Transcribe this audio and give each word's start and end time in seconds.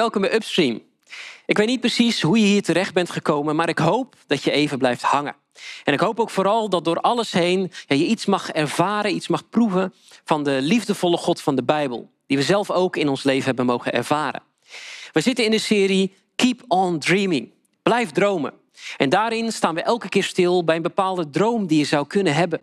welkom 0.00 0.20
bij 0.20 0.34
Upstream. 0.34 0.82
Ik 1.46 1.56
weet 1.56 1.66
niet 1.66 1.80
precies 1.80 2.22
hoe 2.22 2.38
je 2.38 2.46
hier 2.46 2.62
terecht 2.62 2.94
bent 2.94 3.10
gekomen, 3.10 3.56
maar 3.56 3.68
ik 3.68 3.78
hoop 3.78 4.14
dat 4.26 4.42
je 4.42 4.50
even 4.50 4.78
blijft 4.78 5.02
hangen. 5.02 5.36
En 5.84 5.92
ik 5.92 6.00
hoop 6.00 6.20
ook 6.20 6.30
vooral 6.30 6.68
dat 6.68 6.84
door 6.84 7.00
alles 7.00 7.32
heen 7.32 7.72
je 7.86 8.06
iets 8.06 8.26
mag 8.26 8.50
ervaren, 8.50 9.14
iets 9.14 9.28
mag 9.28 9.48
proeven 9.48 9.94
van 10.24 10.44
de 10.44 10.58
liefdevolle 10.62 11.16
God 11.16 11.40
van 11.40 11.56
de 11.56 11.62
Bijbel, 11.62 12.10
die 12.26 12.36
we 12.36 12.42
zelf 12.42 12.70
ook 12.70 12.96
in 12.96 13.08
ons 13.08 13.22
leven 13.22 13.44
hebben 13.44 13.66
mogen 13.66 13.92
ervaren. 13.92 14.42
We 15.12 15.20
zitten 15.20 15.44
in 15.44 15.50
de 15.50 15.58
serie 15.58 16.14
Keep 16.36 16.62
on 16.68 16.98
Dreaming. 16.98 17.52
Blijf 17.82 18.10
dromen. 18.10 18.52
En 18.96 19.08
daarin 19.08 19.52
staan 19.52 19.74
we 19.74 19.82
elke 19.82 20.08
keer 20.08 20.24
stil 20.24 20.64
bij 20.64 20.76
een 20.76 20.82
bepaalde 20.82 21.30
droom 21.30 21.66
die 21.66 21.78
je 21.78 21.84
zou 21.84 22.06
kunnen 22.06 22.34
hebben. 22.34 22.60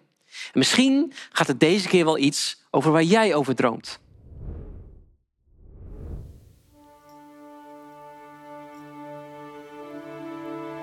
Misschien 0.53 1.13
gaat 1.31 1.47
het 1.47 1.59
deze 1.59 1.87
keer 1.87 2.05
wel 2.05 2.17
iets 2.17 2.63
over 2.71 2.91
waar 2.91 3.03
jij 3.03 3.35
over 3.35 3.55
droomt. 3.55 3.99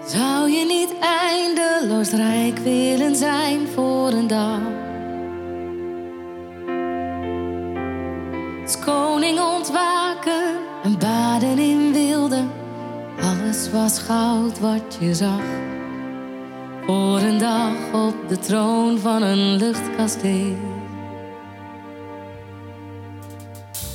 Zou 0.06 0.50
je 0.50 0.64
niet 0.66 0.94
eindeloos 1.00 2.10
rijk 2.10 2.58
willen 2.58 3.16
zijn 3.16 3.68
voor 3.74 4.12
een 4.12 4.26
dag? 4.26 4.60
Als 8.62 8.78
koning 8.78 9.40
ontwaken 9.40 10.56
en 10.82 10.98
baden 10.98 11.58
in 11.58 11.92
wilde. 11.92 12.44
Alles 13.20 13.70
was 13.70 13.98
goud 13.98 14.60
wat 14.60 14.96
je 15.00 15.14
zag. 15.14 15.42
Voor 16.86 17.18
een 17.18 17.38
dag 17.38 17.92
op 17.92 18.28
de 18.28 18.38
troon 18.38 18.98
van 18.98 19.22
een 19.22 19.56
luchtkasteel. 19.56 20.56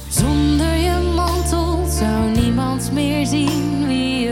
Zonder 0.09 0.73
je 0.73 1.13
mantel 1.15 1.85
zou 1.87 2.29
niemand 2.41 2.91
meer 2.93 3.25
zien 3.25 3.87
wie 3.87 4.19
je 4.19 4.28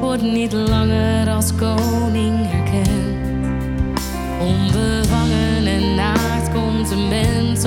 wordt 0.00 0.22
niet 0.22 0.52
langer 0.52 1.28
als 1.28 1.54
koning 1.54 2.50
herkend. 2.50 4.00
Onbevangen 4.40 5.66
en 5.66 5.94
naakt 5.94 6.52
komt 6.52 6.90
een 6.90 7.08
mens 7.08 7.64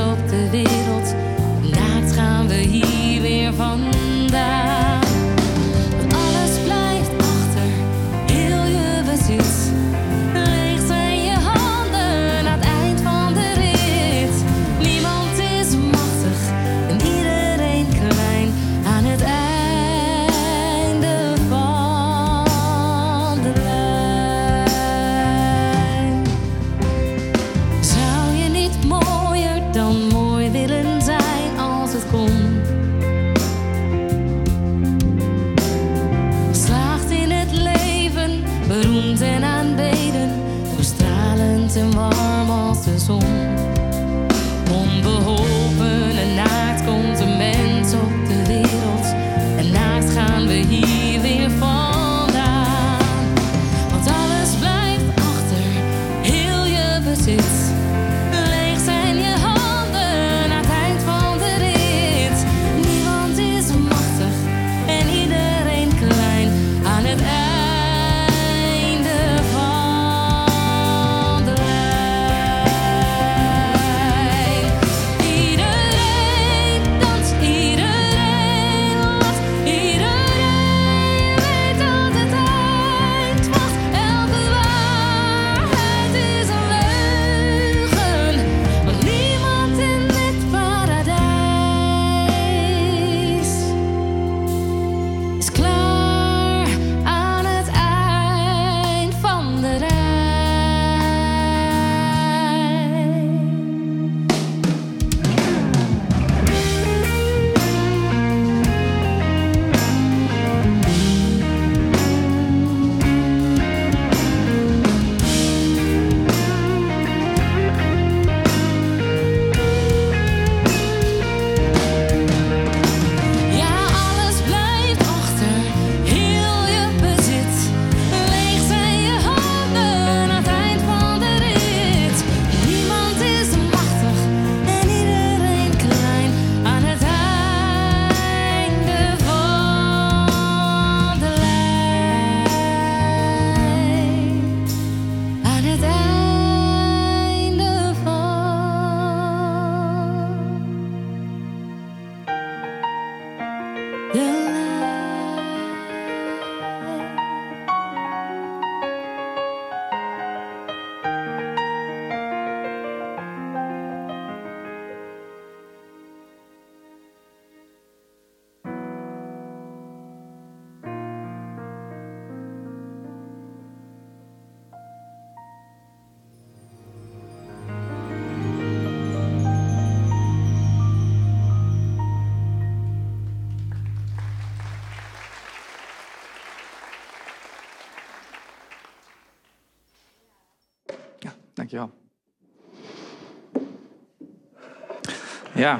Ja. 195.56 195.80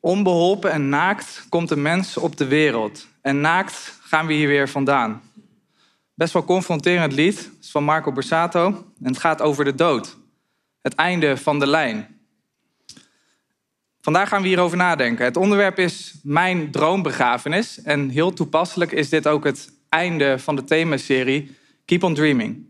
Onbeholpen 0.00 0.70
en 0.72 0.88
naakt 0.88 1.46
komt 1.48 1.70
een 1.70 1.82
mens 1.82 2.16
op 2.16 2.36
de 2.36 2.46
wereld. 2.46 3.06
En 3.22 3.40
naakt 3.40 3.98
gaan 4.02 4.26
we 4.26 4.32
hier 4.32 4.48
weer 4.48 4.68
vandaan. 4.68 5.22
Best 6.14 6.32
wel 6.32 6.44
confronterend 6.44 7.12
lied. 7.12 7.50
Is 7.60 7.70
van 7.70 7.84
Marco 7.84 8.12
Borsato. 8.12 8.66
En 9.02 9.06
het 9.06 9.18
gaat 9.18 9.42
over 9.42 9.64
de 9.64 9.74
dood. 9.74 10.16
Het 10.82 10.94
einde 10.94 11.36
van 11.36 11.58
de 11.58 11.66
lijn. 11.66 12.20
Vandaag 14.00 14.28
gaan 14.28 14.42
we 14.42 14.48
hierover 14.48 14.76
nadenken. 14.76 15.24
Het 15.24 15.36
onderwerp 15.36 15.78
is 15.78 16.14
mijn 16.22 16.70
droombegrafenis. 16.70 17.82
En 17.82 18.08
heel 18.08 18.32
toepasselijk 18.32 18.92
is 18.92 19.08
dit 19.08 19.26
ook 19.26 19.44
het 19.44 19.72
einde 19.88 20.38
van 20.38 20.56
de 20.56 20.64
themaserie 20.64 21.56
Keep 21.84 22.02
on 22.02 22.14
Dreaming. 22.14 22.69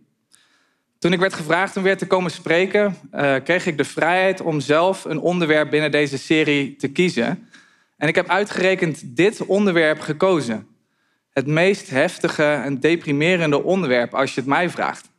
Toen 1.00 1.12
ik 1.12 1.18
werd 1.18 1.34
gevraagd 1.34 1.76
om 1.76 1.82
weer 1.82 1.96
te 1.96 2.06
komen 2.06 2.30
spreken, 2.30 2.96
eh, 3.10 3.36
kreeg 3.44 3.66
ik 3.66 3.76
de 3.76 3.84
vrijheid 3.84 4.40
om 4.40 4.60
zelf 4.60 5.04
een 5.04 5.18
onderwerp 5.18 5.70
binnen 5.70 5.90
deze 5.90 6.18
serie 6.18 6.76
te 6.76 6.88
kiezen. 6.88 7.48
En 7.96 8.08
ik 8.08 8.14
heb 8.14 8.28
uitgerekend 8.28 9.16
dit 9.16 9.46
onderwerp 9.46 10.00
gekozen. 10.00 10.66
Het 11.30 11.46
meest 11.46 11.90
heftige 11.90 12.44
en 12.44 12.80
deprimerende 12.80 13.62
onderwerp 13.62 14.14
als 14.14 14.34
je 14.34 14.40
het 14.40 14.48
mij 14.48 14.70
vraagt. 14.70 15.10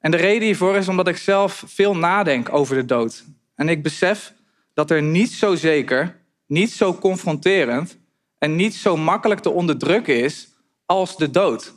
En 0.00 0.10
de 0.10 0.16
reden 0.16 0.42
hiervoor 0.42 0.76
is 0.76 0.88
omdat 0.88 1.08
ik 1.08 1.16
zelf 1.16 1.64
veel 1.66 1.96
nadenk 1.96 2.52
over 2.52 2.76
de 2.76 2.84
dood. 2.84 3.24
En 3.54 3.68
ik 3.68 3.82
besef 3.82 4.32
dat 4.74 4.90
er 4.90 5.02
niet 5.02 5.30
zo 5.30 5.54
zeker, 5.54 6.16
niet 6.46 6.70
zo 6.70 6.94
confronterend 6.94 7.98
en 8.38 8.56
niet 8.56 8.74
zo 8.74 8.96
makkelijk 8.96 9.40
te 9.40 9.50
onderdrukken 9.50 10.22
is 10.22 10.48
als 10.86 11.16
de 11.16 11.30
dood. 11.30 11.72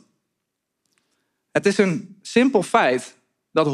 Het 1.52 1.66
is 1.66 1.78
een 1.78 2.15
simpel 2.26 2.62
feit 2.62 3.18
dat 3.52 3.66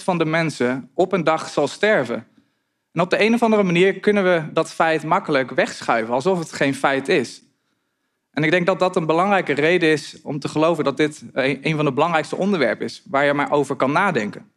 100% 0.00 0.02
van 0.02 0.18
de 0.18 0.24
mensen 0.24 0.90
op 0.94 1.12
een 1.12 1.24
dag 1.24 1.48
zal 1.48 1.68
sterven. 1.68 2.26
En 2.92 3.00
op 3.00 3.10
de 3.10 3.24
een 3.24 3.34
of 3.34 3.42
andere 3.42 3.62
manier 3.62 4.00
kunnen 4.00 4.24
we 4.24 4.52
dat 4.52 4.72
feit 4.72 5.04
makkelijk 5.04 5.50
wegschuiven, 5.50 6.14
alsof 6.14 6.38
het 6.38 6.52
geen 6.52 6.74
feit 6.74 7.08
is. 7.08 7.42
En 8.30 8.44
ik 8.44 8.50
denk 8.50 8.66
dat 8.66 8.78
dat 8.78 8.96
een 8.96 9.06
belangrijke 9.06 9.52
reden 9.52 9.88
is 9.88 10.16
om 10.22 10.38
te 10.38 10.48
geloven 10.48 10.84
dat 10.84 10.96
dit 10.96 11.24
een 11.32 11.76
van 11.76 11.84
de 11.84 11.92
belangrijkste 11.92 12.36
onderwerpen 12.36 12.86
is 12.86 13.02
waar 13.04 13.24
je 13.24 13.34
maar 13.34 13.50
over 13.50 13.76
kan 13.76 13.92
nadenken. 13.92 14.50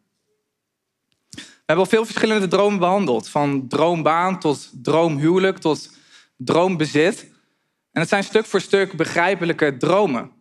We 1.29 1.71
hebben 1.71 1.85
al 1.85 1.91
veel 1.91 2.05
verschillende 2.05 2.47
dromen 2.47 2.79
behandeld, 2.79 3.29
van 3.29 3.67
droombaan 3.67 4.39
tot 4.39 4.71
droomhuwelijk 4.83 5.57
tot 5.57 5.89
droombezit. 6.37 7.31
En 7.91 8.01
het 8.01 8.09
zijn 8.09 8.23
stuk 8.23 8.45
voor 8.45 8.61
stuk 8.61 8.93
begrijpelijke 8.93 9.77
dromen. 9.77 10.31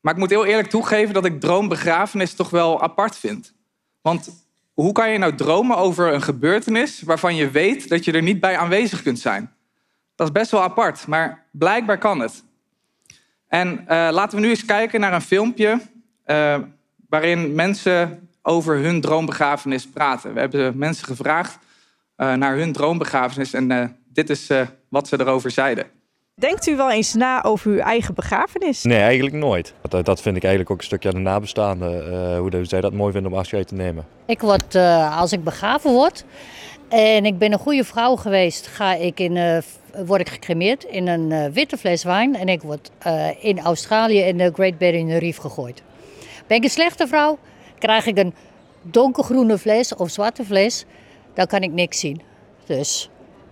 Maar 0.00 0.12
ik 0.12 0.18
moet 0.18 0.30
heel 0.30 0.44
eerlijk 0.44 0.68
toegeven 0.68 1.14
dat 1.14 1.24
ik 1.24 1.40
droombegrafenis 1.40 2.34
toch 2.34 2.50
wel 2.50 2.82
apart 2.82 3.16
vind. 3.16 3.54
Want 4.00 4.48
hoe 4.72 4.92
kan 4.92 5.10
je 5.10 5.18
nou 5.18 5.34
dromen 5.34 5.76
over 5.76 6.12
een 6.12 6.22
gebeurtenis 6.22 7.02
waarvan 7.02 7.34
je 7.36 7.50
weet 7.50 7.88
dat 7.88 8.04
je 8.04 8.12
er 8.12 8.22
niet 8.22 8.40
bij 8.40 8.56
aanwezig 8.56 9.02
kunt 9.02 9.18
zijn? 9.18 9.52
Dat 10.14 10.26
is 10.26 10.32
best 10.32 10.50
wel 10.50 10.62
apart, 10.62 11.06
maar 11.06 11.46
blijkbaar 11.52 11.98
kan 11.98 12.20
het. 12.20 12.44
En 13.48 13.72
uh, 13.72 13.86
laten 13.88 14.38
we 14.38 14.44
nu 14.44 14.50
eens 14.50 14.64
kijken 14.64 15.00
naar 15.00 15.12
een 15.12 15.20
filmpje 15.20 15.80
uh, 16.26 16.58
waarin 17.08 17.54
mensen 17.54 18.28
over 18.42 18.76
hun 18.76 19.00
droombegrafenis 19.00 19.88
praten. 19.88 20.34
We 20.34 20.40
hebben 20.40 20.78
mensen 20.78 21.06
gevraagd 21.06 21.58
uh, 22.16 22.34
naar 22.34 22.56
hun 22.56 22.72
droombegrafenis 22.72 23.52
en 23.52 23.98
dit 24.08 24.30
is 24.30 24.50
wat 24.88 25.08
ze 25.08 25.20
erover 25.20 25.50
zeiden. 25.50 25.99
Denkt 26.40 26.66
u 26.66 26.76
wel 26.76 26.90
eens 26.90 27.14
na 27.14 27.42
over 27.44 27.70
uw 27.70 27.78
eigen 27.78 28.14
begrafenis? 28.14 28.82
Nee, 28.82 28.98
eigenlijk 28.98 29.34
nooit. 29.34 29.74
Dat, 29.88 30.04
dat 30.04 30.20
vind 30.20 30.36
ik 30.36 30.42
eigenlijk 30.42 30.72
ook 30.72 30.78
een 30.78 30.84
stukje 30.84 31.08
aan 31.08 31.14
de 31.14 31.20
nabestaanden. 31.20 32.12
Uh, 32.12 32.38
hoe 32.38 32.64
zij 32.64 32.80
dat 32.80 32.92
mooi 32.92 33.12
vinden 33.12 33.32
om 33.32 33.38
afscheid 33.38 33.68
te 33.68 33.74
nemen. 33.74 34.06
Ik 34.26 34.40
word, 34.40 34.74
uh, 34.74 35.18
als 35.18 35.32
ik 35.32 35.44
begraven 35.44 35.92
word 35.92 36.24
en 36.88 37.24
ik 37.24 37.38
ben 37.38 37.52
een 37.52 37.58
goede 37.58 37.84
vrouw 37.84 38.16
geweest, 38.16 38.66
ga 38.66 38.94
ik 38.94 39.20
in, 39.20 39.36
uh, 39.36 39.58
word 40.06 40.20
ik 40.20 40.28
gecremeerd 40.28 40.84
in 40.84 41.08
een 41.08 41.52
witte 41.52 41.76
fles 41.76 42.04
wijn. 42.04 42.36
En 42.36 42.48
ik 42.48 42.62
word 42.62 42.90
in 43.40 43.60
Australië 43.60 44.20
in 44.20 44.38
de 44.38 44.50
Great 44.54 44.78
Barrier 44.78 45.18
Reef 45.18 45.36
gegooid. 45.36 45.82
Ben 46.46 46.56
ik 46.56 46.64
een 46.64 46.70
slechte 46.70 47.06
vrouw, 47.06 47.38
krijg 47.78 48.06
ik 48.06 48.18
een 48.18 48.34
donkergroene 48.82 49.58
fles 49.58 49.94
of 49.94 50.10
zwarte 50.10 50.44
fles, 50.44 50.84
dan 51.34 51.46
kan 51.46 51.60
ik 51.60 51.72
niks 51.72 52.00
zien. 52.00 52.20
Dus 52.66 53.09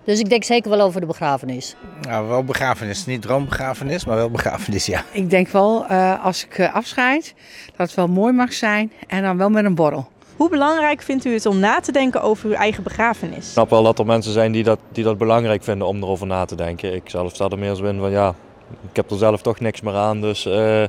dus 0.09 0.21
ik 0.21 0.29
denk 0.29 0.45
zeker 0.45 0.71
wel 0.71 0.81
over 0.81 1.01
de 1.01 1.07
begrafenis. 1.07 1.75
Nou, 2.01 2.29
wel 2.29 2.45
begrafenis. 2.45 3.07
Niet 3.07 3.23
droombegrafenis, 3.23 4.05
maar 4.05 4.17
wel 4.17 4.31
begrafenis, 4.31 4.87
ja. 4.87 5.05
Ik 5.13 5.31
denk 5.31 5.49
wel, 5.49 5.85
uh, 5.91 6.25
als 6.25 6.45
ik 6.45 6.59
uh, 6.59 6.75
afscheid, 6.75 7.35
dat 7.77 7.87
het 7.87 7.95
wel 7.95 8.09
mooi 8.09 8.33
mag 8.33 8.53
zijn 8.53 8.93
en 9.07 9.23
dan 9.23 9.37
wel 9.37 9.51
met 9.51 9.65
een 9.65 9.75
borrel. 9.75 10.09
Hoe 10.37 10.49
belangrijk 10.49 11.03
vindt 11.03 11.25
u 11.25 11.33
het 11.33 11.47
om 11.47 11.59
na 11.59 11.81
te 11.81 11.93
denken 11.93 12.23
over 12.23 12.49
uw 12.49 12.55
eigen 12.55 12.83
begrafenis? 12.83 13.37
Ik 13.37 13.53
snap 13.53 13.71
wel 13.71 13.83
dat 13.83 13.99
er 13.99 14.07
mensen 14.07 14.33
zijn 14.33 14.53
die 14.53 14.65
dat, 14.65 14.79
die 14.93 15.05
dat 15.05 15.19
belangrijk 15.19 15.63
vinden 15.63 15.87
om 15.87 16.03
erover 16.03 16.27
na 16.27 16.45
te 16.45 16.57
denken. 16.57 16.95
Ik 16.95 17.03
zelf 17.05 17.35
sta 17.35 17.49
er 17.49 17.59
meer 17.59 17.75
zo 17.75 17.85
in 17.85 17.99
van 17.99 18.11
ja, 18.11 18.35
ik 18.91 18.97
heb 18.97 19.11
er 19.11 19.19
zelf 19.19 19.43
toch 19.43 19.61
niks 19.61 19.81
meer 19.81 19.97
aan, 19.97 20.21
dus... 20.21 20.47
Uh, 20.47 20.85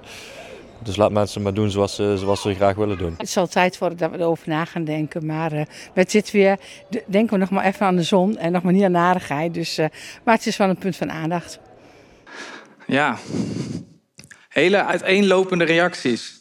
dus 0.84 0.96
laat 0.96 1.12
mensen 1.12 1.42
maar 1.42 1.54
doen 1.54 1.72
zoals 1.72 1.96
ze, 1.96 2.18
zoals 2.18 2.42
ze 2.42 2.54
graag 2.54 2.76
willen 2.76 2.98
doen. 2.98 3.14
Het 3.18 3.30
zal 3.30 3.48
tijd 3.48 3.78
worden 3.78 3.98
dat 3.98 4.12
we 4.12 4.18
erover 4.18 4.50
na 4.50 4.66
gaan 4.66 4.84
denken. 4.84 5.26
Maar 5.26 5.54
uh, 5.54 5.62
met 5.94 6.12
dit 6.12 6.32
weer 6.32 6.58
denken 7.08 7.34
we 7.34 7.38
nog 7.40 7.50
maar 7.50 7.66
even 7.66 7.86
aan 7.86 7.96
de 7.96 8.04
zon 8.04 8.38
en 8.38 8.52
nog 8.52 8.64
maar 8.64 8.74
niet 8.74 8.84
aan 8.84 8.92
narigheid. 8.92 9.54
Dus, 9.54 9.80
uh, 9.80 9.86
maar 10.24 10.36
het 10.36 10.46
is 10.46 10.58
wel 10.58 10.70
een 10.70 10.78
punt 10.78 10.96
van 10.96 11.12
aandacht. 11.12 11.60
Ja, 12.88 13.18
hele 14.50 14.86
uiteenlopende 14.86 15.66
reacties. 15.66 16.38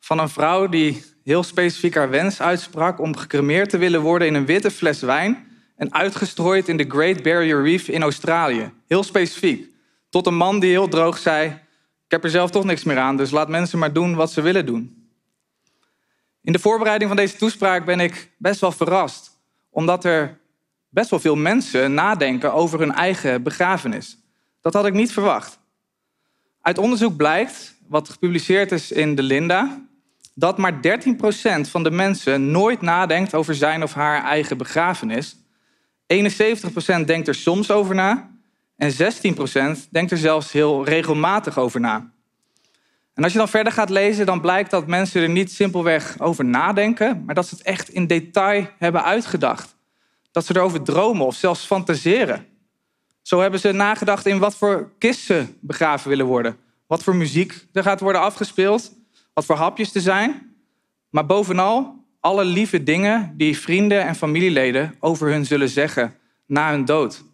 Van 0.00 0.18
een 0.18 0.28
vrouw 0.28 0.68
die 0.68 1.04
heel 1.24 1.42
specifiek 1.42 1.94
haar 1.94 2.10
wens 2.10 2.40
uitsprak 2.40 3.00
om 3.00 3.16
gecremeerd 3.16 3.70
te 3.70 3.78
willen 3.78 4.00
worden 4.00 4.28
in 4.28 4.34
een 4.34 4.46
witte 4.46 4.70
fles 4.70 5.00
wijn 5.00 5.46
en 5.76 5.94
uitgestrooid 5.94 6.68
in 6.68 6.76
de 6.76 6.84
Great 6.88 7.22
Barrier 7.22 7.62
Reef 7.62 7.88
in 7.88 8.02
Australië. 8.02 8.72
Heel 8.86 9.02
specifiek. 9.02 9.70
Tot 10.08 10.26
een 10.26 10.36
man 10.36 10.60
die 10.60 10.70
heel 10.70 10.88
droog 10.88 11.18
zei: 11.18 11.58
ik 12.06 12.12
heb 12.12 12.24
er 12.24 12.30
zelf 12.30 12.50
toch 12.50 12.64
niks 12.64 12.84
meer 12.84 12.98
aan, 12.98 13.16
dus 13.16 13.30
laat 13.30 13.48
mensen 13.48 13.78
maar 13.78 13.92
doen 13.92 14.14
wat 14.14 14.32
ze 14.32 14.40
willen 14.40 14.66
doen. 14.66 15.10
In 16.42 16.52
de 16.52 16.58
voorbereiding 16.58 17.10
van 17.10 17.18
deze 17.18 17.36
toespraak 17.36 17.84
ben 17.84 18.00
ik 18.00 18.30
best 18.38 18.60
wel 18.60 18.72
verrast, 18.72 19.30
omdat 19.70 20.04
er 20.04 20.38
best 20.88 21.10
wel 21.10 21.18
veel 21.18 21.36
mensen 21.36 21.94
nadenken 21.94 22.52
over 22.52 22.78
hun 22.78 22.92
eigen 22.92 23.42
begrafenis. 23.42 24.18
Dat 24.60 24.72
had 24.72 24.86
ik 24.86 24.92
niet 24.92 25.12
verwacht. 25.12 25.58
Uit 26.60 26.78
onderzoek 26.78 27.16
blijkt, 27.16 27.74
wat 27.88 28.08
gepubliceerd 28.08 28.72
is 28.72 28.92
in 28.92 29.14
de 29.14 29.22
Linda, 29.22 29.86
dat 30.34 30.58
maar 30.58 30.74
13% 30.74 30.80
van 31.60 31.82
de 31.82 31.90
mensen 31.90 32.50
nooit 32.50 32.80
nadenkt 32.80 33.34
over 33.34 33.54
zijn 33.54 33.82
of 33.82 33.94
haar 33.94 34.24
eigen 34.24 34.58
begrafenis. 34.58 35.36
71% 36.06 37.04
denkt 37.04 37.28
er 37.28 37.34
soms 37.34 37.70
over 37.70 37.94
na 37.94 38.35
en 38.76 38.92
16% 38.92 39.88
denkt 39.90 40.10
er 40.10 40.18
zelfs 40.18 40.52
heel 40.52 40.84
regelmatig 40.84 41.58
over 41.58 41.80
na. 41.80 42.10
En 43.14 43.22
als 43.22 43.32
je 43.32 43.38
dan 43.38 43.48
verder 43.48 43.72
gaat 43.72 43.90
lezen, 43.90 44.26
dan 44.26 44.40
blijkt 44.40 44.70
dat 44.70 44.86
mensen 44.86 45.22
er 45.22 45.28
niet 45.28 45.52
simpelweg 45.52 46.20
over 46.20 46.44
nadenken, 46.44 47.22
maar 47.24 47.34
dat 47.34 47.46
ze 47.46 47.54
het 47.54 47.64
echt 47.64 47.88
in 47.88 48.06
detail 48.06 48.68
hebben 48.78 49.04
uitgedacht. 49.04 49.76
Dat 50.30 50.46
ze 50.46 50.56
erover 50.56 50.82
dromen 50.82 51.26
of 51.26 51.34
zelfs 51.34 51.64
fantaseren. 51.64 52.46
Zo 53.22 53.40
hebben 53.40 53.60
ze 53.60 53.72
nagedacht 53.72 54.26
in 54.26 54.38
wat 54.38 54.56
voor 54.56 54.90
kist 54.98 55.20
ze 55.20 55.46
begraven 55.60 56.08
willen 56.08 56.26
worden. 56.26 56.56
Wat 56.86 57.02
voor 57.02 57.16
muziek 57.16 57.66
er 57.72 57.82
gaat 57.82 58.00
worden 58.00 58.20
afgespeeld. 58.20 58.92
Wat 59.34 59.44
voor 59.44 59.56
hapjes 59.56 59.94
er 59.94 60.00
zijn. 60.00 60.56
Maar 61.10 61.26
bovenal 61.26 62.04
alle 62.20 62.44
lieve 62.44 62.82
dingen 62.82 63.34
die 63.36 63.58
vrienden 63.58 64.02
en 64.02 64.14
familieleden 64.14 64.94
over 65.00 65.30
hun 65.30 65.44
zullen 65.44 65.68
zeggen 65.68 66.14
na 66.46 66.70
hun 66.70 66.84
dood. 66.84 67.24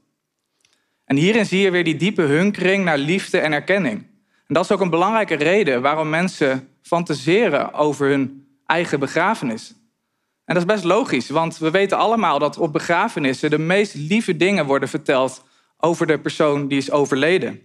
En 1.04 1.16
hierin 1.16 1.46
zie 1.46 1.60
je 1.60 1.70
weer 1.70 1.84
die 1.84 1.96
diepe 1.96 2.22
hunkering 2.22 2.84
naar 2.84 2.98
liefde 2.98 3.38
en 3.38 3.52
erkenning. 3.52 4.06
En 4.46 4.54
dat 4.54 4.64
is 4.64 4.70
ook 4.70 4.80
een 4.80 4.90
belangrijke 4.90 5.34
reden 5.34 5.82
waarom 5.82 6.08
mensen 6.08 6.68
fantaseren 6.82 7.74
over 7.74 8.08
hun 8.08 8.46
eigen 8.66 9.00
begrafenis. 9.00 9.74
En 10.44 10.54
dat 10.54 10.56
is 10.56 10.74
best 10.74 10.84
logisch, 10.84 11.28
want 11.28 11.58
we 11.58 11.70
weten 11.70 11.98
allemaal 11.98 12.38
dat 12.38 12.58
op 12.58 12.72
begrafenissen 12.72 13.50
de 13.50 13.58
meest 13.58 13.94
lieve 13.94 14.36
dingen 14.36 14.66
worden 14.66 14.88
verteld 14.88 15.44
over 15.78 16.06
de 16.06 16.18
persoon 16.18 16.68
die 16.68 16.78
is 16.78 16.90
overleden. 16.90 17.60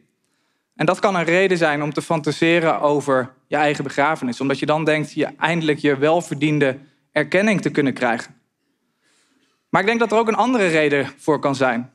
En 0.75 0.85
dat 0.85 0.99
kan 0.99 1.15
een 1.15 1.23
reden 1.23 1.57
zijn 1.57 1.83
om 1.83 1.93
te 1.93 2.01
fantaseren 2.01 2.81
over 2.81 3.33
je 3.47 3.55
eigen 3.55 3.83
begrafenis, 3.83 4.41
omdat 4.41 4.59
je 4.59 4.65
dan 4.65 4.83
denkt 4.83 5.13
je 5.13 5.25
eindelijk 5.25 5.79
je 5.79 5.97
welverdiende 5.97 6.77
erkenning 7.11 7.61
te 7.61 7.69
kunnen 7.69 7.93
krijgen. 7.93 8.35
Maar 9.69 9.81
ik 9.81 9.87
denk 9.87 9.99
dat 9.99 10.11
er 10.11 10.17
ook 10.17 10.27
een 10.27 10.35
andere 10.35 10.67
reden 10.67 11.11
voor 11.17 11.39
kan 11.39 11.55
zijn. 11.55 11.91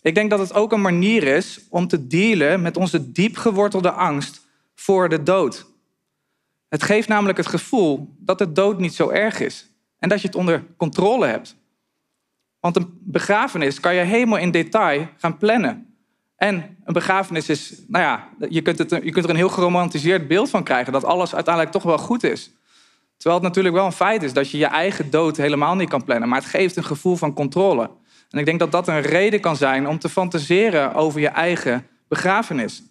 Ik 0.00 0.14
denk 0.14 0.30
dat 0.30 0.38
het 0.38 0.54
ook 0.54 0.72
een 0.72 0.80
manier 0.80 1.22
is 1.22 1.60
om 1.68 1.88
te 1.88 2.06
dealen 2.06 2.62
met 2.62 2.76
onze 2.76 3.12
diep 3.12 3.36
gewortelde 3.36 3.90
angst 3.90 4.46
voor 4.74 5.08
de 5.08 5.22
dood. 5.22 5.66
Het 6.68 6.82
geeft 6.82 7.08
namelijk 7.08 7.38
het 7.38 7.46
gevoel 7.46 8.14
dat 8.18 8.38
de 8.38 8.52
dood 8.52 8.78
niet 8.78 8.94
zo 8.94 9.08
erg 9.08 9.40
is 9.40 9.70
en 9.98 10.08
dat 10.08 10.20
je 10.20 10.26
het 10.26 10.36
onder 10.36 10.64
controle 10.76 11.26
hebt. 11.26 11.56
Want 12.60 12.76
een 12.76 12.98
begrafenis 13.00 13.80
kan 13.80 13.94
je 13.94 14.00
helemaal 14.00 14.38
in 14.38 14.50
detail 14.50 15.08
gaan 15.16 15.38
plannen. 15.38 15.94
En 16.36 16.76
een 16.84 16.92
begrafenis 16.92 17.48
is, 17.48 17.82
nou 17.86 18.04
ja, 18.04 18.28
je 18.48 18.62
kunt, 18.62 18.78
het, 18.78 18.90
je 18.90 19.10
kunt 19.10 19.24
er 19.24 19.30
een 19.30 19.36
heel 19.36 19.48
geromantiseerd 19.48 20.28
beeld 20.28 20.50
van 20.50 20.64
krijgen 20.64 20.92
dat 20.92 21.04
alles 21.04 21.34
uiteindelijk 21.34 21.74
toch 21.74 21.82
wel 21.82 21.98
goed 21.98 22.22
is. 22.22 22.52
Terwijl 23.16 23.40
het 23.40 23.48
natuurlijk 23.48 23.74
wel 23.74 23.86
een 23.86 23.92
feit 23.92 24.22
is 24.22 24.32
dat 24.32 24.50
je 24.50 24.58
je 24.58 24.66
eigen 24.66 25.10
dood 25.10 25.36
helemaal 25.36 25.74
niet 25.74 25.88
kan 25.88 26.04
plannen, 26.04 26.28
maar 26.28 26.38
het 26.38 26.48
geeft 26.48 26.76
een 26.76 26.84
gevoel 26.84 27.16
van 27.16 27.34
controle. 27.34 27.90
En 28.30 28.38
ik 28.38 28.44
denk 28.44 28.58
dat 28.58 28.72
dat 28.72 28.88
een 28.88 29.00
reden 29.00 29.40
kan 29.40 29.56
zijn 29.56 29.88
om 29.88 29.98
te 29.98 30.08
fantaseren 30.08 30.94
over 30.94 31.20
je 31.20 31.28
eigen 31.28 31.86
begrafenis. 32.08 32.82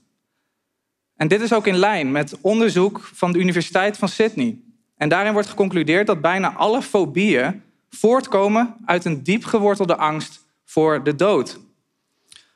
En 1.15 1.27
dit 1.27 1.41
is 1.41 1.53
ook 1.53 1.67
in 1.67 1.77
lijn 1.77 2.11
met 2.11 2.37
onderzoek 2.41 3.09
van 3.13 3.31
de 3.31 3.39
Universiteit 3.39 3.97
van 3.97 4.09
Sydney. 4.09 4.59
En 4.97 5.09
daarin 5.09 5.33
wordt 5.33 5.47
geconcludeerd 5.47 6.07
dat 6.07 6.21
bijna 6.21 6.53
alle 6.53 6.81
fobieën 6.81 7.61
voortkomen 7.89 8.75
uit 8.85 9.05
een 9.05 9.23
diep 9.23 9.45
gewortelde 9.45 9.95
angst 9.95 10.45
voor 10.65 11.03
de 11.03 11.15
dood. 11.15 11.59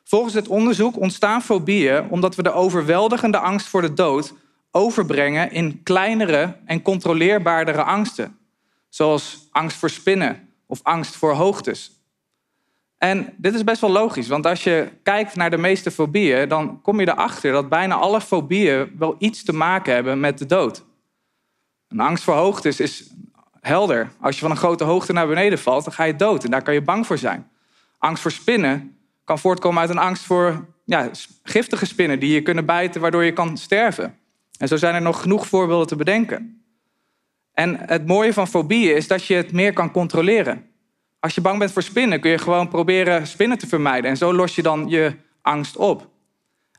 Volgens 0.03 0.33
het 0.33 0.47
onderzoek 0.47 0.99
ontstaan 0.99 1.41
fobieën 1.41 2.09
omdat 2.09 2.35
we 2.35 2.43
de 2.43 2.51
overweldigende 2.51 3.37
angst 3.37 3.67
voor 3.67 3.81
de 3.81 3.93
dood 3.93 4.33
overbrengen 4.71 5.51
in 5.51 5.83
kleinere 5.83 6.57
en 6.65 6.81
controleerbaardere 6.81 7.83
angsten, 7.83 8.37
zoals 8.89 9.47
angst 9.51 9.77
voor 9.77 9.89
spinnen 9.89 10.49
of 10.65 10.79
angst 10.83 11.15
voor 11.15 11.33
hoogtes. 11.33 12.00
En 13.01 13.33
dit 13.37 13.53
is 13.53 13.63
best 13.63 13.81
wel 13.81 13.91
logisch, 13.91 14.27
want 14.27 14.45
als 14.45 14.63
je 14.63 14.89
kijkt 15.03 15.35
naar 15.35 15.49
de 15.49 15.57
meeste 15.57 15.91
fobieën, 15.91 16.49
dan 16.49 16.81
kom 16.81 16.99
je 16.99 17.09
erachter 17.09 17.51
dat 17.51 17.69
bijna 17.69 17.95
alle 17.95 18.21
fobieën 18.21 18.91
wel 18.97 19.15
iets 19.17 19.43
te 19.43 19.53
maken 19.53 19.93
hebben 19.93 20.19
met 20.19 20.37
de 20.37 20.45
dood. 20.45 20.83
Een 21.87 21.99
angst 21.99 22.23
voor 22.23 22.33
hoogtes 22.33 22.79
is 22.79 23.13
helder. 23.61 24.11
Als 24.19 24.35
je 24.35 24.41
van 24.41 24.51
een 24.51 24.57
grote 24.57 24.83
hoogte 24.83 25.13
naar 25.13 25.27
beneden 25.27 25.59
valt, 25.59 25.83
dan 25.83 25.93
ga 25.93 26.03
je 26.03 26.15
dood 26.15 26.43
en 26.43 26.51
daar 26.51 26.61
kan 26.61 26.73
je 26.73 26.81
bang 26.81 27.07
voor 27.07 27.17
zijn. 27.17 27.49
Angst 27.97 28.21
voor 28.21 28.31
spinnen 28.31 28.97
kan 29.23 29.39
voortkomen 29.39 29.81
uit 29.81 29.89
een 29.89 29.97
angst 29.97 30.23
voor 30.23 30.65
ja, 30.85 31.09
giftige 31.43 31.85
spinnen 31.85 32.19
die 32.19 32.33
je 32.33 32.41
kunnen 32.41 32.65
bijten, 32.65 33.01
waardoor 33.01 33.23
je 33.23 33.33
kan 33.33 33.57
sterven. 33.57 34.17
En 34.57 34.67
zo 34.67 34.77
zijn 34.77 34.95
er 34.95 35.01
nog 35.01 35.21
genoeg 35.21 35.47
voorbeelden 35.47 35.87
te 35.87 35.95
bedenken. 35.95 36.63
En 37.53 37.77
het 37.79 38.07
mooie 38.07 38.33
van 38.33 38.47
fobieën 38.47 38.95
is 38.95 39.07
dat 39.07 39.25
je 39.25 39.35
het 39.35 39.51
meer 39.51 39.73
kan 39.73 39.91
controleren. 39.91 40.70
Als 41.21 41.35
je 41.35 41.41
bang 41.41 41.59
bent 41.59 41.71
voor 41.71 41.81
spinnen, 41.81 42.19
kun 42.19 42.31
je 42.31 42.37
gewoon 42.37 42.67
proberen 42.67 43.27
spinnen 43.27 43.57
te 43.57 43.67
vermijden. 43.67 44.09
En 44.09 44.17
zo 44.17 44.33
los 44.33 44.55
je 44.55 44.61
dan 44.61 44.87
je 44.87 45.15
angst 45.41 45.77
op. 45.77 46.09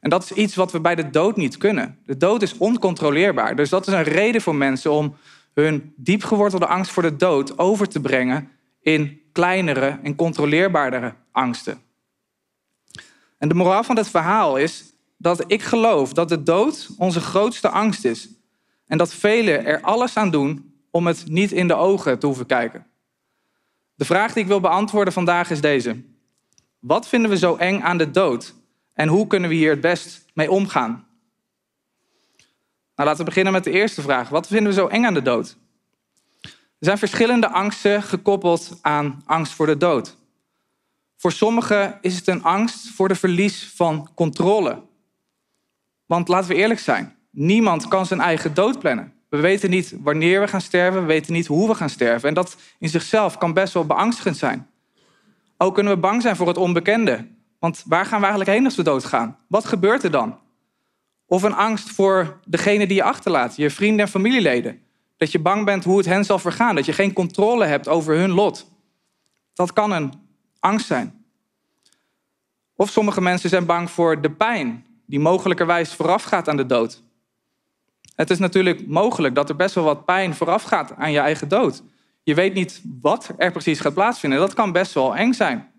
En 0.01 0.11
dat 0.11 0.23
is 0.23 0.33
iets 0.33 0.55
wat 0.55 0.73
we 0.73 0.81
bij 0.81 0.95
de 0.95 1.11
dood 1.11 1.37
niet 1.37 1.57
kunnen. 1.57 1.99
De 2.07 2.17
dood 2.17 2.43
is 2.43 2.57
oncontroleerbaar. 2.57 3.57
Dus 3.57 3.69
dat 3.69 3.87
is 3.87 3.93
een 3.93 4.03
reden 4.03 4.41
voor 4.41 4.55
mensen 4.55 4.93
om 4.93 5.17
hun 5.55 5.93
diepgewortelde 5.97 6.67
angst 6.67 6.93
voor 6.93 7.03
de 7.03 7.17
dood 7.17 7.59
over 7.59 7.89
te 7.89 8.01
brengen 8.01 8.51
in 8.81 9.21
kleinere 9.33 9.99
en 10.03 10.15
controleerbaardere 10.15 11.15
angsten. 11.33 11.81
En 13.39 13.49
de 13.49 13.55
moraal 13.55 13.85
van 13.85 13.95
dit 13.95 14.09
verhaal 14.09 14.57
is 14.57 14.93
dat 15.19 15.45
ik 15.47 15.63
geloof 15.63 16.13
dat 16.13 16.29
de 16.29 16.43
dood 16.43 16.89
onze 16.99 17.21
grootste 17.21 17.69
angst 17.69 18.05
is. 18.05 18.29
En 18.87 18.99
dat 18.99 19.15
velen 19.15 19.65
er 19.65 19.81
alles 19.81 20.17
aan 20.17 20.31
doen 20.31 20.75
om 20.91 21.07
het 21.07 21.29
niet 21.29 21.53
in 21.53 21.69
de 21.69 21.75
ogen 21.75 22.19
te 22.19 22.27
hoeven 22.27 22.47
kijken. 22.47 22.87
De 23.95 24.05
vraag 24.05 24.33
die 24.33 24.43
ik 24.43 24.49
wil 24.49 24.61
beantwoorden 24.61 25.13
vandaag 25.13 25.51
is 25.51 25.61
deze. 25.61 26.03
Wat 26.79 27.09
vinden 27.09 27.31
we 27.31 27.39
zo 27.39 27.57
eng 27.57 27.81
aan 27.81 27.99
de 27.99 28.11
dood? 28.11 28.55
En 28.95 29.09
hoe 29.09 29.27
kunnen 29.27 29.49
we 29.49 29.55
hier 29.55 29.71
het 29.71 29.81
best 29.81 30.25
mee 30.35 30.51
omgaan? 30.51 31.07
Nou, 32.95 33.09
laten 33.09 33.19
we 33.19 33.25
beginnen 33.25 33.53
met 33.53 33.65
de 33.65 33.71
eerste 33.71 34.03
vraag. 34.03 34.29
Wat 34.29 34.47
vinden 34.47 34.69
we 34.69 34.81
zo 34.81 34.87
eng 34.87 35.05
aan 35.05 35.15
de 35.15 35.23
dood? 35.23 35.57
Er 36.43 36.89
zijn 36.89 36.99
verschillende 36.99 37.49
angsten 37.49 38.03
gekoppeld 38.03 38.79
aan 38.81 39.23
angst 39.27 39.53
voor 39.53 39.67
de 39.67 39.77
dood. 39.77 40.17
Voor 41.17 41.33
sommigen 41.33 41.99
is 42.01 42.17
het 42.17 42.27
een 42.29 42.43
angst 42.43 42.89
voor 42.89 43.09
de 43.09 43.15
verlies 43.15 43.73
van 43.75 44.11
controle. 44.15 44.83
Want 46.07 46.29
laten 46.29 46.49
we 46.49 46.55
eerlijk 46.55 46.81
zijn, 46.81 47.17
niemand 47.31 47.89
kan 47.89 48.07
zijn 48.07 48.21
eigen 48.21 48.55
dood 48.55 48.79
plannen. 48.79 49.13
We 49.33 49.41
weten 49.41 49.71
niet 49.71 49.95
wanneer 50.01 50.41
we 50.41 50.49
gaan 50.49 50.61
sterven, 50.61 51.01
we 51.01 51.07
weten 51.07 51.33
niet 51.33 51.47
hoe 51.47 51.69
we 51.69 51.75
gaan 51.75 51.89
sterven. 51.89 52.29
En 52.29 52.35
dat 52.35 52.57
in 52.79 52.89
zichzelf 52.89 53.39
kan 53.39 53.53
best 53.53 53.73
wel 53.73 53.87
beangstigend 53.87 54.37
zijn. 54.37 54.69
Ook 55.57 55.75
kunnen 55.75 55.93
we 55.93 55.99
bang 55.99 56.23
zijn 56.23 56.37
voor 56.37 56.47
het 56.47 56.57
onbekende. 56.57 57.27
Want 57.59 57.83
waar 57.87 58.05
gaan 58.05 58.19
we 58.19 58.27
eigenlijk 58.27 58.57
heen 58.57 58.65
als 58.65 58.77
we 58.77 58.83
doodgaan? 58.83 59.39
Wat 59.47 59.65
gebeurt 59.65 60.03
er 60.03 60.11
dan? 60.11 60.39
Of 61.27 61.43
een 61.43 61.55
angst 61.55 61.91
voor 61.91 62.41
degene 62.47 62.87
die 62.87 62.97
je 62.97 63.03
achterlaat, 63.03 63.57
je 63.57 63.71
vrienden 63.71 64.05
en 64.05 64.11
familieleden. 64.11 64.81
Dat 65.17 65.33
je 65.33 65.39
bang 65.39 65.65
bent 65.65 65.85
hoe 65.85 65.97
het 65.97 66.07
hen 66.07 66.25
zal 66.25 66.39
vergaan, 66.39 66.75
dat 66.75 66.85
je 66.85 66.93
geen 66.93 67.12
controle 67.12 67.65
hebt 67.65 67.89
over 67.89 68.17
hun 68.17 68.31
lot. 68.31 68.71
Dat 69.55 69.73
kan 69.73 69.93
een 69.93 70.12
angst 70.59 70.87
zijn. 70.87 71.25
Of 72.77 72.91
sommige 72.91 73.21
mensen 73.21 73.49
zijn 73.49 73.67
bang 73.67 73.91
voor 73.91 74.21
de 74.21 74.31
pijn 74.31 74.87
die 75.07 75.21
mogelijkerwijs 75.21 75.95
voorafgaat 75.95 76.49
aan 76.49 76.57
de 76.57 76.67
dood. 76.67 77.03
Het 78.23 78.31
is 78.31 78.38
natuurlijk 78.38 78.87
mogelijk 78.87 79.35
dat 79.35 79.49
er 79.49 79.57
best 79.57 79.75
wel 79.75 79.85
wat 79.85 80.05
pijn 80.05 80.35
voorafgaat 80.35 80.95
aan 80.97 81.12
je 81.12 81.19
eigen 81.19 81.49
dood. 81.49 81.83
Je 82.23 82.35
weet 82.35 82.55
niet 82.55 82.83
wat 83.00 83.31
er 83.37 83.50
precies 83.50 83.81
gaat 83.81 83.95
plaatsvinden. 83.95 84.38
Dat 84.38 84.55
kan 84.55 84.73
best 84.73 84.93
wel 84.93 85.17
eng 85.17 85.33
zijn. 85.33 85.71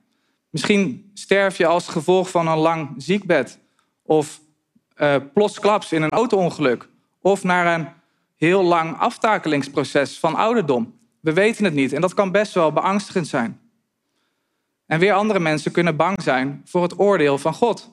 Misschien 0.49 1.11
sterf 1.13 1.57
je 1.57 1.65
als 1.65 1.87
gevolg 1.87 2.29
van 2.29 2.47
een 2.47 2.57
lang 2.57 2.93
ziekbed. 2.97 3.59
Of 4.01 4.39
uh, 4.95 5.15
plotsklaps 5.33 5.91
in 5.91 6.01
een 6.01 6.09
auto-ongeluk. 6.09 6.89
Of 7.21 7.43
naar 7.43 7.79
een 7.79 7.87
heel 8.35 8.63
lang 8.63 8.97
aftakelingsproces 8.97 10.19
van 10.19 10.35
ouderdom. 10.35 10.99
We 11.19 11.33
weten 11.33 11.63
het 11.63 11.73
niet 11.73 11.93
en 11.93 12.01
dat 12.01 12.13
kan 12.13 12.31
best 12.31 12.53
wel 12.53 12.71
beangstigend 12.71 13.27
zijn. 13.27 13.59
En 14.85 14.99
weer 14.99 15.13
andere 15.13 15.39
mensen 15.39 15.71
kunnen 15.71 15.95
bang 15.95 16.21
zijn 16.21 16.61
voor 16.65 16.83
het 16.83 16.99
oordeel 16.99 17.37
van 17.37 17.53
God. 17.53 17.91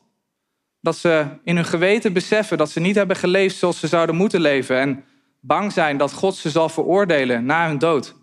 Dat 0.80 0.96
ze 0.96 1.26
in 1.44 1.56
hun 1.56 1.64
geweten 1.64 2.12
beseffen 2.12 2.58
dat 2.58 2.70
ze 2.70 2.80
niet 2.80 2.94
hebben 2.94 3.16
geleefd 3.16 3.56
zoals 3.56 3.80
ze 3.80 3.86
zouden 3.86 4.16
moeten 4.16 4.40
leven. 4.40 4.78
En 4.78 5.04
bang 5.40 5.72
zijn 5.72 5.96
dat 5.96 6.12
God 6.12 6.36
ze 6.36 6.50
zal 6.50 6.68
veroordelen 6.68 7.44
na 7.44 7.66
hun 7.66 7.78
dood. 7.78 8.14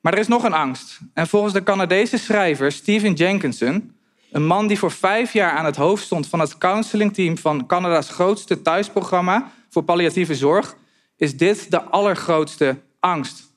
Maar 0.00 0.12
er 0.12 0.18
is 0.18 0.28
nog 0.28 0.44
een 0.44 0.52
angst. 0.52 0.98
En 1.14 1.26
volgens 1.26 1.52
de 1.52 1.62
Canadese 1.62 2.18
schrijver 2.18 2.72
Stephen 2.72 3.12
Jenkinson, 3.12 3.96
een 4.30 4.46
man 4.46 4.66
die 4.66 4.78
voor 4.78 4.90
vijf 4.90 5.32
jaar 5.32 5.52
aan 5.52 5.64
het 5.64 5.76
hoofd 5.76 6.04
stond 6.04 6.26
van 6.26 6.40
het 6.40 6.58
counselingteam 6.58 7.38
van 7.38 7.66
Canada's 7.66 8.10
grootste 8.10 8.62
thuisprogramma 8.62 9.52
voor 9.68 9.82
palliatieve 9.82 10.34
zorg, 10.34 10.76
is 11.16 11.36
dit 11.36 11.70
de 11.70 11.82
allergrootste 11.82 12.80
angst. 13.00 13.52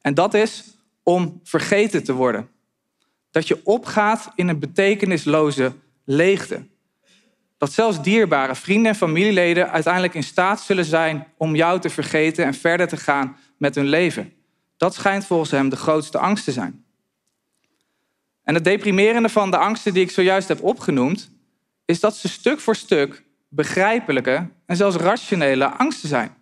En 0.00 0.14
dat 0.14 0.34
is 0.34 0.64
om 1.02 1.40
vergeten 1.42 2.04
te 2.04 2.12
worden. 2.12 2.48
Dat 3.30 3.48
je 3.48 3.60
opgaat 3.64 4.32
in 4.34 4.48
een 4.48 4.58
betekenisloze 4.58 5.72
leegte. 6.04 6.66
Dat 7.58 7.72
zelfs 7.72 8.02
dierbare 8.02 8.54
vrienden 8.54 8.92
en 8.92 8.98
familieleden 8.98 9.70
uiteindelijk 9.70 10.14
in 10.14 10.22
staat 10.22 10.60
zullen 10.60 10.84
zijn 10.84 11.26
om 11.36 11.54
jou 11.54 11.80
te 11.80 11.90
vergeten 11.90 12.44
en 12.44 12.54
verder 12.54 12.88
te 12.88 12.96
gaan 12.96 13.36
met 13.58 13.74
hun 13.74 13.88
leven. 13.88 14.32
Dat 14.76 14.94
schijnt 14.94 15.26
volgens 15.26 15.50
hem 15.50 15.68
de 15.68 15.76
grootste 15.76 16.18
angst 16.18 16.44
te 16.44 16.52
zijn. 16.52 16.84
En 18.42 18.54
het 18.54 18.64
deprimerende 18.64 19.28
van 19.28 19.50
de 19.50 19.56
angsten 19.56 19.94
die 19.94 20.02
ik 20.02 20.10
zojuist 20.10 20.48
heb 20.48 20.62
opgenoemd, 20.62 21.30
is 21.84 22.00
dat 22.00 22.16
ze 22.16 22.28
stuk 22.28 22.60
voor 22.60 22.76
stuk 22.76 23.24
begrijpelijke 23.48 24.48
en 24.66 24.76
zelfs 24.76 24.96
rationele 24.96 25.66
angsten 25.66 26.08
zijn. 26.08 26.36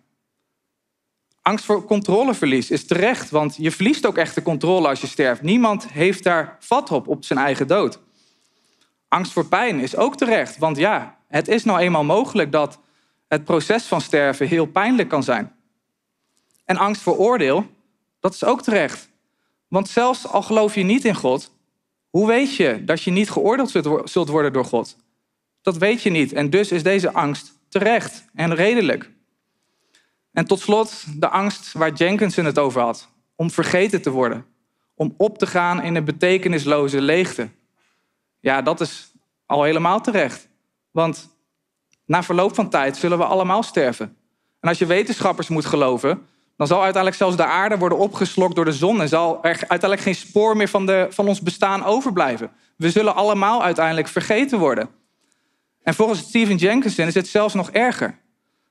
Angst 1.41 1.65
voor 1.65 1.85
controleverlies 1.85 2.71
is 2.71 2.85
terecht, 2.85 3.29
want 3.29 3.55
je 3.57 3.71
verliest 3.71 4.05
ook 4.05 4.17
echt 4.17 4.35
de 4.35 4.41
controle 4.41 4.87
als 4.87 5.01
je 5.01 5.07
sterft. 5.07 5.41
Niemand 5.41 5.87
heeft 5.91 6.23
daar 6.23 6.57
vat 6.59 6.91
op 6.91 7.07
op 7.07 7.25
zijn 7.25 7.39
eigen 7.39 7.67
dood. 7.67 7.99
Angst 9.13 9.31
voor 9.31 9.45
pijn 9.45 9.79
is 9.79 9.95
ook 9.95 10.17
terecht, 10.17 10.57
want 10.57 10.77
ja, 10.77 11.17
het 11.27 11.47
is 11.47 11.63
nou 11.63 11.79
eenmaal 11.79 12.03
mogelijk 12.03 12.51
dat 12.51 12.79
het 13.27 13.43
proces 13.43 13.85
van 13.85 14.01
sterven 14.01 14.47
heel 14.47 14.65
pijnlijk 14.65 15.09
kan 15.09 15.23
zijn. 15.23 15.51
En 16.65 16.77
angst 16.77 17.01
voor 17.01 17.17
oordeel, 17.17 17.65
dat 18.19 18.33
is 18.33 18.43
ook 18.43 18.61
terecht. 18.61 19.09
Want 19.67 19.89
zelfs 19.89 20.27
al 20.27 20.41
geloof 20.41 20.75
je 20.75 20.83
niet 20.83 21.05
in 21.05 21.15
God, 21.15 21.51
hoe 22.09 22.27
weet 22.27 22.55
je 22.55 22.83
dat 22.83 23.01
je 23.01 23.11
niet 23.11 23.29
geoordeeld 23.29 23.71
zult 24.09 24.29
worden 24.29 24.53
door 24.53 24.65
God? 24.65 24.97
Dat 25.61 25.77
weet 25.77 26.01
je 26.01 26.09
niet 26.09 26.33
en 26.33 26.49
dus 26.49 26.71
is 26.71 26.83
deze 26.83 27.13
angst 27.13 27.59
terecht 27.69 28.25
en 28.33 28.55
redelijk. 28.55 29.11
En 30.31 30.45
tot 30.45 30.59
slot 30.59 31.19
de 31.19 31.29
angst 31.29 31.73
waar 31.73 31.93
Jenkinson 31.93 32.45
het 32.45 32.59
over 32.59 32.81
had, 32.81 33.09
om 33.35 33.51
vergeten 33.51 34.01
te 34.01 34.09
worden, 34.09 34.45
om 34.95 35.13
op 35.17 35.37
te 35.37 35.47
gaan 35.47 35.83
in 35.83 35.95
een 35.95 36.05
betekenisloze 36.05 37.01
leegte. 37.01 37.49
Ja, 38.43 38.61
dat 38.61 38.81
is 38.81 39.11
al 39.45 39.63
helemaal 39.63 40.01
terecht. 40.01 40.49
Want 40.91 41.37
na 42.05 42.23
verloop 42.23 42.55
van 42.55 42.69
tijd 42.69 42.97
zullen 42.97 43.17
we 43.17 43.25
allemaal 43.25 43.63
sterven. 43.63 44.17
En 44.59 44.69
als 44.69 44.77
je 44.77 44.85
wetenschappers 44.85 45.47
moet 45.47 45.65
geloven, 45.65 46.27
dan 46.57 46.67
zal 46.67 46.83
uiteindelijk 46.83 47.15
zelfs 47.15 47.35
de 47.35 47.45
aarde 47.45 47.77
worden 47.77 47.97
opgeslokt 47.97 48.55
door 48.55 48.65
de 48.65 48.73
zon 48.73 49.01
en 49.01 49.07
zal 49.07 49.35
er 49.35 49.57
uiteindelijk 49.59 50.01
geen 50.01 50.15
spoor 50.15 50.57
meer 50.57 50.67
van, 50.67 50.85
de, 50.85 51.07
van 51.09 51.27
ons 51.27 51.41
bestaan 51.41 51.83
overblijven. 51.83 52.51
We 52.77 52.91
zullen 52.91 53.15
allemaal 53.15 53.63
uiteindelijk 53.63 54.07
vergeten 54.07 54.59
worden. 54.59 54.89
En 55.83 55.93
volgens 55.93 56.19
Stephen 56.19 56.55
Jenkinson 56.55 57.07
is 57.07 57.13
het 57.13 57.27
zelfs 57.27 57.53
nog 57.53 57.71
erger. 57.71 58.19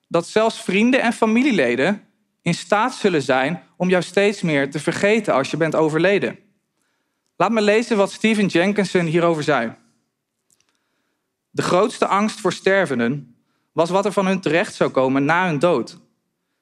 Dat 0.09 0.27
zelfs 0.27 0.61
vrienden 0.61 1.01
en 1.01 1.13
familieleden 1.13 2.03
in 2.43 2.55
staat 2.55 2.95
zullen 2.95 3.23
zijn 3.23 3.63
om 3.77 3.89
jou 3.89 4.03
steeds 4.03 4.43
meer 4.43 4.71
te 4.71 4.81
vergeten 4.81 5.35
als 5.35 5.51
je 5.51 5.57
bent 5.57 5.75
overleden. 5.75 6.39
Laat 7.37 7.51
me 7.51 7.61
lezen 7.61 7.97
wat 7.97 8.13
Stephen 8.13 8.47
Jenkinson 8.47 9.05
hierover 9.05 9.43
zei. 9.43 9.75
De 11.51 11.63
grootste 11.63 12.07
angst 12.07 12.41
voor 12.41 12.53
stervenden 12.53 13.37
was 13.73 13.91
wat 13.91 14.05
er 14.05 14.13
van 14.13 14.27
hun 14.27 14.41
terecht 14.41 14.75
zou 14.75 14.91
komen 14.91 15.25
na 15.25 15.47
hun 15.47 15.59
dood. 15.59 15.99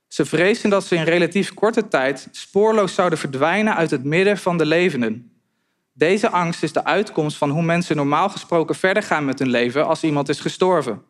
Ze 0.09 0.25
vreesden 0.25 0.71
dat 0.71 0.85
ze 0.85 0.95
in 0.95 1.03
relatief 1.03 1.55
korte 1.55 1.89
tijd 1.89 2.29
spoorloos 2.31 2.95
zouden 2.95 3.19
verdwijnen 3.19 3.75
uit 3.75 3.91
het 3.91 4.05
midden 4.05 4.39
van 4.39 4.59
de 4.59 4.67
levenden. 4.67 5.33
Deze 5.93 6.31
angst 6.31 6.63
is 6.63 6.73
de 6.73 6.85
uitkomst 6.85 7.37
van 7.37 7.51
hoe 7.51 7.63
mensen 7.63 7.97
normaal 7.97 8.29
gesproken 8.29 8.75
verder 8.75 9.03
gaan 9.03 9.25
met 9.25 9.39
hun 9.39 9.49
leven 9.49 9.87
als 9.87 10.03
iemand 10.03 10.29
is 10.29 10.41
gestorven. 10.41 11.03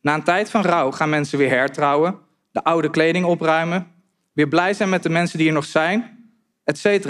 Na 0.00 0.14
een 0.14 0.22
tijd 0.22 0.50
van 0.50 0.62
rouw 0.62 0.90
gaan 0.90 1.08
mensen 1.08 1.38
weer 1.38 1.48
hertrouwen, 1.48 2.18
de 2.50 2.64
oude 2.64 2.90
kleding 2.90 3.24
opruimen, 3.24 3.86
weer 4.32 4.48
blij 4.48 4.74
zijn 4.74 4.88
met 4.88 5.02
de 5.02 5.08
mensen 5.08 5.38
die 5.38 5.48
er 5.48 5.54
nog 5.54 5.64
zijn, 5.64 6.30
etc. 6.64 7.08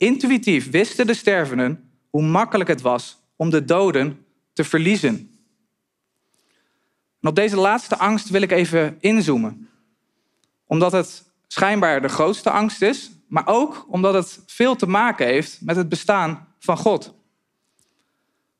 Intuïtief 0.00 0.70
wisten 0.70 1.06
de 1.06 1.14
stervenden 1.14 1.90
hoe 2.10 2.22
makkelijk 2.22 2.68
het 2.68 2.80
was 2.80 3.18
om 3.36 3.50
de 3.50 3.64
doden 3.64 4.26
te 4.52 4.64
verliezen. 4.64 5.30
En 7.20 7.28
op 7.28 7.34
deze 7.34 7.56
laatste 7.56 7.98
angst 7.98 8.28
wil 8.28 8.42
ik 8.42 8.50
even 8.50 8.96
inzoomen. 9.00 9.68
Omdat 10.66 10.92
het 10.92 11.24
schijnbaar 11.46 12.02
de 12.02 12.08
grootste 12.08 12.50
angst 12.50 12.82
is, 12.82 13.10
maar 13.28 13.46
ook 13.46 13.86
omdat 13.88 14.14
het 14.14 14.42
veel 14.46 14.76
te 14.76 14.86
maken 14.86 15.26
heeft 15.26 15.60
met 15.60 15.76
het 15.76 15.88
bestaan 15.88 16.48
van 16.58 16.76
God. 16.76 17.14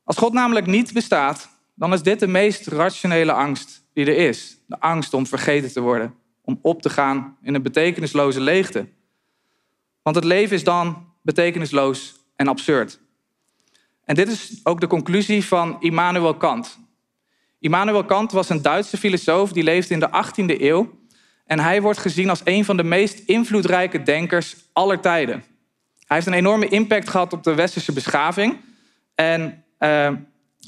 Als 0.05 0.16
God 0.16 0.33
namelijk 0.33 0.66
niet 0.66 0.92
bestaat, 0.92 1.48
dan 1.74 1.92
is 1.92 2.03
dit 2.03 2.20
de 2.20 2.26
meest 2.26 2.66
rationele 2.66 3.33
angst 3.33 3.85
die 3.92 4.07
er 4.07 4.29
is. 4.29 4.59
De 4.66 4.81
angst 4.81 5.14
om 5.14 5.26
vergeten 5.26 5.72
te 5.72 5.81
worden, 5.81 6.14
om 6.40 6.59
op 6.62 6.83
te 6.83 6.90
gaan 6.90 7.37
in 7.42 7.55
een 7.55 7.62
betekenisloze 7.62 8.40
leegte. 8.40 8.88
Want 10.03 10.16
het 10.16 10.24
leven 10.24 10.57
is 10.57 10.64
dan 10.64 11.09
betekenisloos 11.22 12.14
en 12.37 12.48
absurd. 12.48 13.00
En 14.04 14.14
dit 14.14 14.28
is 14.28 14.61
ook 14.62 14.80
de 14.80 14.87
conclusie 14.87 15.44
van 15.44 15.76
Immanuel 15.80 16.35
Kant. 16.35 16.78
Immanuel 17.59 18.04
Kant 18.04 18.33
was 18.33 18.48
een 18.48 18.62
Duitse 18.62 18.96
filosoof 18.96 19.52
die 19.52 19.62
leefde 19.62 19.94
in 19.94 20.00
de 20.00 20.09
18e 20.09 20.61
eeuw. 20.61 20.98
En 21.46 21.61
hij 21.61 21.83
wordt 21.83 21.98
gezien 21.98 22.30
als 22.30 22.40
een 22.44 22.64
van 22.64 22.76
de 22.76 22.85
meest 22.85 23.18
invloedrijke 23.18 24.02
denkers 24.02 24.56
aller 24.72 25.00
tijden. 25.00 25.44
Hij 26.06 26.16
heeft 26.16 26.26
een 26.26 26.33
enorme 26.33 26.68
impact 26.68 27.09
gehad 27.09 27.33
op 27.33 27.42
de 27.42 27.54
westerse 27.54 27.92
beschaving. 27.92 28.56
En 29.14 29.64
eh, 29.78 30.12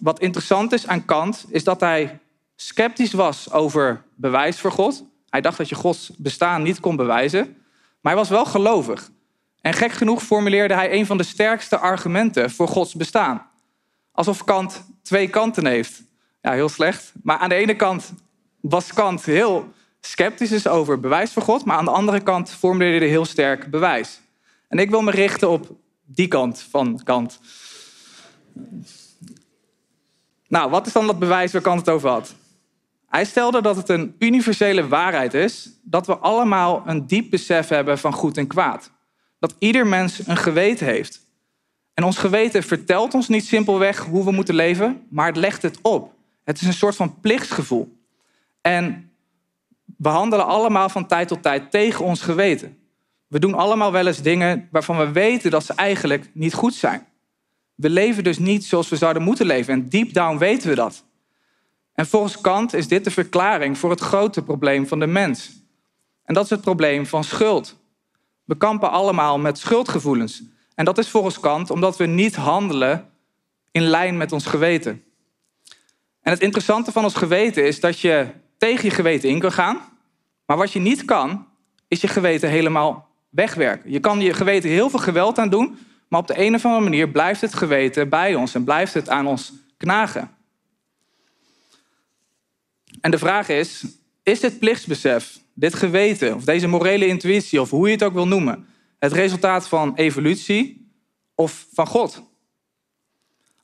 wat 0.00 0.20
interessant 0.20 0.72
is 0.72 0.86
aan 0.86 1.04
Kant, 1.04 1.46
is 1.48 1.64
dat 1.64 1.80
hij 1.80 2.20
sceptisch 2.56 3.12
was 3.12 3.50
over 3.52 4.04
bewijs 4.14 4.60
voor 4.60 4.72
God. 4.72 5.04
Hij 5.28 5.40
dacht 5.40 5.58
dat 5.58 5.68
je 5.68 5.74
Gods 5.74 6.10
bestaan 6.16 6.62
niet 6.62 6.80
kon 6.80 6.96
bewijzen. 6.96 7.56
Maar 8.00 8.12
hij 8.12 8.20
was 8.22 8.28
wel 8.28 8.44
gelovig. 8.44 9.10
En 9.62 9.72
gek 9.72 9.92
genoeg 9.92 10.22
formuleerde 10.22 10.74
hij 10.74 10.92
een 10.92 11.06
van 11.06 11.16
de 11.16 11.22
sterkste 11.22 11.78
argumenten 11.78 12.50
voor 12.50 12.68
Gods 12.68 12.94
bestaan. 12.94 13.50
Alsof 14.12 14.44
Kant 14.44 14.84
twee 15.02 15.28
kanten 15.28 15.66
heeft. 15.66 16.02
Ja, 16.40 16.52
heel 16.52 16.68
slecht. 16.68 17.12
Maar 17.22 17.38
aan 17.38 17.48
de 17.48 17.54
ene 17.54 17.76
kant 17.76 18.12
was 18.60 18.92
Kant 18.92 19.24
heel 19.24 19.72
sceptisch 20.00 20.68
over 20.68 21.00
bewijs 21.00 21.32
voor 21.32 21.42
God, 21.42 21.64
maar 21.64 21.76
aan 21.76 21.84
de 21.84 21.90
andere 21.90 22.20
kant 22.20 22.50
formuleerde 22.50 22.98
hij 22.98 23.08
heel 23.08 23.24
sterk 23.24 23.70
bewijs. 23.70 24.20
En 24.68 24.78
ik 24.78 24.90
wil 24.90 25.02
me 25.02 25.10
richten 25.10 25.50
op 25.50 25.76
die 26.04 26.28
kant 26.28 26.66
van 26.70 27.00
Kant. 27.04 27.40
Nou, 30.48 30.70
wat 30.70 30.86
is 30.86 30.92
dan 30.92 31.06
dat 31.06 31.18
bewijs 31.18 31.52
waar 31.52 31.62
Kant 31.62 31.80
het 31.80 31.88
over 31.88 32.08
had? 32.08 32.34
Hij 33.06 33.24
stelde 33.24 33.62
dat 33.62 33.76
het 33.76 33.88
een 33.88 34.14
universele 34.18 34.88
waarheid 34.88 35.34
is 35.34 35.70
dat 35.82 36.06
we 36.06 36.16
allemaal 36.16 36.82
een 36.86 37.06
diep 37.06 37.30
besef 37.30 37.68
hebben 37.68 37.98
van 37.98 38.12
goed 38.12 38.36
en 38.36 38.46
kwaad. 38.46 38.90
Dat 39.42 39.54
ieder 39.58 39.86
mens 39.86 40.26
een 40.26 40.36
geweten 40.36 40.86
heeft. 40.86 41.26
En 41.94 42.04
ons 42.04 42.18
geweten 42.18 42.62
vertelt 42.62 43.14
ons 43.14 43.28
niet 43.28 43.44
simpelweg 43.44 43.98
hoe 43.98 44.24
we 44.24 44.30
moeten 44.30 44.54
leven, 44.54 45.06
maar 45.08 45.26
het 45.26 45.36
legt 45.36 45.62
het 45.62 45.78
op. 45.80 46.14
Het 46.44 46.60
is 46.60 46.66
een 46.66 46.72
soort 46.72 46.96
van 46.96 47.20
plichtsgevoel. 47.20 47.96
En 48.60 49.10
we 49.96 50.08
handelen 50.08 50.46
allemaal 50.46 50.88
van 50.88 51.06
tijd 51.06 51.28
tot 51.28 51.42
tijd 51.42 51.70
tegen 51.70 52.04
ons 52.04 52.22
geweten. 52.22 52.78
We 53.26 53.38
doen 53.38 53.54
allemaal 53.54 53.92
wel 53.92 54.06
eens 54.06 54.22
dingen 54.22 54.68
waarvan 54.70 54.98
we 54.98 55.12
weten 55.12 55.50
dat 55.50 55.64
ze 55.64 55.72
eigenlijk 55.74 56.30
niet 56.32 56.54
goed 56.54 56.74
zijn. 56.74 57.06
We 57.74 57.90
leven 57.90 58.24
dus 58.24 58.38
niet 58.38 58.64
zoals 58.64 58.88
we 58.88 58.96
zouden 58.96 59.22
moeten 59.22 59.46
leven. 59.46 59.74
En 59.74 59.88
deep 59.88 60.12
down 60.12 60.38
weten 60.38 60.68
we 60.68 60.74
dat. 60.74 61.04
En 61.94 62.06
volgens 62.06 62.40
Kant 62.40 62.74
is 62.74 62.88
dit 62.88 63.04
de 63.04 63.10
verklaring 63.10 63.78
voor 63.78 63.90
het 63.90 64.00
grote 64.00 64.42
probleem 64.42 64.86
van 64.86 64.98
de 64.98 65.06
mens. 65.06 65.50
En 66.24 66.34
dat 66.34 66.44
is 66.44 66.50
het 66.50 66.60
probleem 66.60 67.06
van 67.06 67.24
schuld. 67.24 67.80
We 68.52 68.58
kampen 68.58 68.90
allemaal 68.90 69.38
met 69.38 69.58
schuldgevoelens. 69.58 70.42
En 70.74 70.84
dat 70.84 70.98
is 70.98 71.08
volgens 71.08 71.40
Kant 71.40 71.70
omdat 71.70 71.96
we 71.96 72.06
niet 72.06 72.34
handelen 72.34 73.10
in 73.70 73.82
lijn 73.82 74.16
met 74.16 74.32
ons 74.32 74.46
geweten. 74.46 75.04
En 76.22 76.32
het 76.32 76.40
interessante 76.40 76.92
van 76.92 77.04
ons 77.04 77.14
geweten 77.14 77.66
is 77.66 77.80
dat 77.80 78.00
je 78.00 78.26
tegen 78.58 78.84
je 78.84 78.90
geweten 78.90 79.28
in 79.28 79.38
kan 79.38 79.52
gaan. 79.52 79.80
Maar 80.46 80.56
wat 80.56 80.72
je 80.72 80.78
niet 80.78 81.04
kan, 81.04 81.46
is 81.88 82.00
je 82.00 82.08
geweten 82.08 82.48
helemaal 82.48 83.08
wegwerken. 83.30 83.90
Je 83.90 84.00
kan 84.00 84.20
je 84.20 84.34
geweten 84.34 84.70
heel 84.70 84.90
veel 84.90 84.98
geweld 84.98 85.38
aan 85.38 85.50
doen, 85.50 85.78
maar 86.08 86.20
op 86.20 86.26
de 86.26 86.38
een 86.38 86.54
of 86.54 86.64
andere 86.64 86.84
manier 86.84 87.08
blijft 87.08 87.40
het 87.40 87.54
geweten 87.54 88.08
bij 88.08 88.34
ons 88.34 88.54
en 88.54 88.64
blijft 88.64 88.94
het 88.94 89.08
aan 89.08 89.26
ons 89.26 89.52
knagen. 89.76 90.30
En 93.00 93.10
de 93.10 93.18
vraag 93.18 93.48
is, 93.48 93.84
is 94.22 94.40
dit 94.40 94.58
plichtsbesef, 94.58 95.41
dit 95.54 95.74
geweten 95.74 96.34
of 96.34 96.44
deze 96.44 96.66
morele 96.66 97.06
intuïtie 97.06 97.60
of 97.60 97.70
hoe 97.70 97.86
je 97.86 97.92
het 97.92 98.02
ook 98.02 98.12
wil 98.12 98.28
noemen, 98.28 98.66
het 98.98 99.12
resultaat 99.12 99.68
van 99.68 99.94
evolutie 99.94 100.90
of 101.34 101.66
van 101.72 101.86
God? 101.86 102.22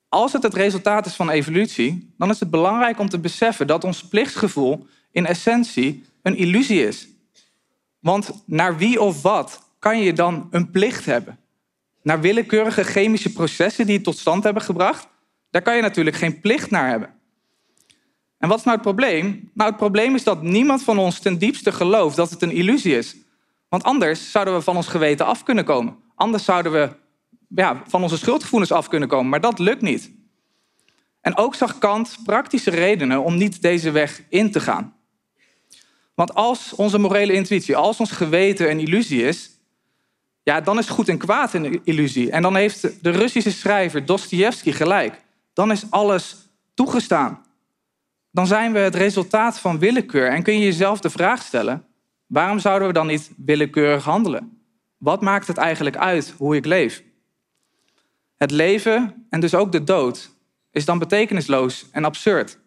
Als 0.09 0.33
het 0.33 0.43
het 0.43 0.55
resultaat 0.55 1.07
is 1.07 1.15
van 1.15 1.31
evolutie, 1.31 2.15
dan 2.19 2.31
is 2.31 2.41
het 2.41 2.51
belangrijk 2.51 2.99
om 2.99 3.09
te 3.09 3.19
beseffen 3.19 3.67
dat 3.67 3.85
ons 3.85 4.09
plichtsgevoel 4.09 4.87
in 5.11 5.27
essentie 5.27 6.05
een 6.23 6.37
illusie 6.37 6.87
is. 6.87 7.09
Want 7.99 8.43
naar 8.47 8.79
wie 8.79 9.01
of 9.01 9.23
wat 9.23 9.63
kan 9.79 10.01
je 10.01 10.13
dan 10.13 10.49
een 10.51 10.71
plicht 10.71 11.05
hebben? 11.05 11.39
Naar 12.03 12.21
willekeurige 12.21 12.85
chemische 12.85 13.33
processen 13.33 13.87
die 13.87 13.95
het 13.95 14.05
tot 14.05 14.19
stand 14.19 14.45
hebben 14.45 14.63
gebracht? 14.63 15.09
Daar 15.51 15.63
kan 15.63 15.77
je 15.77 15.83
natuurlijk 15.83 16.17
geen 16.17 16.41
plicht 16.41 16.71
naar 16.71 16.89
hebben. 16.89 17.18
En 18.39 18.49
wat 18.49 18.59
is 18.59 18.65
nou 18.65 18.77
het 18.77 18.87
probleem? 18.87 19.51
Nou, 19.55 19.69
het 19.69 19.79
probleem 19.79 20.15
is 20.15 20.25
dat 20.25 20.43
niemand 20.43 20.83
van 20.83 20.99
ons 20.99 21.19
ten 21.19 21.39
diepste 21.39 21.73
gelooft 21.73 22.17
dat 22.17 22.31
het 22.31 22.43
een 22.43 22.51
illusie 22.51 22.97
is. 22.97 23.17
Want 23.69 23.83
anders 23.83 24.31
zouden 24.31 24.55
we 24.55 24.61
van 24.61 24.77
ons 24.77 24.89
geweten 24.89 25.27
af 25.27 25.43
kunnen 25.43 25.65
komen. 25.65 25.97
Anders 26.15 26.45
zouden 26.45 26.73
we 26.73 26.91
ja, 27.49 27.83
van 27.87 28.03
onze 28.03 28.19
schuldgevoelens 28.19 28.73
af 28.73 28.89
kunnen 28.89 29.09
komen. 29.09 29.29
Maar 29.29 29.41
dat 29.41 29.59
lukt 29.59 29.83
niet. 29.83 30.11
En 31.21 31.37
ook 31.37 31.55
zag 31.55 31.79
Kant 31.79 32.17
praktische 32.25 32.71
redenen 32.71 33.23
om 33.25 33.37
niet 33.37 33.63
deze 33.63 33.91
weg 33.91 34.23
in 34.29 34.51
te 34.51 34.61
gaan. 34.61 34.97
Want 36.15 36.35
als 36.35 36.73
onze 36.75 36.99
morele 36.99 37.33
intuïtie, 37.33 37.77
als 37.77 38.01
ons 38.01 38.11
geweten 38.11 38.71
een 38.71 38.81
illusie 38.81 39.23
is, 39.23 39.51
ja, 40.43 40.61
dan 40.61 40.79
is 40.79 40.89
goed 40.89 41.09
en 41.09 41.19
kwaad 41.19 41.55
een 41.55 41.81
illusie. 41.85 42.31
En 42.31 42.43
dan 42.43 42.57
heeft 42.57 43.05
de 43.05 43.11
Russische 43.11 43.53
schrijver 43.53 44.07
Dostoevsky 44.07 44.73
gelijk. 44.73 45.21
Dan 45.53 45.71
is 45.71 45.91
alles 45.91 46.37
toegestaan. 46.75 47.47
Dan 48.39 48.47
zijn 48.47 48.73
we 48.73 48.79
het 48.79 48.95
resultaat 48.95 49.61
van 49.61 49.79
willekeur. 49.79 50.29
En 50.29 50.43
kun 50.43 50.55
je 50.55 50.65
jezelf 50.65 51.01
de 51.01 51.11
vraag 51.11 51.43
stellen: 51.43 51.85
waarom 52.27 52.59
zouden 52.59 52.89
we 52.89 52.95
dan 52.95 53.07
niet 53.07 53.31
willekeurig 53.37 54.05
handelen? 54.05 54.63
Wat 54.99 55.21
maakt 55.21 55.47
het 55.47 55.57
eigenlijk 55.57 55.97
uit 55.97 56.35
hoe 56.37 56.57
ik 56.57 56.65
leef? 56.65 57.03
Het 58.37 58.51
leven 58.51 59.27
en 59.31 59.41
dus 59.41 59.55
ook 59.55 59.73
de 59.73 59.85
dood 59.85 60.31
is 60.71 60.85
dan 60.85 60.99
betekenisloos 60.99 61.87
en 61.91 62.05
absurd. 62.05 62.59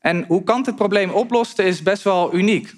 En 0.00 0.24
hoe 0.26 0.42
Kant 0.42 0.66
het 0.66 0.76
probleem 0.76 1.10
oploste 1.10 1.62
is 1.62 1.82
best 1.82 2.02
wel 2.02 2.34
uniek. 2.34 2.74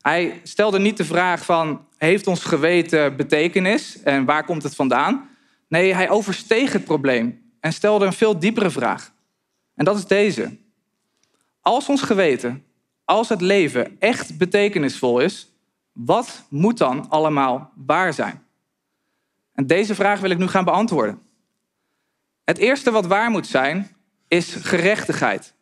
Hij 0.00 0.40
stelde 0.42 0.78
niet 0.78 0.96
de 0.96 1.04
vraag 1.04 1.44
van, 1.44 1.86
heeft 1.96 2.26
ons 2.26 2.44
geweten 2.44 3.16
betekenis 3.16 4.02
en 4.02 4.24
waar 4.24 4.44
komt 4.44 4.62
het 4.62 4.74
vandaan? 4.74 5.28
Nee, 5.68 5.94
hij 5.94 6.10
oversteeg 6.10 6.72
het 6.72 6.84
probleem 6.84 7.42
en 7.60 7.72
stelde 7.72 8.06
een 8.06 8.12
veel 8.12 8.38
diepere 8.38 8.70
vraag. 8.70 9.16
En 9.78 9.84
dat 9.84 9.96
is 9.96 10.06
deze. 10.06 10.56
Als 11.60 11.88
ons 11.88 12.02
geweten, 12.02 12.64
als 13.04 13.28
het 13.28 13.40
leven 13.40 13.96
echt 14.00 14.38
betekenisvol 14.38 15.20
is, 15.20 15.52
wat 15.92 16.44
moet 16.48 16.78
dan 16.78 17.08
allemaal 17.08 17.72
waar 17.74 18.12
zijn? 18.12 18.42
En 19.54 19.66
deze 19.66 19.94
vraag 19.94 20.20
wil 20.20 20.30
ik 20.30 20.38
nu 20.38 20.46
gaan 20.46 20.64
beantwoorden. 20.64 21.22
Het 22.44 22.58
eerste 22.58 22.90
wat 22.90 23.06
waar 23.06 23.30
moet 23.30 23.46
zijn, 23.46 23.96
is 24.28 24.54
gerechtigheid. 24.54 25.54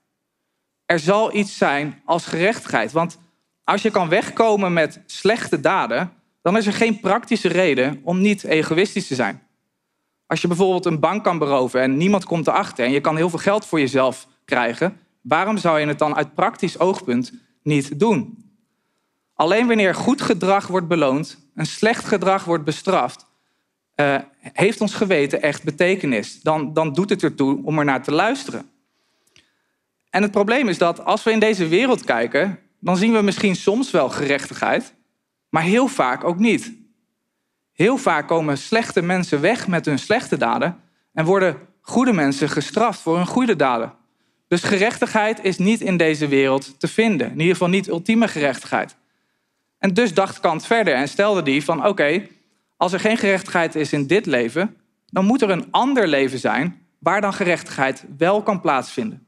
Er 0.87 0.99
zal 0.99 1.35
iets 1.35 1.57
zijn 1.57 2.03
als 2.05 2.27
gerechtigheid. 2.27 2.93
Want 2.93 3.19
als 3.65 3.83
je 3.83 3.91
kan 3.91 4.09
wegkomen 4.09 4.73
met 4.73 5.01
slechte 5.07 5.61
daden, 5.61 6.13
dan 6.43 6.57
is 6.57 6.67
er 6.67 6.73
geen 6.73 7.01
praktische 7.01 7.49
reden 7.49 8.01
om 8.05 8.21
niet 8.21 8.45
egoïstisch 8.45 9.07
te 9.07 9.15
zijn. 9.15 9.46
Als 10.27 10.41
je 10.41 10.49
bijvoorbeeld 10.49 10.85
een 10.85 11.01
bank 11.01 11.25
kan 11.25 11.39
beroven 11.39 11.81
en 11.81 11.97
niemand 11.97 12.25
komt 12.25 12.47
erachter 12.47 12.85
en 12.85 12.91
je 12.91 13.01
kan 13.01 13.17
heel 13.17 13.31
veel 13.31 13.39
geld 13.39 13.67
voor 13.67 13.81
jezelf 13.81 14.27
krijgen, 14.45 15.01
waarom 15.21 15.59
zou 15.59 15.81
je 15.81 15.87
het 15.87 15.99
dan 15.99 16.17
uit 16.17 16.35
praktisch 16.35 16.79
oogpunt 16.79 17.33
niet 17.63 17.99
doen? 17.99 18.45
Alleen 19.35 19.67
wanneer 19.67 19.95
goed 19.95 20.23
gedrag 20.23 20.67
wordt 20.67 20.89
beloond 20.89 21.39
en 21.55 21.67
slecht 21.67 22.05
gedrag 22.05 22.45
wordt 22.45 22.65
bestraft, 22.65 23.27
uh, 23.97 24.17
heeft 24.41 24.81
ons 24.81 24.95
geweten 24.95 25.43
echt 25.43 25.65
betekenis. 25.65 26.41
Dan, 26.43 26.73
dan 26.73 26.93
doet 26.93 27.11
het 27.11 27.23
ertoe 27.23 27.65
om 27.65 27.79
er 27.79 27.85
naar 27.85 28.03
te 28.03 28.13
luisteren. 28.13 28.71
En 30.11 30.23
het 30.23 30.31
probleem 30.31 30.69
is 30.69 30.79
dat 30.79 31.05
als 31.05 31.23
we 31.23 31.31
in 31.31 31.41
deze 31.41 31.69
wereld 31.69 32.05
kijken, 32.05 32.59
dan 32.81 32.97
zien 32.97 33.13
we 33.13 33.23
misschien 33.23 33.57
soms 33.57 33.91
wel 33.91 34.09
gerechtigheid, 34.09 34.95
maar 35.49 35.63
heel 35.63 35.89
vaak 35.89 36.25
ook 36.25 36.39
niet. 36.39 36.73
Heel 37.77 37.97
vaak 37.97 38.29
komen 38.29 38.59
slechte 38.59 39.03
mensen 39.03 39.41
weg 39.41 39.69
met 39.69 39.85
hun 39.85 39.99
slechte 39.99 40.37
daden 40.37 40.81
en 41.13 41.25
worden 41.25 41.59
goede 41.81 42.13
mensen 42.13 42.49
gestraft 42.49 43.01
voor 43.01 43.17
hun 43.17 43.27
goede 43.27 43.57
daden. 43.57 43.93
Dus 44.49 44.63
gerechtigheid 44.63 45.45
is 45.45 45.59
niet 45.59 45.81
in 45.81 45.97
deze 45.97 46.29
wereld 46.29 46.81
te 46.81 46.89
vinden. 46.89 47.31
In 47.31 47.39
ieder 47.39 47.53
geval 47.53 47.69
niet 47.69 47.89
ultieme 47.89 48.29
gerechtigheid. 48.29 48.97
En 49.79 49.95
dus 49.95 50.15
dacht 50.15 50.41
Kant 50.41 50.67
verder 50.67 50.95
en 50.95 51.09
stelde 51.09 51.43
die 51.43 51.65
van 51.65 51.87
oké, 51.87 52.27
als 52.77 52.93
er 52.93 53.01
geen 53.01 53.17
gerechtigheid 53.17 53.75
is 53.75 53.93
in 53.93 54.07
dit 54.07 54.27
leven, 54.27 54.77
dan 55.07 55.25
moet 55.25 55.43
er 55.43 55.51
een 55.51 55.67
ander 55.71 56.09
leven 56.09 56.39
zijn 56.39 56.87
waar 56.99 57.21
dan 57.21 57.35
gerechtigheid 57.35 58.05
wel 58.19 58.43
kan 58.43 58.61
plaatsvinden. 58.61 59.27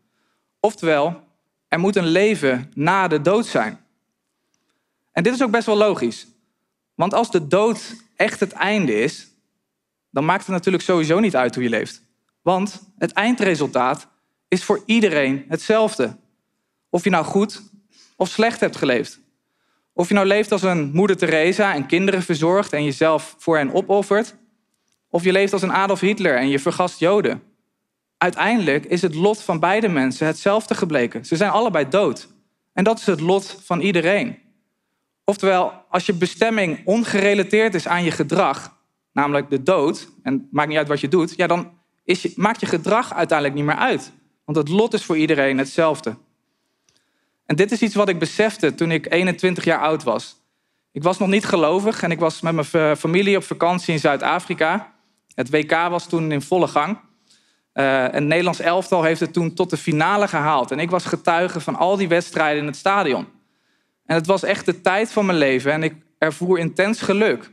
Oftewel, 0.61 1.23
er 1.69 1.79
moet 1.79 1.97
een 1.97 2.07
leven 2.07 2.71
na 2.75 3.09
de 3.09 3.21
dood 3.21 3.47
zijn. 3.47 3.81
En 5.13 5.23
dit 5.23 5.35
is 5.35 5.43
ook 5.43 5.51
best 5.51 5.67
wel 5.67 5.77
logisch. 5.77 6.27
Want 6.95 7.15
als 7.15 7.31
de 7.31 7.47
dood 7.47 8.07
echt 8.19 8.41
het 8.41 8.53
einde 8.53 9.01
is, 9.01 9.29
dan 10.11 10.25
maakt 10.25 10.47
het 10.47 10.55
natuurlijk 10.55 10.85
sowieso 10.85 11.21
niet 11.21 11.37
uit 11.37 11.55
hoe 11.55 11.65
je 11.65 11.71
leeft. 11.71 12.03
Want 12.43 12.93
het 12.99 13.13
eindresultaat 13.13 14.09
is 14.49 14.65
voor 14.65 14.83
iedereen 14.87 15.45
hetzelfde. 15.49 16.17
Of 16.91 17.05
je 17.05 17.11
nou 17.11 17.25
goed 17.25 17.63
of 18.17 18.29
slecht 18.29 18.61
hebt 18.61 18.77
geleefd. 18.77 19.21
Of 19.93 20.09
je 20.09 20.15
nou 20.15 20.27
leeft 20.27 20.53
als 20.53 20.63
een 20.63 20.91
moeder 20.93 21.17
Teresa 21.17 21.75
en 21.75 21.87
kinderen 21.87 22.23
verzorgt 22.23 22.73
en 22.73 22.85
jezelf 22.85 23.35
voor 23.39 23.57
hen 23.57 23.73
opoffert. 23.73 24.35
Of 25.09 25.25
je 25.25 25.33
leeft 25.33 25.53
als 25.53 25.63
een 25.63 25.73
Adolf 25.73 26.01
Hitler 26.01 26.37
en 26.37 26.49
je 26.49 26.59
vergast 26.59 26.99
Joden. 26.99 27.43
Uiteindelijk 28.17 28.85
is 28.85 29.03
het 29.03 29.15
lot 29.15 29.43
van 29.43 29.61
beide 29.61 29.89
mensen 29.89 30.27
hetzelfde 30.27 30.75
gebleken. 30.75 31.25
Ze 31.25 31.37
zijn 31.37 31.51
allebei 31.51 31.89
dood. 31.89 32.29
En 32.73 32.85
dat 32.85 32.99
is 32.99 33.07
het 33.07 33.21
lot 33.21 33.61
van 33.65 33.81
iedereen. 33.81 34.48
Oftewel, 35.29 35.73
als 35.89 36.07
je 36.07 36.13
bestemming 36.13 36.81
ongerelateerd 36.85 37.75
is 37.75 37.89
aan 37.89 38.05
je 38.05 38.11
gedrag, 38.11 38.77
namelijk 39.13 39.51
de 39.51 39.63
dood, 39.63 40.09
en 40.23 40.33
het 40.33 40.43
maakt 40.51 40.69
niet 40.69 40.77
uit 40.77 40.89
wat 40.89 41.01
je 41.01 41.09
doet, 41.09 41.37
ja, 41.37 41.47
dan 41.47 41.71
is 42.05 42.23
je, 42.23 42.33
maakt 42.37 42.61
je 42.61 42.67
gedrag 42.67 43.15
uiteindelijk 43.15 43.59
niet 43.59 43.67
meer 43.67 43.77
uit. 43.77 44.13
Want 44.45 44.59
het 44.59 44.69
lot 44.69 44.95
is 44.95 45.05
voor 45.05 45.17
iedereen 45.17 45.59
hetzelfde. 45.59 46.17
En 47.47 47.57
dit 47.57 47.73
is 47.73 47.83
iets 47.83 47.95
wat 47.95 48.09
ik 48.09 48.19
besefte 48.19 48.75
toen 48.75 48.91
ik 48.91 49.13
21 49.13 49.65
jaar 49.65 49.81
oud 49.81 50.03
was. 50.03 50.37
Ik 50.93 51.03
was 51.03 51.19
nog 51.19 51.29
niet 51.29 51.45
gelovig 51.45 52.03
en 52.03 52.11
ik 52.11 52.19
was 52.19 52.41
met 52.41 52.73
mijn 52.73 52.97
familie 52.97 53.37
op 53.37 53.45
vakantie 53.45 53.95
in 53.95 54.01
Zuid-Afrika. 54.01 54.95
Het 55.35 55.51
WK 55.51 55.73
was 55.73 56.07
toen 56.07 56.33
in 56.33 56.43
volle 56.43 56.69
gang. 56.69 56.99
Uh, 57.75 58.15
en 58.15 58.27
Nederlands 58.27 58.61
elftal 58.61 59.03
heeft 59.03 59.21
het 59.21 59.33
toen 59.33 59.55
tot 59.55 59.71
de 59.71 59.77
finale 59.77 60.29
gehaald. 60.29 60.71
En 60.71 60.79
ik 60.79 60.91
was 60.91 61.05
getuige 61.05 61.61
van 61.61 61.77
al 61.77 61.97
die 61.97 62.09
wedstrijden 62.09 62.61
in 62.61 62.67
het 62.67 62.77
stadion. 62.77 63.37
En 64.09 64.15
het 64.15 64.27
was 64.27 64.43
echt 64.43 64.67
de 64.67 64.81
tijd 64.81 65.13
van 65.13 65.27
mijn 65.27 65.39
leven 65.39 65.73
en 65.73 65.83
ik 65.83 65.95
ervoer 66.19 66.59
intens 66.59 67.01
geluk. 67.01 67.51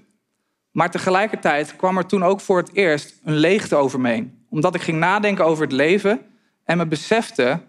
Maar 0.72 0.92
tegelijkertijd 0.92 1.76
kwam 1.76 1.98
er 1.98 2.06
toen 2.06 2.24
ook 2.24 2.42
voor 2.42 2.58
het 2.58 2.74
eerst 2.74 3.20
een 3.24 3.36
leegte 3.36 3.76
over 3.76 4.00
me 4.00 4.10
heen. 4.10 4.46
Omdat 4.50 4.76
ik 4.76 4.82
ging 4.82 5.00
nadenken 5.00 5.46
over 5.46 5.64
het 5.64 5.72
leven 5.72 6.22
en 6.64 6.78
me 6.78 6.86
besefte 6.86 7.62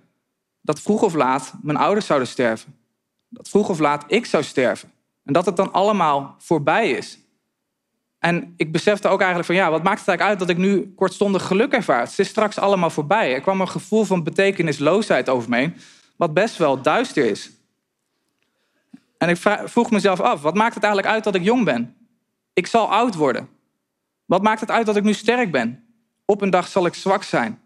dat 0.60 0.80
vroeg 0.80 1.02
of 1.02 1.14
laat 1.14 1.52
mijn 1.62 1.76
ouders 1.76 2.06
zouden 2.06 2.28
sterven. 2.28 2.74
Dat 3.28 3.48
vroeg 3.48 3.68
of 3.68 3.78
laat 3.78 4.04
ik 4.06 4.26
zou 4.26 4.42
sterven. 4.42 4.92
En 5.24 5.32
dat 5.32 5.46
het 5.46 5.56
dan 5.56 5.72
allemaal 5.72 6.34
voorbij 6.38 6.90
is. 6.90 7.18
En 8.18 8.54
ik 8.56 8.72
besefte 8.72 9.08
ook 9.08 9.18
eigenlijk 9.18 9.46
van 9.46 9.56
ja, 9.56 9.70
wat 9.70 9.82
maakt 9.82 9.98
het 9.98 10.08
eigenlijk 10.08 10.40
uit 10.40 10.48
dat 10.48 10.56
ik 10.56 10.64
nu 10.64 10.92
kortstondig 10.96 11.46
geluk 11.46 11.72
ervaar? 11.72 12.00
Het 12.00 12.18
is 12.18 12.28
straks 12.28 12.58
allemaal 12.58 12.90
voorbij. 12.90 13.34
Er 13.34 13.40
kwam 13.40 13.60
een 13.60 13.68
gevoel 13.68 14.04
van 14.04 14.22
betekenisloosheid 14.22 15.28
over 15.28 15.50
me 15.50 15.56
heen, 15.56 15.74
wat 16.16 16.34
best 16.34 16.56
wel 16.56 16.82
duister 16.82 17.24
is. 17.24 17.50
En 19.18 19.28
ik 19.28 19.36
vroeg 19.64 19.90
mezelf 19.90 20.20
af, 20.20 20.42
wat 20.42 20.54
maakt 20.54 20.74
het 20.74 20.84
eigenlijk 20.84 21.14
uit 21.14 21.24
dat 21.24 21.34
ik 21.34 21.42
jong 21.42 21.64
ben? 21.64 21.96
Ik 22.52 22.66
zal 22.66 22.92
oud 22.92 23.14
worden. 23.14 23.48
Wat 24.24 24.42
maakt 24.42 24.60
het 24.60 24.70
uit 24.70 24.86
dat 24.86 24.96
ik 24.96 25.02
nu 25.02 25.12
sterk 25.12 25.50
ben? 25.50 25.84
Op 26.24 26.40
een 26.40 26.50
dag 26.50 26.68
zal 26.68 26.86
ik 26.86 26.94
zwak 26.94 27.22
zijn. 27.22 27.60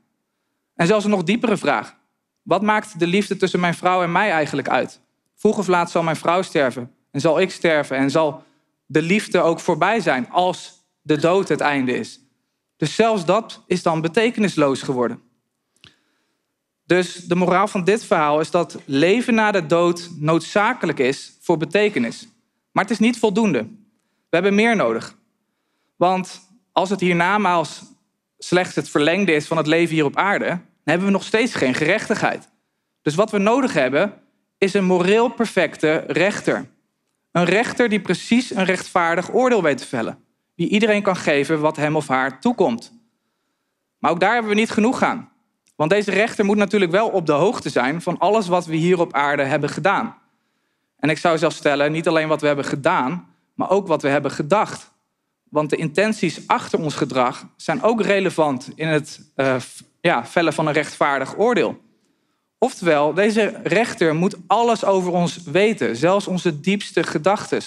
En 0.75 0.87
zelfs 0.87 1.05
een 1.05 1.11
nog 1.11 1.23
diepere 1.23 1.57
vraag. 1.57 1.97
Wat 2.43 2.63
maakt 2.63 2.99
de 2.99 3.07
liefde 3.07 3.37
tussen 3.37 3.61
mijn 3.61 3.75
vrouw 3.75 4.03
en 4.03 4.13
mij 4.13 4.31
eigenlijk 4.31 4.69
uit? 4.69 5.01
Vroeg 5.35 5.59
of 5.59 5.67
laat 5.67 5.91
zal 5.91 6.03
mijn 6.03 6.17
vrouw 6.17 6.43
sterven 6.43 6.95
en 7.11 7.21
zal 7.21 7.41
ik 7.41 7.51
sterven 7.51 7.97
en 7.97 8.11
zal 8.11 8.43
de 8.87 9.03
liefde 9.03 9.41
ook 9.41 9.61
voorbij 9.61 10.01
zijn 10.01 10.31
als 10.31 10.85
de 11.03 11.17
dood 11.17 11.49
het 11.49 11.61
einde 11.61 11.93
is. 11.93 12.21
Dus 12.77 12.95
zelfs 12.95 13.25
dat 13.25 13.63
is 13.67 13.83
dan 13.83 14.01
betekenisloos 14.01 14.83
geworden. 14.83 15.23
Dus 16.91 17.15
de 17.15 17.35
moraal 17.35 17.69
van 17.69 17.85
dit 17.85 18.05
verhaal 18.05 18.41
is 18.41 18.51
dat 18.51 18.79
leven 18.85 19.35
na 19.35 19.51
de 19.51 19.67
dood 19.67 20.11
noodzakelijk 20.19 20.99
is 20.99 21.37
voor 21.41 21.57
betekenis. 21.57 22.27
Maar 22.73 22.83
het 22.83 22.93
is 22.93 22.99
niet 22.99 23.19
voldoende. 23.19 23.59
We 24.03 24.37
hebben 24.37 24.55
meer 24.55 24.77
nodig. 24.77 25.17
Want 25.97 26.41
als 26.73 26.91
het 26.91 27.01
hiernamaals 27.01 27.83
slechts 28.39 28.75
het 28.75 28.89
verlengde 28.89 29.33
is 29.33 29.47
van 29.47 29.57
het 29.57 29.67
leven 29.67 29.95
hier 29.95 30.05
op 30.05 30.17
aarde, 30.17 30.47
dan 30.47 30.61
hebben 30.85 31.07
we 31.07 31.13
nog 31.13 31.25
steeds 31.25 31.55
geen 31.55 31.75
gerechtigheid. 31.75 32.49
Dus 33.03 33.15
wat 33.15 33.31
we 33.31 33.39
nodig 33.39 33.73
hebben, 33.73 34.15
is 34.59 34.75
een 34.75 34.85
moreel 34.85 35.29
perfecte 35.29 36.05
rechter. 36.07 36.69
Een 37.33 37.45
rechter 37.45 37.89
die 37.89 38.01
precies 38.01 38.55
een 38.55 38.65
rechtvaardig 38.65 39.35
oordeel 39.35 39.63
weet 39.63 39.79
te 39.79 39.87
vellen. 39.87 40.25
Die 40.57 40.69
iedereen 40.69 41.03
kan 41.03 41.17
geven 41.17 41.61
wat 41.61 41.77
hem 41.77 41.97
of 41.97 42.09
haar 42.09 42.41
toekomt. 42.41 42.93
Maar 43.99 44.11
ook 44.11 44.21
daar 44.21 44.33
hebben 44.33 44.51
we 44.51 44.59
niet 44.59 44.71
genoeg 44.71 45.03
aan. 45.03 45.31
Want 45.81 45.93
deze 45.93 46.11
rechter 46.11 46.45
moet 46.45 46.57
natuurlijk 46.57 46.91
wel 46.91 47.09
op 47.09 47.27
de 47.27 47.33
hoogte 47.33 47.69
zijn 47.69 48.03
van 48.03 48.19
alles 48.19 48.49
wat 48.49 48.67
we 48.67 48.77
hier 48.77 49.01
op 49.01 49.13
aarde 49.13 49.45
hebben 49.45 49.69
gedaan. 49.69 50.17
En 50.99 51.11
ik 51.11 51.19
zou 51.19 51.39
zelfs 51.39 51.57
stellen, 51.57 51.93
niet 51.93 52.09
alleen 52.09 52.29
wat 52.29 52.41
we 52.41 52.47
hebben 52.47 52.65
gedaan, 52.65 53.29
maar 53.55 53.71
ook 53.71 53.87
wat 53.87 54.03
we 54.03 54.09
hebben 54.09 54.31
gedacht. 54.31 54.91
Want 55.51 55.71
de 55.71 55.77
intenties 55.77 56.49
achter 56.49 56.79
ons 56.79 56.95
gedrag 56.95 57.47
zijn 57.57 57.83
ook 57.83 58.03
relevant 58.03 58.73
in 58.75 58.89
het 58.89 59.21
uh, 59.37 59.57
ja, 60.01 60.27
vellen 60.27 60.53
van 60.53 60.67
een 60.67 60.73
rechtvaardig 60.73 61.39
oordeel. 61.39 61.81
Oftewel, 62.59 63.15
deze 63.15 63.61
rechter 63.63 64.15
moet 64.15 64.37
alles 64.47 64.85
over 64.85 65.13
ons 65.13 65.43
weten, 65.43 65.97
zelfs 65.97 66.27
onze 66.27 66.61
diepste 66.61 67.03
gedachten. 67.03 67.63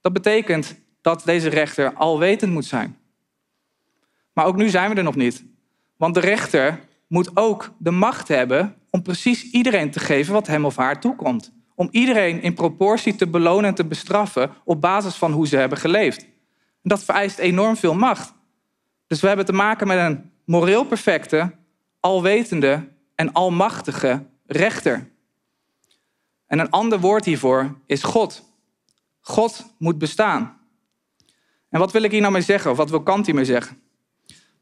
Dat 0.00 0.12
betekent 0.12 0.74
dat 1.00 1.22
deze 1.24 1.48
rechter 1.48 1.92
alwetend 1.94 2.52
moet 2.52 2.66
zijn. 2.66 2.98
Maar 4.32 4.44
ook 4.44 4.56
nu 4.56 4.68
zijn 4.68 4.90
we 4.90 4.96
er 4.96 5.02
nog 5.02 5.16
niet. 5.16 5.44
Want 5.96 6.14
de 6.14 6.20
rechter 6.20 6.90
moet 7.12 7.36
ook 7.36 7.72
de 7.78 7.90
macht 7.90 8.28
hebben 8.28 8.74
om 8.90 9.02
precies 9.02 9.50
iedereen 9.50 9.90
te 9.90 10.00
geven 10.00 10.32
wat 10.32 10.46
hem 10.46 10.64
of 10.64 10.76
haar 10.76 11.00
toekomt. 11.00 11.52
Om 11.74 11.88
iedereen 11.90 12.42
in 12.42 12.54
proportie 12.54 13.14
te 13.14 13.26
belonen 13.26 13.64
en 13.64 13.74
te 13.74 13.84
bestraffen 13.84 14.50
op 14.64 14.80
basis 14.80 15.14
van 15.14 15.32
hoe 15.32 15.46
ze 15.46 15.56
hebben 15.56 15.78
geleefd. 15.78 16.26
Dat 16.82 17.04
vereist 17.04 17.38
enorm 17.38 17.76
veel 17.76 17.94
macht. 17.94 18.32
Dus 19.06 19.20
we 19.20 19.26
hebben 19.26 19.46
te 19.46 19.52
maken 19.52 19.86
met 19.86 19.98
een 19.98 20.30
moreel 20.44 20.84
perfecte, 20.84 21.54
alwetende 22.00 22.88
en 23.14 23.32
almachtige 23.32 24.26
rechter. 24.46 25.10
En 26.46 26.58
een 26.58 26.70
ander 26.70 27.00
woord 27.00 27.24
hiervoor 27.24 27.74
is 27.86 28.02
God. 28.02 28.42
God 29.20 29.74
moet 29.78 29.98
bestaan. 29.98 30.58
En 31.68 31.78
wat 31.78 31.92
wil 31.92 32.02
ik 32.02 32.10
hier 32.10 32.20
nou 32.20 32.32
mee 32.32 32.42
zeggen? 32.42 32.70
Of 32.70 32.76
wat 32.76 32.90
wil 32.90 33.02
Kant 33.02 33.26
hiermee 33.26 33.44
zeggen? 33.44 33.82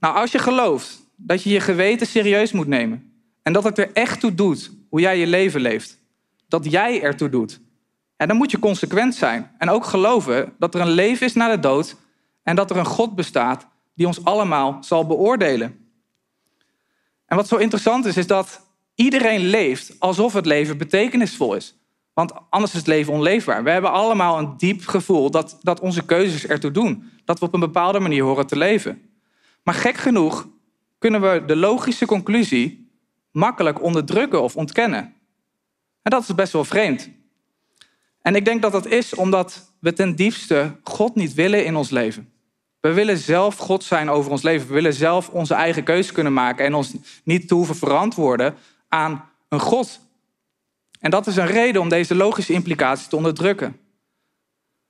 Nou, 0.01 0.17
als 0.17 0.33
je 0.33 0.39
gelooft 0.39 1.09
dat 1.27 1.43
je 1.43 1.51
je 1.51 1.61
geweten 1.61 2.07
serieus 2.07 2.53
moet 2.53 2.67
nemen 2.67 3.13
en 3.43 3.53
dat 3.53 3.65
het 3.65 3.79
er 3.79 3.93
echt 3.93 4.21
toe 4.21 4.35
doet 4.35 4.71
hoe 4.89 5.01
jij 5.01 5.19
je 5.19 5.27
leven 5.27 5.61
leeft, 5.61 5.99
dat 6.49 6.71
jij 6.71 7.03
ertoe 7.03 7.29
doet, 7.29 7.61
en 8.21 8.29
dan 8.29 8.37
moet 8.37 8.51
je 8.51 8.59
consequent 8.59 9.15
zijn 9.15 9.51
en 9.59 9.71
ook 9.71 9.85
geloven 9.85 10.53
dat 10.59 10.75
er 10.75 10.81
een 10.81 10.91
leven 10.91 11.27
is 11.27 11.35
na 11.35 11.51
de 11.51 11.61
dood 11.61 11.97
en 12.43 12.57
dat 12.57 12.71
er 12.71 12.77
een 12.77 12.85
God 12.85 13.15
bestaat 13.15 13.67
die 13.95 14.07
ons 14.07 14.25
allemaal 14.25 14.77
zal 14.81 15.07
beoordelen. 15.07 15.79
En 17.27 17.37
wat 17.37 17.49
zo 17.49 17.57
interessant 17.57 18.05
is, 18.05 18.17
is 18.17 18.27
dat 18.27 18.67
iedereen 18.95 19.41
leeft 19.41 19.95
alsof 19.99 20.33
het 20.33 20.47
leven 20.47 20.79
betekenisvol 20.79 21.55
is. 21.55 21.77
Want 22.13 22.33
anders 22.51 22.73
is 22.73 22.79
het 22.79 22.87
leven 22.87 23.13
onleefbaar. 23.13 23.65
We 23.65 23.71
hebben 23.71 23.93
allemaal 23.93 24.39
een 24.39 24.57
diep 24.57 24.87
gevoel 24.87 25.31
dat, 25.31 25.59
dat 25.63 25.81
onze 25.81 26.05
keuzes 26.05 26.47
ertoe 26.47 26.71
doen. 26.71 27.11
Dat 27.25 27.39
we 27.39 27.47
op 27.47 27.55
een 27.55 27.61
bepaalde 27.61 28.01
manier 28.01 28.25
horen 28.25 28.47
te 28.47 28.57
leven. 28.57 29.03
Maar 29.63 29.75
gek 29.75 29.97
genoeg 29.97 30.49
kunnen 31.01 31.21
we 31.21 31.45
de 31.45 31.57
logische 31.57 32.07
conclusie 32.07 32.91
makkelijk 33.33 33.83
onderdrukken 33.83 34.43
of 34.43 34.57
ontkennen. 34.57 35.15
En 36.03 36.11
dat 36.11 36.23
is 36.23 36.35
best 36.35 36.53
wel 36.53 36.65
vreemd. 36.65 37.11
En 38.23 38.35
ik 38.35 38.45
denk 38.45 38.63
dat 38.63 38.73
dat 38.73 38.87
is 38.87 39.15
omdat 39.15 39.75
we 39.79 39.93
ten 39.93 40.17
diepste 40.17 40.77
God 40.83 41.15
niet 41.15 41.35
willen 41.35 41.65
in 41.65 41.77
ons 41.77 41.91
leven. 41.91 42.33
We 42.81 42.93
willen 42.93 43.19
zelf 43.19 43.57
God 43.57 43.85
zijn 43.85 44.11
over 44.11 44.31
ons 44.31 44.43
leven. 44.43 44.69
We 44.69 44.75
willen 44.75 44.95
zelf 44.95 45.29
onze 45.29 45.55
eigen 45.55 45.85
keuze 45.85 46.13
kunnen 46.13 46.33
maken 46.33 46.65
en 46.65 46.75
ons 46.75 46.95
niet 47.25 47.49
te 47.49 47.55
hoeven 47.55 47.77
verantwoorden 47.77 48.55
aan 48.89 49.31
een 49.49 49.61
God. 49.61 50.01
En 51.01 51.11
dat 51.11 51.27
is 51.27 51.37
een 51.37 51.47
reden 51.47 51.81
om 51.81 51.89
deze 51.89 52.15
logische 52.15 52.53
implicaties 52.53 53.07
te 53.07 53.17
onderdrukken. 53.17 53.81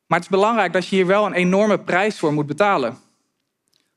Maar 0.06 0.18
het 0.18 0.28
is 0.30 0.36
belangrijk 0.36 0.72
dat 0.72 0.86
je 0.86 0.96
hier 0.96 1.06
wel 1.06 1.26
een 1.26 1.32
enorme 1.32 1.78
prijs 1.78 2.18
voor 2.18 2.32
moet 2.32 2.46
betalen. 2.46 2.98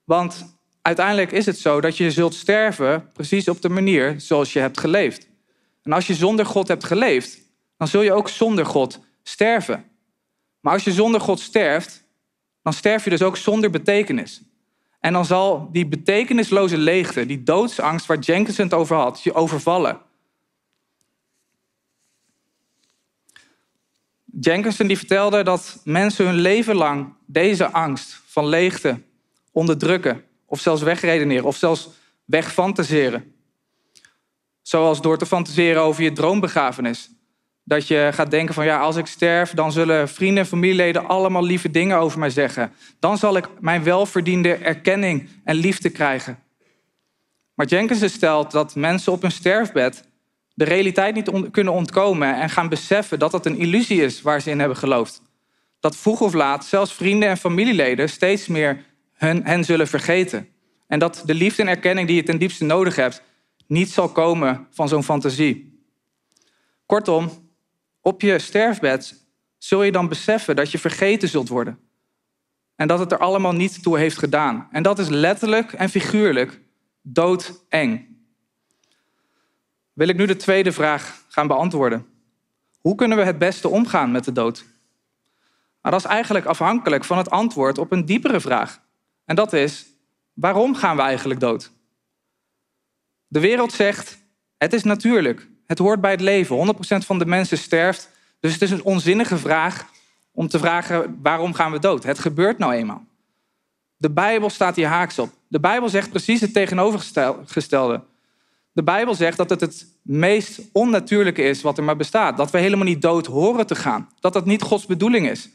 Want 0.03 0.55
uiteindelijk 0.83 1.31
is 1.31 1.45
het 1.45 1.57
zo 1.57 1.81
dat 1.81 1.97
je 1.97 2.11
zult 2.11 2.33
sterven 2.33 3.11
precies 3.13 3.47
op 3.47 3.61
de 3.61 3.69
manier 3.69 4.15
zoals 4.17 4.53
je 4.53 4.59
hebt 4.59 4.79
geleefd. 4.79 5.27
En 5.83 5.91
als 5.91 6.07
je 6.07 6.13
zonder 6.13 6.45
God 6.45 6.67
hebt 6.67 6.83
geleefd, 6.83 7.39
dan 7.77 7.87
zul 7.87 8.01
je 8.01 8.13
ook 8.13 8.29
zonder 8.29 8.65
God 8.65 8.99
sterven. 9.23 9.85
Maar 10.59 10.73
als 10.73 10.83
je 10.83 10.91
zonder 10.91 11.21
God 11.21 11.39
sterft, 11.39 12.03
dan 12.61 12.73
sterf 12.73 13.03
je 13.03 13.09
dus 13.09 13.21
ook 13.21 13.37
zonder 13.37 13.69
betekenis. 13.69 14.41
En 14.99 15.13
dan 15.13 15.25
zal 15.25 15.69
die 15.71 15.85
betekenisloze 15.85 16.77
leegte, 16.77 17.25
die 17.25 17.43
doodsangst 17.43 18.05
waar 18.05 18.19
Jenkins 18.19 18.57
het 18.57 18.73
over 18.73 18.95
had, 18.95 19.23
je 19.23 19.33
overvallen. 19.33 20.01
Jenkinson 24.39 24.87
die 24.87 24.97
vertelde 24.97 25.43
dat 25.43 25.81
mensen 25.83 26.25
hun 26.25 26.35
leven 26.35 26.75
lang 26.75 27.13
deze 27.25 27.71
angst 27.71 28.21
van 28.25 28.47
leegte 28.47 29.01
onderdrukken. 29.51 30.23
Of 30.53 30.59
zelfs 30.59 30.81
wegredeneren. 30.81 31.45
Of 31.45 31.55
zelfs 31.55 31.89
wegfantaseren. 32.25 33.33
Zoals 34.61 35.01
door 35.01 35.17
te 35.17 35.25
fantaseren 35.25 35.81
over 35.81 36.03
je 36.03 36.11
droombegrafenis. 36.11 37.09
Dat 37.63 37.87
je 37.87 38.09
gaat 38.13 38.31
denken 38.31 38.53
van 38.53 38.65
ja, 38.65 38.79
als 38.79 38.95
ik 38.95 39.05
sterf, 39.05 39.51
dan 39.51 39.71
zullen 39.71 40.09
vrienden 40.09 40.43
en 40.43 40.49
familieleden 40.49 41.07
allemaal 41.07 41.43
lieve 41.43 41.71
dingen 41.71 41.97
over 41.97 42.19
mij 42.19 42.29
zeggen. 42.29 42.73
Dan 42.99 43.17
zal 43.17 43.37
ik 43.37 43.49
mijn 43.59 43.83
welverdiende 43.83 44.55
erkenning 44.55 45.29
en 45.43 45.55
liefde 45.55 45.89
krijgen. 45.89 46.39
Maar 47.53 47.65
Jenkins 47.65 48.13
stelt 48.13 48.51
dat 48.51 48.75
mensen 48.75 49.11
op 49.11 49.21
hun 49.21 49.31
sterfbed 49.31 50.03
de 50.53 50.63
realiteit 50.63 51.15
niet 51.15 51.51
kunnen 51.51 51.73
ontkomen 51.73 52.41
en 52.41 52.49
gaan 52.49 52.69
beseffen 52.69 53.19
dat 53.19 53.31
dat 53.31 53.45
een 53.45 53.57
illusie 53.57 54.01
is 54.01 54.21
waar 54.21 54.41
ze 54.41 54.49
in 54.49 54.59
hebben 54.59 54.77
geloofd. 54.77 55.21
Dat 55.79 55.97
vroeg 55.97 56.21
of 56.21 56.33
laat 56.33 56.65
zelfs 56.65 56.93
vrienden 56.93 57.29
en 57.29 57.37
familieleden 57.37 58.09
steeds 58.09 58.47
meer 58.47 58.91
hun, 59.23 59.45
hen 59.45 59.63
zullen 59.63 59.87
vergeten. 59.87 60.47
En 60.87 60.99
dat 60.99 61.23
de 61.25 61.33
liefde 61.33 61.61
en 61.61 61.67
erkenning 61.67 62.07
die 62.07 62.15
je 62.15 62.23
ten 62.23 62.37
diepste 62.37 62.63
nodig 62.63 62.95
hebt, 62.95 63.23
niet 63.67 63.89
zal 63.89 64.09
komen 64.09 64.67
van 64.71 64.87
zo'n 64.87 65.03
fantasie. 65.03 65.85
Kortom, 66.85 67.29
op 68.01 68.21
je 68.21 68.39
sterfbed 68.39 69.25
zul 69.57 69.83
je 69.83 69.91
dan 69.91 70.07
beseffen 70.07 70.55
dat 70.55 70.71
je 70.71 70.77
vergeten 70.79 71.29
zult 71.29 71.49
worden. 71.49 71.79
En 72.75 72.87
dat 72.87 72.99
het 72.99 73.11
er 73.11 73.17
allemaal 73.17 73.53
niet 73.53 73.83
toe 73.83 73.97
heeft 73.97 74.17
gedaan. 74.17 74.67
En 74.71 74.83
dat 74.83 74.99
is 74.99 75.09
letterlijk 75.09 75.73
en 75.73 75.89
figuurlijk 75.89 76.61
doodeng. 77.01 78.07
Wil 79.93 80.07
ik 80.07 80.17
nu 80.17 80.25
de 80.25 80.35
tweede 80.35 80.71
vraag 80.71 81.23
gaan 81.27 81.47
beantwoorden. 81.47 82.05
Hoe 82.81 82.95
kunnen 82.95 83.17
we 83.17 83.23
het 83.23 83.37
beste 83.37 83.69
omgaan 83.69 84.11
met 84.11 84.23
de 84.23 84.31
dood? 84.31 84.65
Maar 85.81 85.91
dat 85.91 86.01
is 86.01 86.07
eigenlijk 86.07 86.45
afhankelijk 86.45 87.03
van 87.03 87.17
het 87.17 87.29
antwoord 87.29 87.77
op 87.77 87.91
een 87.91 88.05
diepere 88.05 88.39
vraag. 88.39 88.81
En 89.25 89.35
dat 89.35 89.53
is, 89.53 89.85
waarom 90.33 90.75
gaan 90.75 90.95
we 90.95 91.01
eigenlijk 91.01 91.39
dood? 91.39 91.71
De 93.27 93.39
wereld 93.39 93.71
zegt, 93.71 94.17
het 94.57 94.73
is 94.73 94.83
natuurlijk. 94.83 95.47
Het 95.65 95.79
hoort 95.79 96.01
bij 96.01 96.11
het 96.11 96.21
leven. 96.21 96.75
100% 96.75 97.05
van 97.05 97.19
de 97.19 97.25
mensen 97.25 97.57
sterft. 97.57 98.09
Dus 98.39 98.53
het 98.53 98.61
is 98.61 98.71
een 98.71 98.83
onzinnige 98.83 99.37
vraag 99.37 99.85
om 100.31 100.47
te 100.47 100.59
vragen, 100.59 101.19
waarom 101.21 101.53
gaan 101.53 101.71
we 101.71 101.79
dood? 101.79 102.03
Het 102.03 102.19
gebeurt 102.19 102.57
nou 102.57 102.73
eenmaal. 102.73 103.05
De 103.97 104.11
Bijbel 104.11 104.49
staat 104.49 104.75
hier 104.75 104.87
haaks 104.87 105.19
op. 105.19 105.29
De 105.47 105.59
Bijbel 105.59 105.89
zegt 105.89 106.09
precies 106.09 106.41
het 106.41 106.53
tegenovergestelde. 106.53 108.01
De 108.71 108.83
Bijbel 108.83 109.15
zegt 109.15 109.37
dat 109.37 109.49
het 109.49 109.61
het 109.61 109.87
meest 110.01 110.61
onnatuurlijke 110.71 111.41
is 111.41 111.61
wat 111.61 111.77
er 111.77 111.83
maar 111.83 111.95
bestaat. 111.95 112.37
Dat 112.37 112.51
we 112.51 112.57
helemaal 112.57 112.85
niet 112.85 113.01
dood 113.01 113.25
horen 113.25 113.67
te 113.67 113.75
gaan. 113.75 114.09
Dat 114.19 114.33
dat 114.33 114.45
niet 114.45 114.61
Gods 114.61 114.85
bedoeling 114.85 115.29
is. 115.29 115.49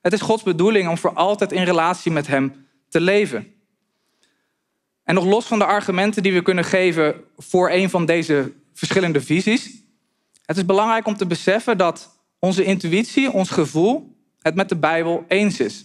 Het 0.00 0.12
is 0.12 0.20
Gods 0.20 0.42
bedoeling 0.42 0.88
om 0.88 0.98
voor 0.98 1.12
altijd 1.12 1.52
in 1.52 1.64
relatie 1.64 2.12
met 2.12 2.26
Hem 2.26 2.66
te 2.92 3.00
leven. 3.00 3.46
En 5.04 5.14
nog 5.14 5.24
los 5.24 5.46
van 5.46 5.58
de 5.58 5.64
argumenten 5.64 6.22
die 6.22 6.32
we 6.32 6.42
kunnen 6.42 6.64
geven 6.64 7.14
voor 7.36 7.70
een 7.70 7.90
van 7.90 8.06
deze 8.06 8.52
verschillende 8.72 9.20
visies. 9.20 9.70
Het 10.44 10.56
is 10.56 10.64
belangrijk 10.64 11.06
om 11.06 11.16
te 11.16 11.26
beseffen 11.26 11.78
dat 11.78 12.18
onze 12.38 12.64
intuïtie, 12.64 13.32
ons 13.32 13.50
gevoel, 13.50 14.16
het 14.38 14.54
met 14.54 14.68
de 14.68 14.76
Bijbel 14.76 15.24
eens 15.28 15.60
is. 15.60 15.84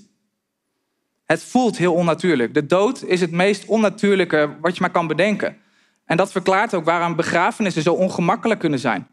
Het 1.25 1.43
voelt 1.43 1.77
heel 1.77 1.93
onnatuurlijk. 1.93 2.53
De 2.53 2.65
dood 2.65 3.03
is 3.03 3.21
het 3.21 3.31
meest 3.31 3.65
onnatuurlijke 3.65 4.55
wat 4.61 4.75
je 4.75 4.81
maar 4.81 4.91
kan 4.91 5.07
bedenken. 5.07 5.57
En 6.05 6.17
dat 6.17 6.31
verklaart 6.31 6.73
ook 6.73 6.85
waarom 6.85 7.15
begrafenissen 7.15 7.81
zo 7.81 7.93
ongemakkelijk 7.93 8.59
kunnen 8.59 8.79
zijn. 8.79 9.07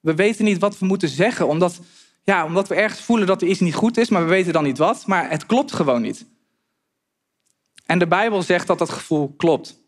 We 0.00 0.14
weten 0.14 0.44
niet 0.44 0.58
wat 0.58 0.78
we 0.78 0.86
moeten 0.86 1.08
zeggen, 1.08 1.48
omdat, 1.48 1.80
ja, 2.22 2.44
omdat 2.44 2.68
we 2.68 2.74
ergens 2.74 3.00
voelen 3.00 3.26
dat 3.26 3.42
er 3.42 3.48
iets 3.48 3.60
niet 3.60 3.74
goed 3.74 3.96
is, 3.96 4.08
maar 4.08 4.22
we 4.22 4.30
weten 4.30 4.52
dan 4.52 4.64
niet 4.64 4.78
wat. 4.78 5.06
Maar 5.06 5.30
het 5.30 5.46
klopt 5.46 5.72
gewoon 5.72 6.02
niet. 6.02 6.30
En 7.92 7.98
de 7.98 8.06
Bijbel 8.06 8.42
zegt 8.42 8.66
dat 8.66 8.78
dat 8.78 8.90
gevoel 8.90 9.34
klopt. 9.36 9.82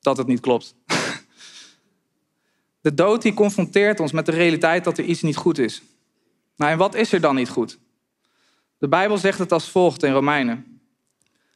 Dat 0.00 0.16
het 0.16 0.26
niet 0.26 0.40
klopt. 0.40 0.74
De 2.80 2.94
dood 2.94 3.22
die 3.22 3.34
confronteert 3.34 4.00
ons 4.00 4.12
met 4.12 4.26
de 4.26 4.32
realiteit 4.32 4.84
dat 4.84 4.98
er 4.98 5.04
iets 5.04 5.22
niet 5.22 5.36
goed 5.36 5.58
is. 5.58 5.82
Nou, 6.56 6.72
en 6.72 6.78
wat 6.78 6.94
is 6.94 7.12
er 7.12 7.20
dan 7.20 7.34
niet 7.34 7.48
goed? 7.48 7.78
De 8.78 8.88
Bijbel 8.88 9.18
zegt 9.18 9.38
het 9.38 9.52
als 9.52 9.68
volgt 9.68 10.02
in 10.02 10.12
Romeinen. 10.12 10.80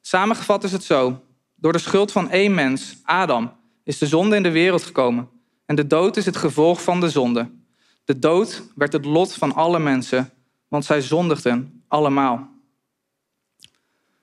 Samengevat 0.01 0.64
is 0.64 0.72
het 0.72 0.85
zo. 0.85 1.22
Door 1.55 1.72
de 1.72 1.79
schuld 1.79 2.12
van 2.12 2.31
één 2.31 2.55
mens, 2.55 2.96
Adam, 3.03 3.53
is 3.83 3.99
de 3.99 4.07
zonde 4.07 4.37
in 4.37 4.42
de 4.42 4.51
wereld 4.51 4.83
gekomen. 4.83 5.29
En 5.66 5.77
de 5.77 5.87
dood 5.87 6.16
is 6.16 6.27
het 6.27 6.37
gevolg 6.37 6.83
van 6.83 7.01
de 7.01 7.11
zonde. 7.11 7.51
De 8.05 8.18
dood 8.18 8.62
werd 8.75 8.92
het 8.92 9.05
lot 9.05 9.35
van 9.35 9.55
alle 9.55 9.79
mensen, 9.79 10.31
want 10.68 10.85
zij 10.85 11.01
zondigden 11.01 11.83
allemaal. 11.88 12.49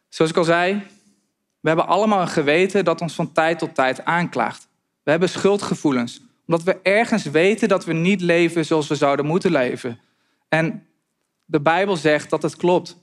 Zoals 0.09 0.31
ik 0.31 0.37
al 0.37 0.43
zei, 0.43 0.83
we 1.63 1.69
hebben 1.69 1.87
allemaal 1.87 2.21
een 2.21 2.27
geweten 2.27 2.85
dat 2.85 3.01
ons 3.01 3.13
van 3.13 3.31
tijd 3.31 3.59
tot 3.59 3.75
tijd 3.75 4.05
aanklaagt. 4.05 4.67
We 5.03 5.11
hebben 5.11 5.29
schuldgevoelens, 5.29 6.21
omdat 6.47 6.63
we 6.63 6.79
ergens 6.81 7.23
weten 7.23 7.67
dat 7.67 7.85
we 7.85 7.93
niet 7.93 8.21
leven 8.21 8.65
zoals 8.65 8.87
we 8.87 8.95
zouden 8.95 9.25
moeten 9.25 9.51
leven. 9.51 9.99
En 10.49 10.87
de 11.45 11.61
Bijbel 11.61 11.95
zegt 11.95 12.29
dat 12.29 12.41
het 12.41 12.55
klopt. 12.55 12.97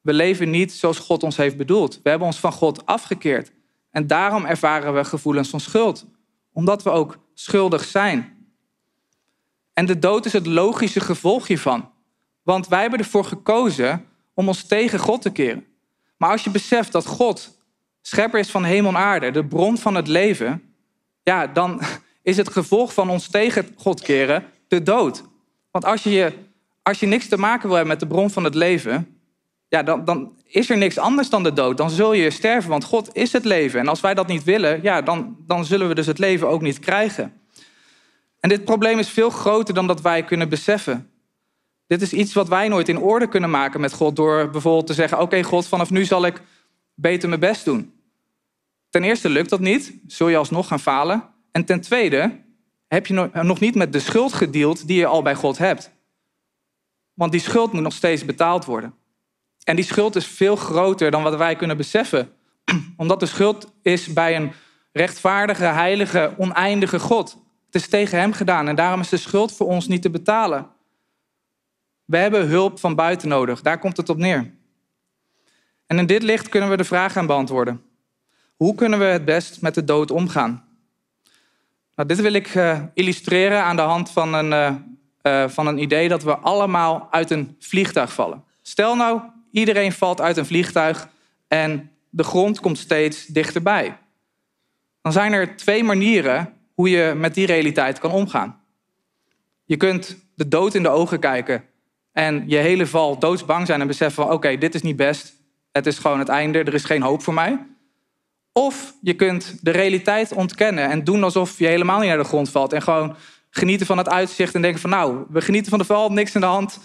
We 0.00 0.12
leven 0.12 0.50
niet 0.50 0.72
zoals 0.72 0.98
God 0.98 1.22
ons 1.22 1.36
heeft 1.36 1.56
bedoeld. 1.56 2.00
We 2.02 2.08
hebben 2.08 2.26
ons 2.26 2.38
van 2.38 2.52
God 2.52 2.86
afgekeerd. 2.86 3.52
En 3.90 4.06
daarom 4.06 4.44
ervaren 4.44 4.94
we 4.94 5.04
gevoelens 5.04 5.48
van 5.48 5.60
schuld, 5.60 6.06
omdat 6.52 6.82
we 6.82 6.90
ook 6.90 7.18
schuldig 7.34 7.84
zijn. 7.84 8.46
En 9.72 9.86
de 9.86 9.98
dood 9.98 10.26
is 10.26 10.32
het 10.32 10.46
logische 10.46 11.00
gevolg 11.00 11.46
hiervan. 11.46 11.90
Want 12.42 12.68
wij 12.68 12.80
hebben 12.80 12.98
ervoor 12.98 13.24
gekozen 13.24 14.06
om 14.34 14.48
ons 14.48 14.66
tegen 14.66 14.98
God 14.98 15.22
te 15.22 15.30
keren. 15.30 15.66
Maar 16.16 16.30
als 16.30 16.44
je 16.44 16.50
beseft 16.50 16.92
dat 16.92 17.06
God 17.06 17.60
schepper 18.02 18.38
is 18.38 18.50
van 18.50 18.64
hemel 18.64 18.90
en 18.90 18.96
aarde, 18.96 19.30
de 19.30 19.44
bron 19.44 19.78
van 19.78 19.94
het 19.94 20.08
leven, 20.08 20.74
ja, 21.22 21.46
dan 21.46 21.80
is 22.22 22.36
het 22.36 22.48
gevolg 22.48 22.94
van 22.94 23.10
ons 23.10 23.28
tegen 23.28 23.68
God 23.76 24.00
keren 24.00 24.44
de 24.68 24.82
dood. 24.82 25.22
Want 25.70 25.84
als 25.84 26.02
je, 26.02 26.32
als 26.82 27.00
je 27.00 27.06
niks 27.06 27.28
te 27.28 27.38
maken 27.38 27.66
wil 27.66 27.76
hebben 27.76 27.92
met 27.92 28.00
de 28.00 28.14
bron 28.14 28.30
van 28.30 28.44
het 28.44 28.54
leven, 28.54 29.20
ja, 29.68 29.82
dan, 29.82 30.04
dan 30.04 30.32
is 30.46 30.70
er 30.70 30.76
niks 30.76 30.98
anders 30.98 31.30
dan 31.30 31.42
de 31.42 31.52
dood. 31.52 31.76
Dan 31.76 31.90
zul 31.90 32.12
je 32.12 32.30
sterven, 32.30 32.70
want 32.70 32.84
God 32.84 33.14
is 33.16 33.32
het 33.32 33.44
leven. 33.44 33.80
En 33.80 33.88
als 33.88 34.00
wij 34.00 34.14
dat 34.14 34.26
niet 34.26 34.44
willen, 34.44 34.82
ja, 34.82 35.02
dan, 35.02 35.36
dan 35.46 35.64
zullen 35.64 35.88
we 35.88 35.94
dus 35.94 36.06
het 36.06 36.18
leven 36.18 36.48
ook 36.48 36.62
niet 36.62 36.78
krijgen. 36.78 37.40
En 38.40 38.48
dit 38.48 38.64
probleem 38.64 38.98
is 38.98 39.08
veel 39.08 39.30
groter 39.30 39.74
dan 39.74 39.86
dat 39.86 40.00
wij 40.00 40.24
kunnen 40.24 40.48
beseffen. 40.48 41.10
Dit 41.86 42.02
is 42.02 42.12
iets 42.12 42.32
wat 42.32 42.48
wij 42.48 42.68
nooit 42.68 42.88
in 42.88 42.98
orde 42.98 43.28
kunnen 43.28 43.50
maken 43.50 43.80
met 43.80 43.92
God 43.92 44.16
door 44.16 44.50
bijvoorbeeld 44.50 44.86
te 44.86 44.94
zeggen: 44.94 45.20
Oké, 45.20 45.42
God, 45.42 45.66
vanaf 45.66 45.90
nu 45.90 46.04
zal 46.04 46.26
ik 46.26 46.42
beter 46.94 47.28
mijn 47.28 47.40
best 47.40 47.64
doen. 47.64 47.92
Ten 48.88 49.04
eerste 49.04 49.28
lukt 49.28 49.50
dat 49.50 49.60
niet, 49.60 49.94
zul 50.06 50.28
je 50.28 50.36
alsnog 50.36 50.66
gaan 50.66 50.80
falen. 50.80 51.28
En 51.52 51.64
ten 51.64 51.80
tweede 51.80 52.40
heb 52.88 53.06
je 53.06 53.30
nog 53.32 53.60
niet 53.60 53.74
met 53.74 53.92
de 53.92 54.00
schuld 54.00 54.32
gedeeld 54.32 54.86
die 54.86 54.98
je 54.98 55.06
al 55.06 55.22
bij 55.22 55.34
God 55.34 55.58
hebt. 55.58 55.90
Want 57.14 57.32
die 57.32 57.40
schuld 57.40 57.72
moet 57.72 57.82
nog 57.82 57.92
steeds 57.92 58.24
betaald 58.24 58.64
worden. 58.64 58.94
En 59.64 59.76
die 59.76 59.84
schuld 59.84 60.16
is 60.16 60.26
veel 60.26 60.56
groter 60.56 61.10
dan 61.10 61.22
wat 61.22 61.36
wij 61.36 61.56
kunnen 61.56 61.76
beseffen. 61.76 62.32
Omdat 62.96 63.20
de 63.20 63.26
schuld 63.26 63.72
is 63.82 64.12
bij 64.12 64.36
een 64.36 64.52
rechtvaardige, 64.92 65.64
heilige, 65.64 66.34
oneindige 66.38 66.98
God. 66.98 67.38
Het 67.66 67.74
is 67.74 67.88
tegen 67.88 68.18
hem 68.18 68.32
gedaan 68.32 68.68
en 68.68 68.76
daarom 68.76 69.00
is 69.00 69.08
de 69.08 69.16
schuld 69.16 69.52
voor 69.52 69.66
ons 69.66 69.88
niet 69.88 70.02
te 70.02 70.10
betalen. 70.10 70.70
We 72.04 72.16
hebben 72.16 72.48
hulp 72.48 72.78
van 72.78 72.94
buiten 72.94 73.28
nodig, 73.28 73.62
daar 73.62 73.78
komt 73.78 73.96
het 73.96 74.08
op 74.08 74.16
neer. 74.16 74.54
En 75.92 75.98
in 75.98 76.06
dit 76.06 76.22
licht 76.22 76.48
kunnen 76.48 76.70
we 76.70 76.76
de 76.76 76.84
vraag 76.84 77.12
gaan 77.12 77.26
beantwoorden. 77.26 77.82
Hoe 78.56 78.74
kunnen 78.74 78.98
we 78.98 79.04
het 79.04 79.24
best 79.24 79.60
met 79.60 79.74
de 79.74 79.84
dood 79.84 80.10
omgaan? 80.10 80.64
Nou, 81.94 82.08
dit 82.08 82.20
wil 82.20 82.32
ik 82.32 82.54
uh, 82.54 82.82
illustreren 82.94 83.62
aan 83.62 83.76
de 83.76 83.82
hand 83.82 84.10
van 84.10 84.34
een, 84.34 84.50
uh, 84.50 84.74
uh, 85.22 85.48
van 85.48 85.66
een 85.66 85.78
idee 85.78 86.08
dat 86.08 86.22
we 86.22 86.36
allemaal 86.36 87.08
uit 87.10 87.30
een 87.30 87.56
vliegtuig 87.58 88.12
vallen. 88.12 88.44
Stel 88.62 88.96
nou, 88.96 89.20
iedereen 89.50 89.92
valt 89.92 90.20
uit 90.20 90.36
een 90.36 90.46
vliegtuig 90.46 91.08
en 91.48 91.90
de 92.10 92.24
grond 92.24 92.60
komt 92.60 92.78
steeds 92.78 93.26
dichterbij. 93.26 93.98
Dan 95.02 95.12
zijn 95.12 95.32
er 95.32 95.56
twee 95.56 95.84
manieren 95.84 96.54
hoe 96.74 96.90
je 96.90 97.14
met 97.16 97.34
die 97.34 97.46
realiteit 97.46 97.98
kan 97.98 98.10
omgaan. 98.10 98.60
Je 99.64 99.76
kunt 99.76 100.16
de 100.34 100.48
dood 100.48 100.74
in 100.74 100.82
de 100.82 100.88
ogen 100.88 101.20
kijken 101.20 101.64
en 102.12 102.44
je 102.46 102.56
hele 102.56 102.86
val 102.86 103.18
doodsbang 103.18 103.66
zijn 103.66 103.80
en 103.80 103.86
beseffen 103.86 104.24
van 104.24 104.32
oké, 104.32 104.58
dit 104.58 104.74
is 104.74 104.82
niet 104.82 104.96
best, 104.96 105.40
het 105.72 105.86
is 105.86 105.98
gewoon 105.98 106.18
het 106.18 106.28
einde, 106.28 106.58
er 106.58 106.74
is 106.74 106.84
geen 106.84 107.02
hoop 107.02 107.22
voor 107.22 107.34
mij. 107.34 107.66
Of 108.52 108.94
je 109.00 109.14
kunt 109.14 109.58
de 109.60 109.70
realiteit 109.70 110.32
ontkennen 110.32 110.90
en 110.90 111.04
doen 111.04 111.22
alsof 111.22 111.58
je 111.58 111.66
helemaal 111.66 111.98
niet 111.98 112.08
naar 112.08 112.18
de 112.18 112.24
grond 112.24 112.50
valt 112.50 112.72
en 112.72 112.82
gewoon 112.82 113.16
genieten 113.50 113.86
van 113.86 113.98
het 113.98 114.08
uitzicht 114.08 114.54
en 114.54 114.62
denken 114.62 114.80
van 114.80 114.90
nou, 114.90 115.24
we 115.28 115.40
genieten 115.40 115.70
van 115.70 115.78
de 115.78 115.84
val, 115.84 116.12
niks 116.12 116.34
aan 116.34 116.40
de 116.40 116.46
hand, 116.46 116.78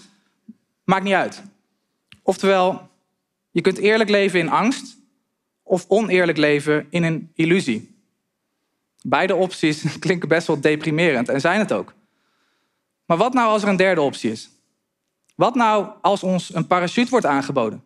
maakt 0.84 1.04
niet 1.04 1.14
uit. 1.14 1.42
Oftewel, 2.22 2.88
je 3.50 3.60
kunt 3.60 3.78
eerlijk 3.78 4.10
leven 4.10 4.38
in 4.38 4.50
angst 4.50 4.96
of 5.62 5.84
oneerlijk 5.88 6.38
leven 6.38 6.86
in 6.90 7.02
een 7.02 7.30
illusie. 7.34 7.96
Beide 9.02 9.34
opties 9.34 9.84
klinken 9.98 10.28
best 10.28 10.46
wel 10.46 10.60
deprimerend 10.60 11.28
en 11.28 11.40
zijn 11.40 11.58
het 11.58 11.72
ook. 11.72 11.94
Maar 13.04 13.16
wat 13.16 13.32
nou 13.32 13.48
als 13.48 13.62
er 13.62 13.68
een 13.68 13.76
derde 13.76 14.00
optie 14.00 14.30
is? 14.30 14.50
Wat 15.34 15.54
nou 15.54 15.88
als 16.00 16.22
ons 16.22 16.54
een 16.54 16.66
parachute 16.66 17.10
wordt 17.10 17.26
aangeboden? 17.26 17.82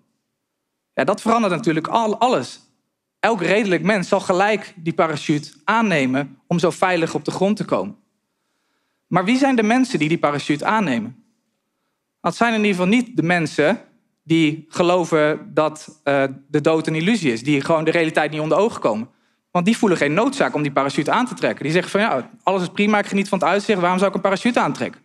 Ja, 0.94 1.04
dat 1.04 1.20
verandert 1.20 1.52
natuurlijk 1.52 1.86
al, 1.86 2.18
alles. 2.18 2.60
Elk 3.20 3.42
redelijk 3.42 3.82
mens 3.82 4.08
zal 4.08 4.20
gelijk 4.20 4.74
die 4.76 4.92
parachute 4.92 5.52
aannemen 5.64 6.38
om 6.46 6.58
zo 6.58 6.70
veilig 6.70 7.14
op 7.14 7.24
de 7.24 7.30
grond 7.30 7.56
te 7.56 7.64
komen. 7.64 7.96
Maar 9.06 9.24
wie 9.24 9.38
zijn 9.38 9.56
de 9.56 9.62
mensen 9.62 9.98
die 9.98 10.08
die 10.08 10.18
parachute 10.18 10.64
aannemen? 10.64 11.24
Dat 12.20 12.36
zijn 12.36 12.52
in 12.52 12.58
ieder 12.58 12.70
geval 12.70 12.86
niet 12.86 13.16
de 13.16 13.22
mensen 13.22 13.80
die 14.22 14.64
geloven 14.68 15.50
dat 15.54 16.00
uh, 16.04 16.24
de 16.48 16.60
dood 16.60 16.86
een 16.86 16.94
illusie 16.94 17.32
is, 17.32 17.42
die 17.42 17.60
gewoon 17.60 17.84
de 17.84 17.90
realiteit 17.90 18.30
niet 18.30 18.40
onder 18.40 18.58
ogen 18.58 18.80
komen. 18.80 19.08
Want 19.50 19.64
die 19.64 19.76
voelen 19.76 19.98
geen 19.98 20.14
noodzaak 20.14 20.54
om 20.54 20.62
die 20.62 20.72
parachute 20.72 21.10
aan 21.10 21.26
te 21.26 21.34
trekken. 21.34 21.64
Die 21.64 21.72
zeggen 21.72 21.90
van 21.90 22.00
ja, 22.00 22.30
alles 22.42 22.62
is 22.62 22.68
prima, 22.68 22.98
ik 22.98 23.06
geniet 23.06 23.28
van 23.28 23.38
het 23.38 23.48
uitzicht, 23.48 23.80
waarom 23.80 23.98
zou 23.98 24.10
ik 24.10 24.16
een 24.16 24.22
parachute 24.22 24.60
aantrekken? 24.60 25.00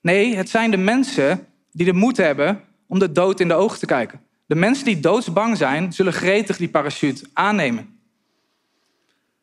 Nee, 0.00 0.36
het 0.36 0.48
zijn 0.48 0.70
de 0.70 0.76
mensen 0.76 1.46
die 1.72 1.86
de 1.86 1.92
moed 1.92 2.16
hebben 2.16 2.60
om 2.86 2.98
de 2.98 3.12
dood 3.12 3.40
in 3.40 3.48
de 3.48 3.54
ogen 3.54 3.78
te 3.78 3.86
kijken. 3.86 4.20
De 4.46 4.54
mensen 4.54 4.84
die 4.84 5.00
doodsbang 5.00 5.56
zijn, 5.56 5.92
zullen 5.92 6.12
gretig 6.12 6.56
die 6.56 6.68
parachute 6.68 7.26
aannemen. 7.32 7.98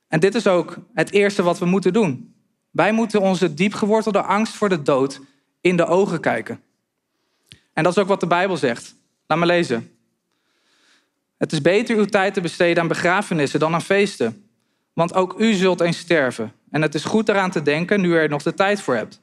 En 0.07 0.19
dit 0.19 0.35
is 0.35 0.47
ook 0.47 0.77
het 0.93 1.11
eerste 1.11 1.43
wat 1.43 1.59
we 1.59 1.65
moeten 1.65 1.93
doen. 1.93 2.35
Wij 2.71 2.91
moeten 2.91 3.21
onze 3.21 3.53
diepgewortelde 3.53 4.21
angst 4.21 4.53
voor 4.53 4.69
de 4.69 4.81
dood 4.81 5.21
in 5.61 5.77
de 5.77 5.85
ogen 5.85 6.19
kijken. 6.19 6.61
En 7.73 7.83
dat 7.83 7.91
is 7.95 8.01
ook 8.01 8.07
wat 8.07 8.19
de 8.19 8.27
Bijbel 8.27 8.57
zegt. 8.57 8.95
Laat 9.27 9.39
me 9.39 9.45
lezen. 9.45 9.91
Het 11.37 11.51
is 11.51 11.61
beter 11.61 11.97
uw 11.97 12.05
tijd 12.05 12.33
te 12.33 12.41
besteden 12.41 12.81
aan 12.81 12.87
begrafenissen 12.87 13.59
dan 13.59 13.73
aan 13.73 13.81
feesten. 13.81 14.47
Want 14.93 15.13
ook 15.13 15.39
u 15.39 15.53
zult 15.53 15.81
eens 15.81 15.97
sterven. 15.97 16.53
En 16.69 16.81
het 16.81 16.95
is 16.95 17.03
goed 17.03 17.29
eraan 17.29 17.51
te 17.51 17.61
denken 17.61 18.01
nu 18.01 18.15
er 18.15 18.29
nog 18.29 18.43
de 18.43 18.53
tijd 18.53 18.81
voor 18.81 18.95
hebt. 18.95 19.21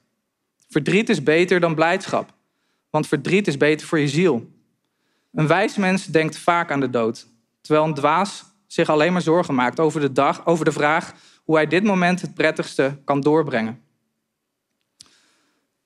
Verdriet 0.69 1.09
is 1.09 1.23
beter 1.23 1.61
dan 1.61 1.75
blijdschap. 1.75 2.33
Want 2.91 3.07
verdriet 3.07 3.47
is 3.47 3.57
beter 3.57 3.87
voor 3.87 3.99
je 3.99 4.09
ziel. 4.09 4.60
Een 5.33 5.47
wijs 5.47 5.77
mens 5.77 6.07
denkt 6.07 6.39
vaak 6.39 6.71
aan 6.71 6.81
de 6.81 6.91
dood. 6.91 7.27
Terwijl 7.61 7.87
een 7.87 7.95
dwaas 7.95 8.45
zich 8.67 8.89
alleen 8.89 9.13
maar 9.13 9.23
zorgen 9.23 9.55
maakt 9.55 9.81
over 9.81 10.01
de, 10.01 10.13
dag, 10.13 10.47
over 10.47 10.65
de 10.65 10.73
vraag 10.73 11.15
hoe 11.45 11.57
hij 11.57 11.67
dit 11.67 11.85
moment 11.85 12.21
het 12.21 12.35
prettigste 12.35 12.99
kan 13.05 13.21
doorbrengen. 13.21 13.81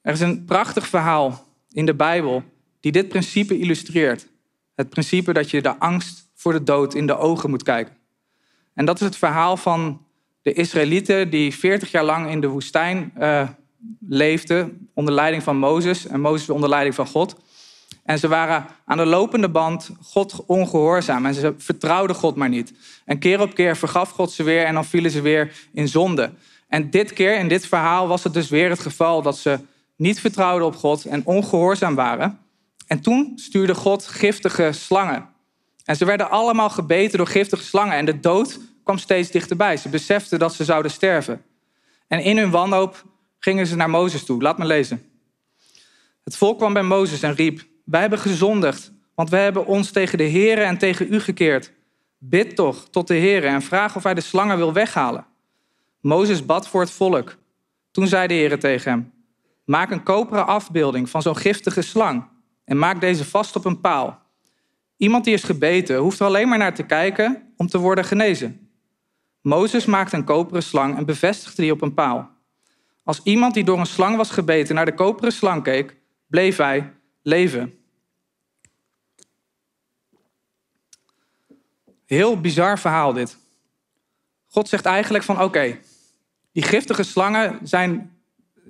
Er 0.00 0.12
is 0.12 0.20
een 0.20 0.44
prachtig 0.44 0.86
verhaal 0.86 1.46
in 1.70 1.86
de 1.86 1.94
Bijbel 1.94 2.42
die 2.80 2.92
dit 2.92 3.08
principe 3.08 3.58
illustreert. 3.58 4.28
Het 4.74 4.88
principe 4.88 5.32
dat 5.32 5.50
je 5.50 5.62
de 5.62 5.78
angst 5.78 6.30
voor 6.34 6.52
de 6.52 6.62
dood 6.62 6.94
in 6.94 7.06
de 7.06 7.16
ogen 7.16 7.50
moet 7.50 7.62
kijken. 7.62 7.96
En 8.74 8.84
dat 8.84 9.00
is 9.00 9.06
het 9.06 9.16
verhaal 9.16 9.56
van 9.56 10.06
de 10.42 10.52
Israëlieten 10.52 11.30
die 11.30 11.54
40 11.54 11.90
jaar 11.90 12.04
lang 12.04 12.30
in 12.30 12.40
de 12.40 12.48
woestijn 12.48 13.12
uh, 13.18 13.48
leefden 14.08 14.88
onder 14.94 15.14
leiding 15.14 15.42
van 15.42 15.56
Mozes 15.56 16.06
en 16.06 16.20
Mozes 16.20 16.50
onder 16.50 16.68
leiding 16.68 16.94
van 16.94 17.06
God. 17.06 17.36
En 18.04 18.18
ze 18.18 18.28
waren 18.28 18.66
aan 18.84 18.96
de 18.96 19.06
lopende 19.06 19.48
band 19.48 19.90
God 20.02 20.44
ongehoorzaam 20.46 21.26
en 21.26 21.34
ze 21.34 21.54
vertrouwden 21.58 22.16
God 22.16 22.36
maar 22.36 22.48
niet. 22.48 22.72
En 23.04 23.18
keer 23.18 23.40
op 23.40 23.54
keer 23.54 23.76
vergaf 23.76 24.10
God 24.10 24.32
ze 24.32 24.42
weer 24.42 24.64
en 24.64 24.74
dan 24.74 24.84
vielen 24.84 25.10
ze 25.10 25.20
weer 25.20 25.52
in 25.72 25.88
zonde. 25.88 26.32
En 26.68 26.90
dit 26.90 27.12
keer, 27.12 27.38
in 27.38 27.48
dit 27.48 27.66
verhaal, 27.66 28.08
was 28.08 28.24
het 28.24 28.34
dus 28.34 28.48
weer 28.48 28.70
het 28.70 28.80
geval 28.80 29.22
dat 29.22 29.38
ze 29.38 29.58
niet 29.96 30.20
vertrouwden 30.20 30.66
op 30.66 30.76
God 30.76 31.04
en 31.04 31.26
ongehoorzaam 31.26 31.94
waren. 31.94 32.38
En 32.86 33.00
toen 33.00 33.32
stuurde 33.36 33.74
God 33.74 34.06
giftige 34.06 34.72
slangen. 34.72 35.28
En 35.84 35.96
ze 35.96 36.04
werden 36.04 36.30
allemaal 36.30 36.70
gebeten 36.70 37.18
door 37.18 37.26
giftige 37.26 37.64
slangen 37.64 37.96
en 37.96 38.04
de 38.04 38.20
dood 38.20 38.60
kwam 38.84 38.98
steeds 38.98 39.30
dichterbij. 39.30 39.76
Ze 39.76 39.88
beseften 39.88 40.38
dat 40.38 40.54
ze 40.54 40.64
zouden 40.64 40.90
sterven. 40.90 41.42
En 42.08 42.22
in 42.22 42.38
hun 42.38 42.50
wanhoop 42.50 43.04
gingen 43.38 43.66
ze 43.66 43.76
naar 43.76 43.90
Mozes 43.90 44.24
toe. 44.24 44.42
Laat 44.42 44.58
me 44.58 44.64
lezen. 44.64 45.02
Het 46.24 46.36
volk 46.36 46.58
kwam 46.58 46.72
bij 46.72 46.82
Mozes 46.82 47.22
en 47.22 47.34
riep: 47.34 47.64
Wij 47.84 48.00
hebben 48.00 48.18
gezondigd, 48.18 48.92
want 49.14 49.30
wij 49.30 49.42
hebben 49.42 49.66
ons 49.66 49.90
tegen 49.90 50.18
de 50.18 50.30
Here 50.30 50.60
en 50.60 50.78
tegen 50.78 51.12
u 51.12 51.20
gekeerd. 51.20 51.72
Bid 52.18 52.56
toch 52.56 52.88
tot 52.90 53.08
de 53.08 53.18
Here 53.18 53.46
en 53.46 53.62
vraag 53.62 53.96
of 53.96 54.02
hij 54.02 54.14
de 54.14 54.20
slangen 54.20 54.56
wil 54.56 54.72
weghalen. 54.72 55.26
Mozes 56.00 56.46
bad 56.46 56.68
voor 56.68 56.80
het 56.80 56.90
volk. 56.90 57.36
Toen 57.90 58.06
zei 58.06 58.26
de 58.26 58.34
Here 58.34 58.58
tegen 58.58 58.90
hem: 58.90 59.12
Maak 59.64 59.90
een 59.90 60.02
koperen 60.02 60.46
afbeelding 60.46 61.10
van 61.10 61.22
zo'n 61.22 61.36
giftige 61.36 61.82
slang 61.82 62.24
en 62.64 62.78
maak 62.78 63.00
deze 63.00 63.24
vast 63.24 63.56
op 63.56 63.64
een 63.64 63.80
paal. 63.80 64.22
Iemand 64.96 65.24
die 65.24 65.34
is 65.34 65.42
gebeten 65.42 65.96
hoeft 65.96 66.20
er 66.20 66.26
alleen 66.26 66.48
maar 66.48 66.58
naar 66.58 66.74
te 66.74 66.82
kijken 66.82 67.52
om 67.56 67.68
te 67.68 67.78
worden 67.78 68.04
genezen. 68.04 68.68
Mozes 69.40 69.84
maakte 69.84 70.16
een 70.16 70.24
koperen 70.24 70.62
slang 70.62 70.96
en 70.96 71.04
bevestigde 71.04 71.62
die 71.62 71.72
op 71.72 71.82
een 71.82 71.94
paal. 71.94 72.30
Als 73.04 73.20
iemand 73.22 73.54
die 73.54 73.64
door 73.64 73.78
een 73.78 73.86
slang 73.86 74.16
was 74.16 74.30
gebeten 74.30 74.74
naar 74.74 74.84
de 74.84 74.94
koperen 74.94 75.32
slang 75.32 75.62
keek, 75.62 75.96
bleef 76.26 76.56
hij 76.56 76.92
leven. 77.24 77.78
Heel 82.06 82.40
bizar 82.40 82.78
verhaal 82.78 83.12
dit. 83.12 83.36
God 84.46 84.68
zegt 84.68 84.84
eigenlijk 84.84 85.24
van 85.24 85.42
oké, 85.42 85.78
die 86.52 86.62
giftige 86.62 87.02
slangen 87.02 87.58
zijn, 87.62 88.18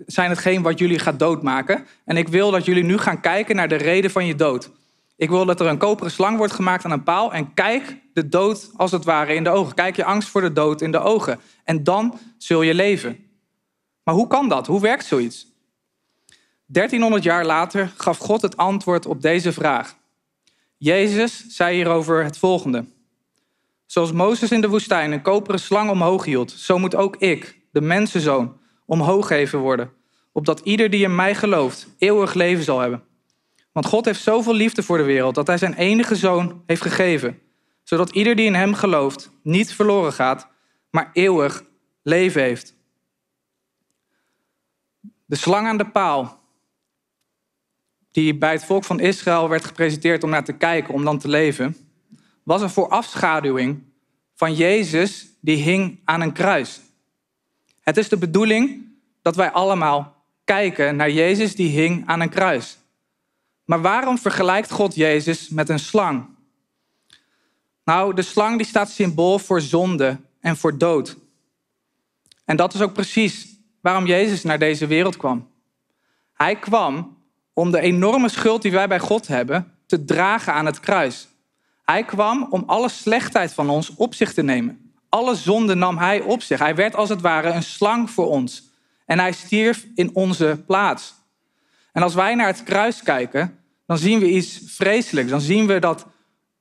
zijn 0.07 0.30
hetgeen 0.30 0.62
wat 0.62 0.78
jullie 0.78 0.98
gaat 0.98 1.18
doodmaken. 1.18 1.86
En 2.05 2.16
ik 2.16 2.28
wil 2.28 2.50
dat 2.50 2.64
jullie 2.64 2.84
nu 2.84 2.98
gaan 2.98 3.20
kijken 3.20 3.57
naar 3.57 3.68
de 3.68 3.74
reden 3.74 4.11
van 4.11 4.26
je 4.26 4.34
dood. 4.34 4.70
Ik 5.16 5.28
wil 5.28 5.44
dat 5.44 5.61
er 5.61 5.66
een 5.66 5.78
koperen 5.78 6.12
slang 6.12 6.36
wordt 6.36 6.52
gemaakt 6.52 6.84
aan 6.84 6.90
een 6.90 7.02
paal 7.02 7.32
en 7.32 7.55
kijk 7.55 7.96
de 8.12 8.28
dood 8.28 8.70
als 8.76 8.90
het 8.90 9.05
ware 9.05 9.34
in 9.34 9.44
de 9.44 9.50
ogen. 9.50 9.74
Kijk 9.74 9.96
je 9.96 10.05
angst 10.05 10.28
voor 10.28 10.40
de 10.40 10.52
dood 10.52 10.80
in 10.80 10.90
de 10.90 10.98
ogen. 10.98 11.40
En 11.64 11.84
dan 11.84 12.18
zul 12.38 12.62
je 12.62 12.74
leven. 12.74 13.18
Maar 14.02 14.14
hoe 14.14 14.26
kan 14.26 14.48
dat? 14.48 14.66
Hoe 14.66 14.80
werkt 14.80 15.05
zoiets? 15.05 15.53
1300 16.75 17.22
jaar 17.22 17.45
later 17.45 17.93
gaf 17.97 18.18
God 18.18 18.43
het 18.43 18.57
antwoord 18.57 19.07
op 19.07 19.22
deze 19.22 19.53
vraag. 19.53 19.97
Jezus 20.77 21.47
zei 21.49 21.75
hierover 21.75 22.25
het 22.25 22.39
volgende. 22.39 22.85
Zoals 23.87 24.12
Mozes 24.12 24.51
in 24.51 24.61
de 24.61 24.68
woestijn 24.68 25.12
een 25.12 25.22
koperen 25.22 25.61
slang 25.61 25.91
omhoog 25.91 26.25
hield, 26.25 26.51
zo 26.51 26.79
moet 26.79 26.95
ook 26.95 27.16
ik, 27.16 27.61
de 27.72 27.81
mensenzoon, 27.81 28.61
omhoog 28.87 29.27
geven 29.27 29.59
worden, 29.59 29.91
opdat 30.33 30.61
ieder 30.61 30.91
die 30.91 31.05
in 31.05 31.14
mij 31.14 31.35
gelooft 31.35 31.89
eeuwig 31.99 32.35
leven 32.35 32.64
zal 32.64 32.81
hebben. 32.81 33.03
Want 33.72 33.87
God 33.87 34.05
heeft 34.05 34.22
zoveel 34.22 34.55
liefde 34.55 34.83
voor 34.83 34.97
de 34.97 35.05
wereld 35.05 35.35
dat 35.35 35.47
hij 35.47 35.59
zijn 35.59 35.75
enige 35.75 36.16
zoon 36.16 36.62
heeft 36.66 36.83
gegeven, 36.83 37.41
zodat 37.83 38.11
ieder 38.11 38.37
die 38.37 38.47
in 38.47 38.55
hem 38.55 38.75
gelooft 38.75 39.31
niet 39.43 39.75
verloren 39.75 40.12
gaat, 40.12 40.49
maar 40.91 41.11
eeuwig 41.12 41.64
leven 42.03 42.43
heeft. 42.43 42.75
De 45.27 45.37
slang 45.37 45.66
aan 45.66 45.77
de 45.77 45.91
paal, 45.91 46.43
die 48.14 48.34
bij 48.34 48.52
het 48.52 48.64
volk 48.64 48.84
van 48.84 49.00
Israël 49.00 49.48
werd 49.48 49.64
gepresenteerd 49.64 50.22
om 50.22 50.30
naar 50.30 50.44
te 50.44 50.52
kijken, 50.52 50.94
om 50.94 51.04
dan 51.04 51.18
te 51.18 51.28
leven, 51.28 51.76
was 52.42 52.62
een 52.62 52.70
voorafschaduwing 52.70 53.82
van 54.34 54.54
Jezus 54.54 55.26
die 55.40 55.56
hing 55.56 56.00
aan 56.04 56.20
een 56.20 56.32
kruis. 56.32 56.80
Het 57.80 57.96
is 57.96 58.08
de 58.08 58.16
bedoeling 58.16 58.86
dat 59.22 59.36
wij 59.36 59.50
allemaal 59.50 60.24
kijken 60.44 60.96
naar 60.96 61.10
Jezus 61.10 61.54
die 61.54 61.80
hing 61.80 62.06
aan 62.06 62.20
een 62.20 62.28
kruis. 62.28 62.78
Maar 63.64 63.80
waarom 63.80 64.18
vergelijkt 64.18 64.70
God 64.70 64.94
Jezus 64.94 65.48
met 65.48 65.68
een 65.68 65.78
slang? 65.78 66.26
Nou, 67.84 68.14
de 68.14 68.22
slang 68.22 68.56
die 68.56 68.66
staat 68.66 68.90
symbool 68.90 69.38
voor 69.38 69.60
zonde 69.60 70.20
en 70.40 70.56
voor 70.56 70.78
dood. 70.78 71.16
En 72.44 72.56
dat 72.56 72.74
is 72.74 72.80
ook 72.80 72.92
precies 72.92 73.48
waarom 73.80 74.06
Jezus 74.06 74.42
naar 74.42 74.58
deze 74.58 74.86
wereld 74.86 75.16
kwam. 75.16 75.48
Hij 76.32 76.56
kwam 76.56 77.13
om 77.55 77.70
de 77.70 77.80
enorme 77.80 78.28
schuld 78.28 78.62
die 78.62 78.72
wij 78.72 78.88
bij 78.88 78.98
God 78.98 79.26
hebben 79.26 79.72
te 79.86 80.05
dragen 80.05 80.52
aan 80.52 80.66
het 80.66 80.80
kruis. 80.80 81.28
Hij 81.84 82.05
kwam 82.05 82.46
om 82.50 82.62
alle 82.66 82.88
slechtheid 82.88 83.52
van 83.52 83.70
ons 83.70 83.94
op 83.94 84.14
zich 84.14 84.32
te 84.32 84.42
nemen. 84.42 84.92
Alle 85.09 85.34
zonde 85.34 85.74
nam 85.74 85.98
hij 85.98 86.20
op 86.20 86.42
zich. 86.42 86.59
Hij 86.59 86.74
werd 86.74 86.96
als 86.96 87.09
het 87.09 87.20
ware 87.20 87.50
een 87.50 87.62
slang 87.62 88.11
voor 88.11 88.28
ons. 88.28 88.72
En 89.07 89.18
hij 89.18 89.32
stierf 89.32 89.86
in 89.94 90.11
onze 90.14 90.62
plaats. 90.66 91.14
En 91.92 92.02
als 92.02 92.14
wij 92.14 92.34
naar 92.34 92.46
het 92.46 92.62
kruis 92.62 93.02
kijken, 93.02 93.59
dan 93.86 93.98
zien 93.98 94.18
we 94.18 94.30
iets 94.30 94.61
vreselijks. 94.66 95.30
Dan 95.30 95.40
zien 95.40 95.66
we 95.66 95.78
dat 95.78 96.07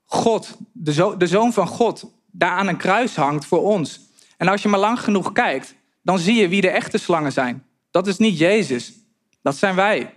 God, 0.05 0.57
de, 0.71 1.15
de 1.17 1.27
zoon 1.27 1.53
van 1.53 1.67
God, 1.67 2.11
daar 2.31 2.51
aan 2.51 2.67
een 2.67 2.77
kruis 2.77 3.15
hangt 3.15 3.45
voor 3.45 3.63
ons. 3.63 3.99
En 4.37 4.47
als 4.47 4.61
je 4.61 4.69
maar 4.69 4.79
lang 4.79 4.99
genoeg 4.99 5.31
kijkt, 5.31 5.75
dan 6.01 6.19
zie 6.19 6.35
je 6.35 6.47
wie 6.47 6.61
de 6.61 6.69
echte 6.69 6.97
slangen 6.97 7.31
zijn. 7.31 7.63
Dat 7.91 8.07
is 8.07 8.17
niet 8.17 8.37
Jezus, 8.37 8.93
dat 9.41 9.55
zijn 9.55 9.75
wij. 9.75 10.13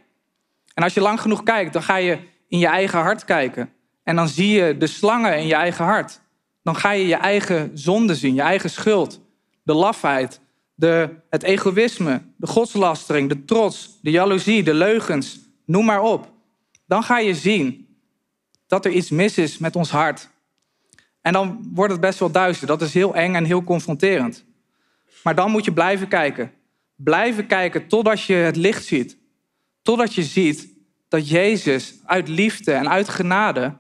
En 0.77 0.83
als 0.83 0.95
je 0.95 1.01
lang 1.01 1.21
genoeg 1.21 1.43
kijkt, 1.43 1.73
dan 1.73 1.83
ga 1.83 1.97
je 1.97 2.19
in 2.49 2.59
je 2.59 2.67
eigen 2.67 2.99
hart 2.99 3.25
kijken. 3.25 3.73
En 4.03 4.17
dan 4.17 4.29
zie 4.29 4.51
je 4.51 4.77
de 4.77 4.87
slangen 4.87 5.39
in 5.39 5.47
je 5.47 5.55
eigen 5.55 5.85
hart. 5.85 6.21
Dan 6.63 6.77
ga 6.77 6.91
je 6.91 7.07
je 7.07 7.15
eigen 7.15 7.71
zonde 7.75 8.15
zien, 8.15 8.35
je 8.35 8.41
eigen 8.41 8.71
schuld, 8.71 9.21
de 9.63 9.75
lafheid, 9.75 10.41
de, 10.75 11.11
het 11.31 11.43
egoïsme, 11.43 12.23
de 12.37 12.47
godslastering, 12.47 13.29
de 13.29 13.45
trots, 13.45 13.99
de 14.03 14.11
jaloezie, 14.11 14.63
de 14.63 14.75
leugens, 14.75 15.39
noem 15.65 15.85
maar 15.85 16.03
op. 16.03 16.33
Dan 16.87 17.03
ga 17.03 17.19
je 17.19 17.35
zien 17.35 17.97
dat 18.67 18.85
er 18.85 18.91
iets 18.91 19.11
mis 19.11 19.39
is 19.39 19.59
met 19.59 19.77
ons 19.77 19.91
hart. 19.91 20.29
En 21.21 21.33
dan 21.33 21.71
wordt 21.75 21.93
het 21.93 22.01
best 22.01 22.19
wel 22.19 22.31
duister. 22.31 22.67
Dat 22.67 22.83
is 22.83 22.95
heel 22.95 23.15
eng 23.15 23.35
en 23.35 23.45
heel 23.45 23.65
confronterend. 23.65 24.45
Maar 25.23 25.35
dan 25.35 25.51
moet 25.51 25.65
je 25.65 25.73
blijven 25.73 26.09
kijken. 26.09 26.53
Blijven 26.97 27.47
kijken 27.47 27.87
totdat 27.87 28.23
je 28.23 28.35
het 28.35 28.57
licht 28.57 28.85
ziet. 28.85 29.25
Totdat 29.87 30.15
je 30.15 30.25
ziet 30.25 30.69
dat 31.09 31.29
Jezus 31.29 31.95
uit 32.05 32.29
liefde 32.29 32.73
en 32.73 32.89
uit 32.89 33.09
genade 33.09 33.77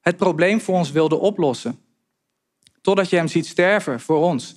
het 0.00 0.16
probleem 0.16 0.60
voor 0.60 0.74
ons 0.74 0.90
wilde 0.90 1.16
oplossen. 1.16 1.78
Totdat 2.80 3.10
je 3.10 3.16
hem 3.16 3.28
ziet 3.28 3.46
sterven 3.46 4.00
voor 4.00 4.22
ons. 4.22 4.56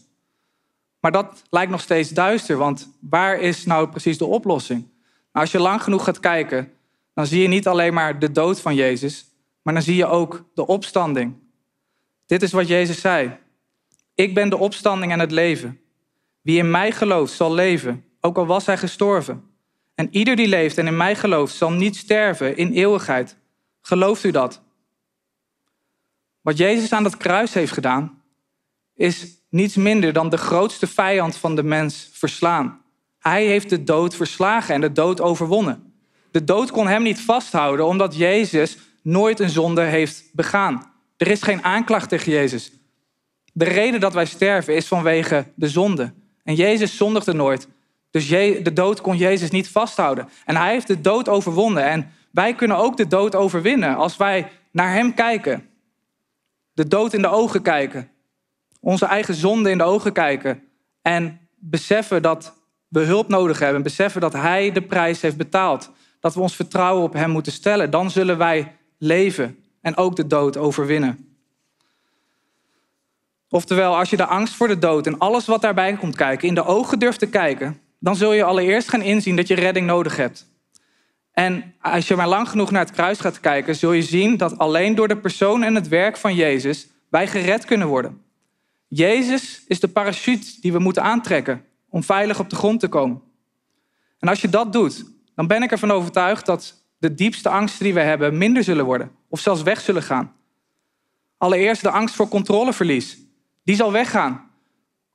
Maar 0.99 1.11
dat 1.11 1.43
lijkt 1.49 1.71
nog 1.71 1.81
steeds 1.81 2.09
duister, 2.09 2.57
want 2.57 2.89
waar 2.99 3.39
is 3.39 3.65
nou 3.65 3.89
precies 3.89 4.17
de 4.17 4.25
oplossing? 4.25 4.79
Nou, 4.81 4.91
als 5.31 5.51
je 5.51 5.59
lang 5.59 5.83
genoeg 5.83 6.03
gaat 6.03 6.19
kijken, 6.19 6.71
dan 7.13 7.25
zie 7.27 7.41
je 7.41 7.47
niet 7.47 7.67
alleen 7.67 7.93
maar 7.93 8.19
de 8.19 8.31
dood 8.31 8.61
van 8.61 8.75
Jezus, 8.75 9.25
maar 9.61 9.73
dan 9.73 9.83
zie 9.83 9.95
je 9.95 10.05
ook 10.05 10.45
de 10.53 10.67
opstanding. 10.67 11.35
Dit 12.25 12.41
is 12.41 12.51
wat 12.51 12.67
Jezus 12.67 13.01
zei. 13.01 13.37
Ik 14.15 14.33
ben 14.33 14.49
de 14.49 14.57
opstanding 14.57 15.11
en 15.11 15.19
het 15.19 15.31
leven. 15.31 15.79
Wie 16.41 16.57
in 16.57 16.71
mij 16.71 16.91
gelooft 16.91 17.33
zal 17.33 17.53
leven, 17.53 18.05
ook 18.21 18.37
al 18.37 18.45
was 18.45 18.65
hij 18.65 18.77
gestorven. 18.77 19.53
En 19.95 20.07
ieder 20.11 20.35
die 20.35 20.47
leeft 20.47 20.77
en 20.77 20.87
in 20.87 20.97
mij 20.97 21.15
gelooft 21.15 21.55
zal 21.55 21.71
niet 21.71 21.95
sterven 21.95 22.57
in 22.57 22.73
eeuwigheid. 22.73 23.37
Gelooft 23.81 24.23
u 24.23 24.31
dat? 24.31 24.61
Wat 26.41 26.57
Jezus 26.57 26.91
aan 26.91 27.03
dat 27.03 27.17
kruis 27.17 27.53
heeft 27.53 27.71
gedaan, 27.71 28.21
is 28.93 29.27
niets 29.49 29.75
minder 29.75 30.13
dan 30.13 30.29
de 30.29 30.37
grootste 30.37 30.87
vijand 30.87 31.37
van 31.37 31.55
de 31.55 31.63
mens 31.63 32.09
verslaan. 32.11 32.81
Hij 33.19 33.45
heeft 33.45 33.69
de 33.69 33.83
dood 33.83 34.15
verslagen 34.15 34.75
en 34.75 34.81
de 34.81 34.91
dood 34.91 35.21
overwonnen. 35.21 35.93
De 36.31 36.43
dood 36.43 36.71
kon 36.71 36.87
hem 36.87 37.03
niet 37.03 37.21
vasthouden 37.21 37.85
omdat 37.85 38.15
Jezus 38.15 38.77
nooit 39.01 39.39
een 39.39 39.49
zonde 39.49 39.81
heeft 39.81 40.23
begaan. 40.33 40.91
Er 41.17 41.27
is 41.27 41.41
geen 41.41 41.63
aanklacht 41.63 42.09
tegen 42.09 42.31
Jezus. 42.31 42.71
De 43.53 43.65
reden 43.65 43.99
dat 43.99 44.13
wij 44.13 44.25
sterven 44.25 44.75
is 44.75 44.87
vanwege 44.87 45.45
de 45.55 45.69
zonde. 45.69 46.13
En 46.43 46.55
Jezus 46.55 46.97
zondigde 46.97 47.33
nooit. 47.33 47.67
Dus 48.15 48.27
de 48.27 48.73
dood 48.73 49.01
kon 49.01 49.17
Jezus 49.17 49.49
niet 49.49 49.69
vasthouden. 49.69 50.29
En 50.45 50.55
hij 50.55 50.71
heeft 50.71 50.87
de 50.87 51.01
dood 51.01 51.29
overwonnen. 51.29 51.83
En 51.83 52.11
wij 52.31 52.55
kunnen 52.55 52.77
ook 52.77 52.97
de 52.97 53.07
dood 53.07 53.35
overwinnen 53.35 53.95
als 53.95 54.17
wij 54.17 54.51
naar 54.71 54.93
hem 54.93 55.13
kijken. 55.13 55.69
De 56.73 56.87
dood 56.87 57.13
in 57.13 57.21
de 57.21 57.27
ogen 57.27 57.61
kijken. 57.61 58.09
Onze 58.79 59.05
eigen 59.05 59.33
zonde 59.33 59.69
in 59.69 59.77
de 59.77 59.83
ogen 59.83 60.13
kijken. 60.13 60.63
En 61.01 61.39
beseffen 61.55 62.21
dat 62.21 62.53
we 62.87 62.99
hulp 62.99 63.27
nodig 63.27 63.59
hebben. 63.59 63.83
Beseffen 63.83 64.21
dat 64.21 64.33
hij 64.33 64.71
de 64.71 64.81
prijs 64.81 65.21
heeft 65.21 65.37
betaald. 65.37 65.91
Dat 66.19 66.33
we 66.33 66.41
ons 66.41 66.55
vertrouwen 66.55 67.03
op 67.03 67.13
hem 67.13 67.29
moeten 67.29 67.51
stellen. 67.51 67.89
Dan 67.89 68.11
zullen 68.11 68.37
wij 68.37 68.75
leven 68.97 69.63
en 69.81 69.97
ook 69.97 70.15
de 70.15 70.27
dood 70.27 70.57
overwinnen. 70.57 71.37
Oftewel, 73.49 73.97
als 73.97 74.09
je 74.09 74.17
de 74.17 74.25
angst 74.25 74.53
voor 74.53 74.67
de 74.67 74.79
dood 74.79 75.07
en 75.07 75.17
alles 75.17 75.45
wat 75.45 75.61
daarbij 75.61 75.95
komt 75.95 76.15
kijken, 76.15 76.47
in 76.47 76.55
de 76.55 76.65
ogen 76.65 76.99
durft 76.99 77.19
te 77.19 77.29
kijken, 77.29 77.79
dan 78.05 78.15
zul 78.15 78.33
je 78.33 78.43
allereerst 78.43 78.89
gaan 78.89 79.01
inzien 79.01 79.35
dat 79.35 79.47
je 79.47 79.55
redding 79.55 79.85
nodig 79.85 80.15
hebt. 80.15 80.47
En 81.31 81.73
als 81.81 82.07
je 82.07 82.15
maar 82.15 82.27
lang 82.27 82.49
genoeg 82.49 82.71
naar 82.71 82.85
het 82.85 82.91
kruis 82.91 83.19
gaat 83.19 83.39
kijken, 83.39 83.75
zul 83.75 83.91
je 83.91 84.01
zien 84.01 84.37
dat 84.37 84.57
alleen 84.57 84.95
door 84.95 85.07
de 85.07 85.17
persoon 85.17 85.63
en 85.63 85.75
het 85.75 85.87
werk 85.87 86.17
van 86.17 86.35
Jezus 86.35 86.87
wij 87.09 87.27
gered 87.27 87.65
kunnen 87.65 87.87
worden. 87.87 88.21
Jezus 88.87 89.63
is 89.67 89.79
de 89.79 89.87
parachute 89.87 90.61
die 90.61 90.71
we 90.71 90.79
moeten 90.79 91.03
aantrekken 91.03 91.65
om 91.89 92.03
veilig 92.03 92.39
op 92.39 92.49
de 92.49 92.55
grond 92.55 92.79
te 92.79 92.87
komen. 92.87 93.21
En 94.19 94.27
als 94.27 94.41
je 94.41 94.49
dat 94.49 94.73
doet, 94.73 95.05
dan 95.35 95.47
ben 95.47 95.63
ik 95.63 95.71
ervan 95.71 95.91
overtuigd 95.91 96.45
dat 96.45 96.83
de 96.97 97.13
diepste 97.13 97.49
angsten 97.49 97.83
die 97.83 97.93
we 97.93 98.01
hebben 98.01 98.37
minder 98.37 98.63
zullen 98.63 98.85
worden 98.85 99.11
of 99.29 99.39
zelfs 99.39 99.61
weg 99.61 99.81
zullen 99.81 100.03
gaan. 100.03 100.33
Allereerst 101.37 101.81
de 101.81 101.91
angst 101.91 102.15
voor 102.15 102.27
controleverlies. 102.27 103.17
Die 103.63 103.75
zal 103.75 103.91
weggaan. 103.91 104.49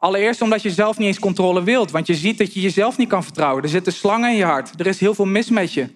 Allereerst 0.01 0.42
omdat 0.42 0.62
je 0.62 0.70
zelf 0.70 0.98
niet 0.98 1.07
eens 1.07 1.18
controle 1.18 1.62
wilt, 1.62 1.90
want 1.90 2.07
je 2.07 2.14
ziet 2.14 2.38
dat 2.38 2.55
je 2.55 2.61
jezelf 2.61 2.96
niet 2.96 3.09
kan 3.09 3.24
vertrouwen. 3.24 3.62
Er 3.62 3.68
zitten 3.68 3.92
slangen 3.92 4.30
in 4.30 4.36
je 4.36 4.44
hart. 4.44 4.80
Er 4.80 4.86
is 4.86 5.01
heel 5.01 5.14
veel 5.14 5.24
mis 5.24 5.51
met 5.51 5.72
je. 5.72 5.88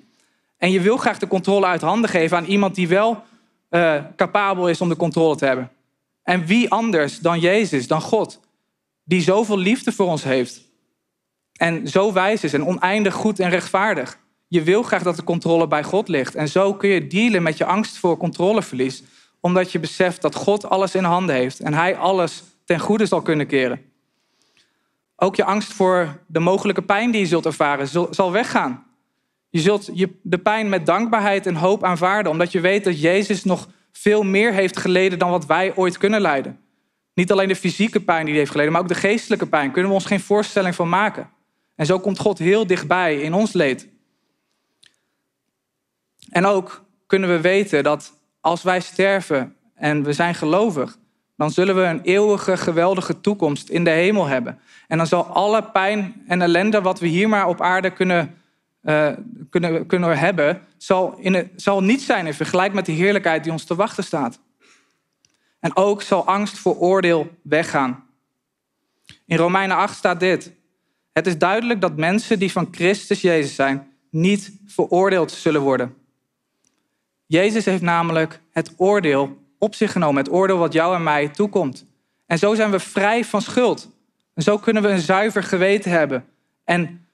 En 0.57 0.71
je 0.71 0.81
wil 0.81 0.97
graag 0.97 1.19
de 1.19 1.27
controle 1.27 1.67
uit 1.67 1.81
handen 1.81 2.11
geven 2.11 2.37
aan 2.37 2.45
iemand 2.45 2.75
die 2.75 2.89
wel 2.89 3.23
eh, 3.69 4.03
capabel 4.17 4.69
is 4.69 4.81
om 4.81 4.89
de 4.89 4.97
controle 4.97 5.37
te 5.37 5.47
hebben. 5.47 5.71
En 6.23 6.47
wie 6.47 6.71
anders 6.71 7.19
dan 7.19 7.41
Jezus, 7.41 7.87
dan 7.87 8.01
God, 8.01 8.41
die 9.05 9.23
zoveel 9.23 9.59
liefde 9.59 9.93
voor 9.93 10.07
ons 10.07 10.25
heeft. 10.25 10.63
En 11.53 11.89
zo 11.89 12.13
wijs 12.13 12.45
is 12.45 12.53
en 12.53 12.67
oneindig 12.67 13.15
goed 13.15 13.39
en 13.39 13.51
rechtvaardig. 13.51 14.19
Je 14.49 14.63
wil 14.63 14.83
graag 14.83 15.03
dat 15.03 15.17
de 15.17 15.25
controle 15.25 15.69
bij 15.69 15.83
God 15.83 16.09
ligt. 16.09 16.35
En 16.35 16.49
zo 16.49 16.75
kun 16.75 16.89
je 16.89 17.07
dealen 17.07 17.43
met 17.43 17.59
je 17.59 17.65
angst 17.65 17.97
voor 17.97 18.17
controleverlies. 18.17 19.03
Omdat 19.41 19.73
je 19.73 19.79
beseft 19.79 20.23
dat 20.23 20.35
God 20.35 20.69
alles 20.69 20.95
in 20.95 21.05
handen 21.05 21.35
heeft. 21.35 21.61
En 21.61 21.75
hij 21.75 21.97
alles 21.97 22.43
ten 22.65 22.79
goede 22.79 23.07
zal 23.07 23.23
kunnen 23.23 23.47
keren. 23.47 23.93
Ook 25.17 25.37
je 25.37 25.45
angst 25.45 25.73
voor 25.73 26.23
de 26.27 26.41
mogelijke 26.41 26.83
pijn 26.83 27.11
die 27.11 27.21
je 27.21 27.27
zult 27.27 27.47
ervaren 27.47 27.89
zal 28.15 28.33
weggaan. 28.33 28.87
Je 29.49 29.61
zult 29.61 29.91
de 30.23 30.39
pijn 30.39 30.69
met 30.69 30.87
dankbaarheid 30.87 31.47
en 31.47 31.55
hoop 31.55 31.85
aanvaarden. 31.85 32.33
Omdat 32.33 32.53
je 32.53 32.61
weet 32.61 32.85
dat 32.85 33.01
Jezus 33.01 33.45
nog 33.45 33.69
veel 33.93 34.23
meer 34.23 34.53
heeft 34.53 34.77
geleden 34.77 35.19
dan 35.19 35.31
wat 35.31 35.47
wij 35.47 35.77
ooit 35.77 35.99
kunnen 35.99 36.21
lijden. 36.21 36.61
Niet 37.15 37.33
alleen 37.33 37.49
de 37.49 37.57
fysieke 37.57 38.01
pijn 38.01 38.21
die 38.21 38.31
hij 38.31 38.39
heeft 38.39 38.51
geleden, 38.51 38.73
maar 38.73 38.81
ook 38.81 38.89
de 38.89 38.95
geestelijke 38.95 39.47
pijn. 39.47 39.71
Kunnen 39.71 39.91
we 39.91 39.97
ons 39.97 40.07
geen 40.07 40.21
voorstelling 40.21 40.75
van 40.75 40.89
maken. 40.89 41.31
En 41.75 41.87
zo 41.87 41.99
komt 41.99 42.19
God 42.19 42.39
heel 42.39 42.67
dichtbij 42.67 43.21
in 43.21 43.35
ons 43.35 43.53
leed. 43.53 43.89
En 46.31 46.47
ook 46.47 46.85
kunnen 47.07 47.29
we 47.29 47.41
weten 47.41 47.83
dat 47.83 48.13
als 48.41 48.63
wij 48.63 48.81
sterven 48.81 49.57
en 49.75 50.03
we 50.03 50.13
zijn 50.13 50.35
gelovig, 50.35 50.99
dan 51.37 51.51
zullen 51.51 51.77
we 51.77 51.83
een 51.83 52.03
eeuwige, 52.03 52.57
geweldige 52.57 53.21
toekomst 53.21 53.69
in 53.69 53.85
de 53.85 53.91
hemel 53.91 54.27
hebben. 54.27 54.59
En 54.89 54.97
dan 54.97 55.07
zal 55.07 55.25
alle 55.25 55.63
pijn 55.63 56.23
en 56.27 56.43
ellende 56.43 56.81
wat 56.81 57.01
we 57.01 57.07
hier 57.07 57.29
maar 57.29 57.49
op 57.49 57.61
aarde 57.61 57.91
kunnen, 57.91 58.35
eh, 58.81 59.13
kunnen, 59.51 59.87
kunnen 59.87 60.19
hebben, 60.19 60.61
zal, 60.77 61.17
in 61.19 61.51
zal 61.57 61.83
niet 61.83 62.03
zijn 62.03 62.27
in 62.27 62.35
vergelijking 62.35 62.77
met 62.77 62.87
de 62.87 62.93
heerlijkheid 62.93 63.43
die 63.43 63.53
ons 63.53 63.65
te 63.65 63.75
wachten 63.75 64.05
staat. 64.05 64.39
En 65.61 65.77
ook 65.77 66.03
zal 66.03 66.27
angst 66.27 66.59
voor 66.59 66.77
oordeel 66.77 67.31
weggaan. 67.43 68.05
In 69.27 69.37
Romeinen 69.37 69.77
8 69.77 69.97
staat 69.97 70.21
dit. 70.21 70.53
Het 71.13 71.27
is 71.27 71.39
duidelijk 71.39 71.81
dat 71.81 71.97
mensen 71.97 72.39
die 72.39 72.53
van 72.53 72.69
Christus 72.71 73.21
Jezus 73.21 73.55
zijn, 73.55 73.93
niet 74.11 74.53
veroordeeld 74.67 75.33
zullen 75.33 75.61
worden. 75.61 75.95
Jezus 77.27 77.65
heeft 77.65 77.83
namelijk 77.83 78.41
het 78.51 78.75
oordeel 78.77 79.44
op 79.65 79.75
zich 79.75 79.93
genomen. 79.93 80.23
Het 80.23 80.33
oordeel 80.33 80.59
wat 80.59 80.73
jou 80.73 80.95
en 80.95 81.03
mij 81.03 81.29
toekomt. 81.29 81.87
En 82.27 82.39
zo 82.39 82.55
zijn 82.55 82.71
we 82.71 82.79
vrij 82.79 83.25
van 83.25 83.43
schuld. 83.43 83.89
En 84.35 84.43
zo 84.43 84.59
kunnen 84.59 84.83
we 84.83 84.89
een 84.89 85.01
zuiver 85.01 85.43
geweten 85.43 85.91
hebben. 85.91 86.25
En 86.65 87.07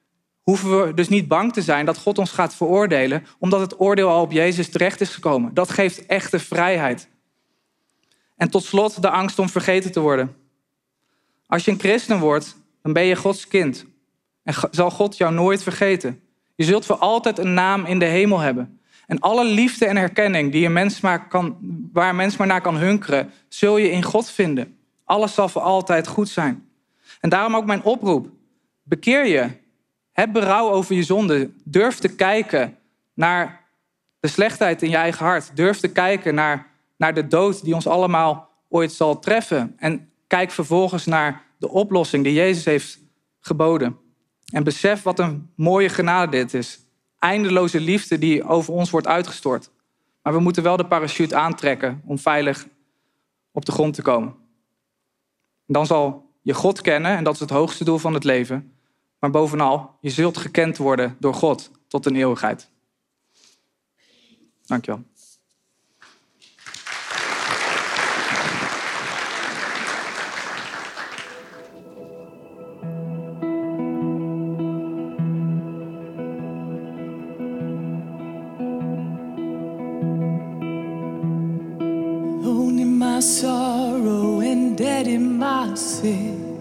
hoeven 0.42 0.86
we 0.86 0.94
dus 0.94 1.08
niet 1.08 1.28
bang 1.28 1.52
te 1.52 1.62
zijn 1.62 1.86
dat 1.86 1.98
God 1.98 2.18
ons 2.18 2.30
gaat 2.30 2.54
veroordelen, 2.54 3.26
omdat 3.38 3.60
het 3.60 3.80
oordeel 3.80 4.08
al 4.08 4.22
op 4.22 4.32
Jezus 4.32 4.68
terecht 4.68 5.00
is 5.00 5.08
gekomen. 5.08 5.54
Dat 5.54 5.70
geeft 5.70 6.06
echte 6.06 6.38
vrijheid. 6.38 7.08
En 8.36 8.50
tot 8.50 8.64
slot 8.64 9.02
de 9.02 9.10
angst 9.10 9.38
om 9.38 9.48
vergeten 9.48 9.92
te 9.92 10.00
worden. 10.00 10.36
Als 11.46 11.64
je 11.64 11.70
een 11.70 11.78
christen 11.78 12.18
wordt, 12.18 12.56
dan 12.82 12.92
ben 12.92 13.04
je 13.04 13.16
Gods 13.16 13.48
kind. 13.48 13.84
En 14.42 14.54
zal 14.70 14.90
God 14.90 15.16
jou 15.16 15.32
nooit 15.32 15.62
vergeten. 15.62 16.20
Je 16.54 16.64
zult 16.64 16.86
voor 16.86 16.96
altijd 16.96 17.38
een 17.38 17.54
naam 17.54 17.84
in 17.84 17.98
de 17.98 18.04
hemel 18.04 18.38
hebben. 18.38 18.79
En 19.10 19.20
alle 19.20 19.44
liefde 19.44 19.86
en 19.86 19.96
herkenning 19.96 20.52
die 20.52 20.66
een 20.66 20.72
mens 20.72 21.00
maar 21.00 21.28
kan, 21.28 21.56
waar 21.92 22.08
een 22.08 22.16
mens 22.16 22.36
maar 22.36 22.46
naar 22.46 22.60
kan 22.60 22.76
hunkeren, 22.76 23.32
zul 23.48 23.76
je 23.76 23.90
in 23.90 24.02
God 24.02 24.30
vinden. 24.30 24.78
Alles 25.04 25.34
zal 25.34 25.48
voor 25.48 25.62
altijd 25.62 26.06
goed 26.06 26.28
zijn. 26.28 26.68
En 27.20 27.28
daarom 27.28 27.56
ook 27.56 27.64
mijn 27.64 27.82
oproep. 27.82 28.28
Bekeer 28.82 29.26
je. 29.26 29.48
Heb 30.12 30.32
berouw 30.32 30.70
over 30.70 30.94
je 30.94 31.02
zonde. 31.02 31.50
Durf 31.64 31.98
te 31.98 32.14
kijken 32.14 32.78
naar 33.14 33.68
de 34.20 34.28
slechtheid 34.28 34.82
in 34.82 34.90
je 34.90 34.96
eigen 34.96 35.26
hart. 35.26 35.56
Durf 35.56 35.78
te 35.78 35.92
kijken 35.92 36.34
naar, 36.34 36.66
naar 36.96 37.14
de 37.14 37.26
dood 37.26 37.64
die 37.64 37.74
ons 37.74 37.86
allemaal 37.86 38.48
ooit 38.68 38.92
zal 38.92 39.18
treffen. 39.18 39.74
En 39.76 40.10
kijk 40.26 40.50
vervolgens 40.50 41.06
naar 41.06 41.42
de 41.58 41.68
oplossing 41.68 42.24
die 42.24 42.34
Jezus 42.34 42.64
heeft 42.64 42.98
geboden. 43.40 43.96
En 44.52 44.64
besef 44.64 45.02
wat 45.02 45.18
een 45.18 45.50
mooie 45.56 45.88
genade 45.88 46.30
dit 46.30 46.54
is. 46.54 46.80
Eindeloze 47.20 47.80
liefde 47.80 48.18
die 48.18 48.44
over 48.44 48.72
ons 48.72 48.90
wordt 48.90 49.06
uitgestort. 49.06 49.70
Maar 50.22 50.32
we 50.32 50.40
moeten 50.40 50.62
wel 50.62 50.76
de 50.76 50.86
parachute 50.86 51.36
aantrekken 51.36 52.02
om 52.04 52.18
veilig 52.18 52.66
op 53.52 53.64
de 53.64 53.72
grond 53.72 53.94
te 53.94 54.02
komen. 54.02 54.28
En 55.66 55.74
dan 55.74 55.86
zal 55.86 56.30
je 56.42 56.54
God 56.54 56.80
kennen, 56.80 57.16
en 57.16 57.24
dat 57.24 57.34
is 57.34 57.40
het 57.40 57.50
hoogste 57.50 57.84
doel 57.84 57.98
van 57.98 58.14
het 58.14 58.24
leven. 58.24 58.72
Maar 59.18 59.30
bovenal, 59.30 59.96
je 60.00 60.10
zult 60.10 60.36
gekend 60.36 60.76
worden 60.76 61.16
door 61.18 61.34
God 61.34 61.70
tot 61.88 62.06
een 62.06 62.16
eeuwigheid. 62.16 62.70
Dankjewel. 64.66 65.02
In. 86.04 86.60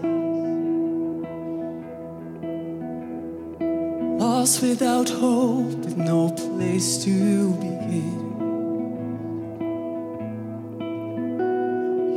Lost 4.18 4.62
without 4.62 5.08
hope, 5.08 5.74
with 5.84 5.96
no 5.96 6.30
place 6.30 7.04
to 7.04 7.52
begin. 7.54 8.20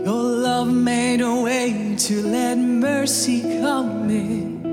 Your 0.06 0.24
love 0.48 0.68
made 0.68 1.22
a 1.22 1.36
way 1.42 1.96
to 1.98 2.22
let 2.24 2.58
mercy 2.58 3.42
come 3.62 4.10
in. 4.10 4.64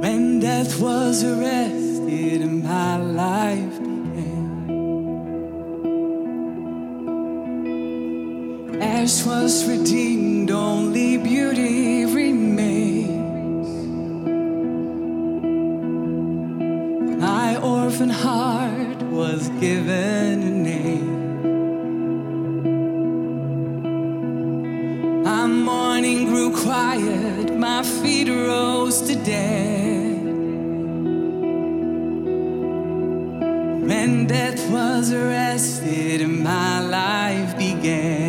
When 0.00 0.40
death 0.40 0.80
was 0.80 1.24
arrested 1.24 2.42
and 2.42 2.62
my 2.62 2.96
life 2.96 3.78
Ash 9.04 9.22
was 9.26 9.68
redeemed, 9.68 10.50
only 10.50 11.18
beauty 11.18 12.06
remains. 12.06 13.68
My 17.20 17.56
orphan 17.58 18.08
heart 18.08 19.02
was 19.02 19.50
given 19.60 20.42
a 20.42 20.54
name. 20.70 21.16
My 25.22 25.46
morning 25.48 26.24
grew 26.30 26.50
quiet, 26.62 27.54
my 27.58 27.82
feet 27.82 28.28
rose 28.30 29.02
to 29.02 29.16
dance. 29.16 30.24
When 33.86 34.26
death 34.26 34.60
was 34.70 35.12
arrested 35.12 36.22
and 36.22 36.42
my 36.42 36.80
life 36.80 37.58
began. 37.58 38.23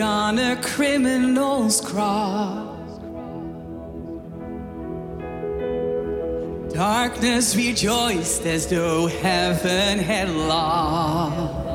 On 0.00 0.38
a 0.38 0.56
criminal's 0.62 1.80
cross. 1.80 2.72
Darkness 6.72 7.54
rejoiced 7.54 8.46
as 8.46 8.66
though 8.66 9.06
heaven 9.06 9.98
had 9.98 10.30
lost. 10.30 11.71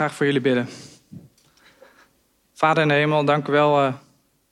Graag 0.00 0.14
voor 0.14 0.26
jullie 0.26 0.40
bidden. 0.40 0.68
Vader 2.52 2.82
in 2.82 2.88
de 2.88 2.94
hemel, 2.94 3.24
dank 3.24 3.48
u 3.48 3.52
wel 3.52 3.78
eh, 3.78 3.94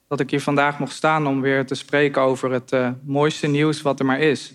dat 0.09 0.21
ik 0.21 0.31
hier 0.31 0.41
vandaag 0.41 0.79
mocht 0.79 0.95
staan 0.95 1.27
om 1.27 1.41
weer 1.41 1.67
te 1.67 1.75
spreken 1.75 2.23
over 2.23 2.51
het 2.51 2.73
eh, 2.73 2.91
mooiste 3.05 3.47
nieuws 3.47 3.83
wat 3.83 3.99
er 3.99 4.07
maar 4.07 4.21
is. 4.21 4.55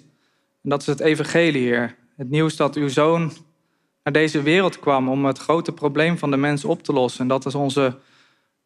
En 0.63 0.69
dat 0.69 0.81
is 0.81 0.87
het 0.87 0.99
evangelie, 0.99 1.61
Heer. 1.61 1.95
Het 2.15 2.29
nieuws 2.29 2.55
dat 2.55 2.75
uw 2.75 2.87
zoon 2.87 3.31
naar 4.03 4.13
deze 4.13 4.41
wereld 4.41 4.79
kwam 4.79 5.09
om 5.09 5.25
het 5.25 5.37
grote 5.37 5.71
probleem 5.71 6.17
van 6.17 6.31
de 6.31 6.37
mens 6.37 6.65
op 6.65 6.83
te 6.83 6.93
lossen. 6.93 7.21
En 7.21 7.27
dat 7.27 7.45
is 7.45 7.55
onze 7.55 7.97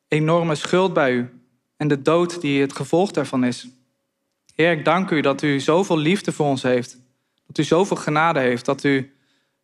enorme 0.07 0.55
schuld 0.55 0.93
bij 0.93 1.11
u 1.13 1.29
en 1.77 1.87
de 1.87 2.01
dood 2.01 2.41
die 2.41 2.61
het 2.61 2.75
gevolg 2.75 3.11
daarvan 3.11 3.43
is. 3.43 3.67
Heer, 4.55 4.71
ik 4.71 4.85
dank 4.85 5.11
u 5.11 5.21
dat 5.21 5.41
u 5.41 5.59
zoveel 5.59 5.97
liefde 5.97 6.31
voor 6.31 6.45
ons 6.45 6.63
heeft. 6.63 6.97
Dat 7.45 7.57
u 7.57 7.63
zoveel 7.63 7.97
genade 7.97 8.39
heeft. 8.39 8.65
Dat 8.65 8.83
u 8.83 9.11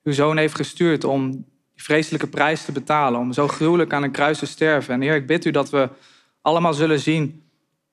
uw 0.04 0.14
zoon 0.14 0.38
heeft 0.38 0.56
gestuurd 0.56 1.04
om 1.04 1.52
die 1.74 1.84
vreselijke 1.84 2.28
prijs 2.28 2.66
te 2.66 2.72
betalen. 2.72 3.20
Om 3.20 3.34
zo 3.34 3.48
gruwelijk 3.48 3.94
aan 3.94 4.04
een 4.04 4.12
kruis 4.12 4.40
te 4.40 4.46
sterven. 4.46 4.94
En 4.94 5.02
Heer, 5.02 5.16
ik 5.16 5.28
bid 5.28 5.46
u 5.46 5.52
dat 5.52 5.70
we 5.70 5.90
allemaal 6.42 6.74
zullen 6.74 7.00
zien 7.00 7.44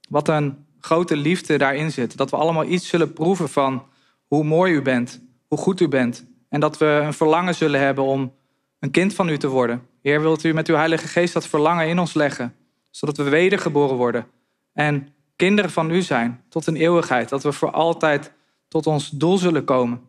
wat 0.09 0.29
een 0.29 0.67
grote 0.81 1.17
liefde 1.17 1.59
daarin 1.59 1.91
zit. 1.91 2.17
Dat 2.17 2.31
we 2.31 2.37
allemaal 2.37 2.65
iets 2.65 2.89
zullen 2.89 3.13
proeven 3.13 3.49
van 3.49 3.87
hoe 4.27 4.45
mooi 4.45 4.75
u 4.75 4.83
bent, 4.83 5.21
hoe 5.47 5.59
goed 5.59 5.81
u 5.81 5.89
bent. 5.89 6.27
En 6.49 6.61
dat 6.61 6.79
we 6.79 6.87
een 6.87 7.15
verlangen 7.15 7.55
zullen 7.55 7.81
hebben 7.81 8.05
om 8.05 8.33
een 8.79 8.91
kind 8.91 9.15
van 9.15 9.29
u 9.29 9.39
te 9.39 9.49
worden. 9.49 9.83
Heer, 10.03 10.21
wilt 10.21 10.45
u 10.45 10.53
met 10.53 10.69
uw 10.69 10.75
Heilige 10.75 11.09
Geest 11.09 11.33
dat 11.33 11.47
verlangen 11.47 11.89
in 11.89 11.99
ons 11.99 12.15
leggen, 12.15 12.55
zodat 12.91 13.17
we 13.17 13.23
wedergeboren 13.23 13.97
worden 13.97 14.27
en 14.73 15.09
kinderen 15.37 15.71
van 15.71 15.91
u 15.91 16.03
zijn 16.03 16.43
tot 16.49 16.67
een 16.67 16.77
eeuwigheid. 16.77 17.29
Dat 17.29 17.43
we 17.43 17.53
voor 17.53 17.71
altijd 17.71 18.33
tot 18.69 18.87
ons 18.87 19.11
doel 19.11 19.39
zullen 19.39 19.65
komen. 19.65 20.01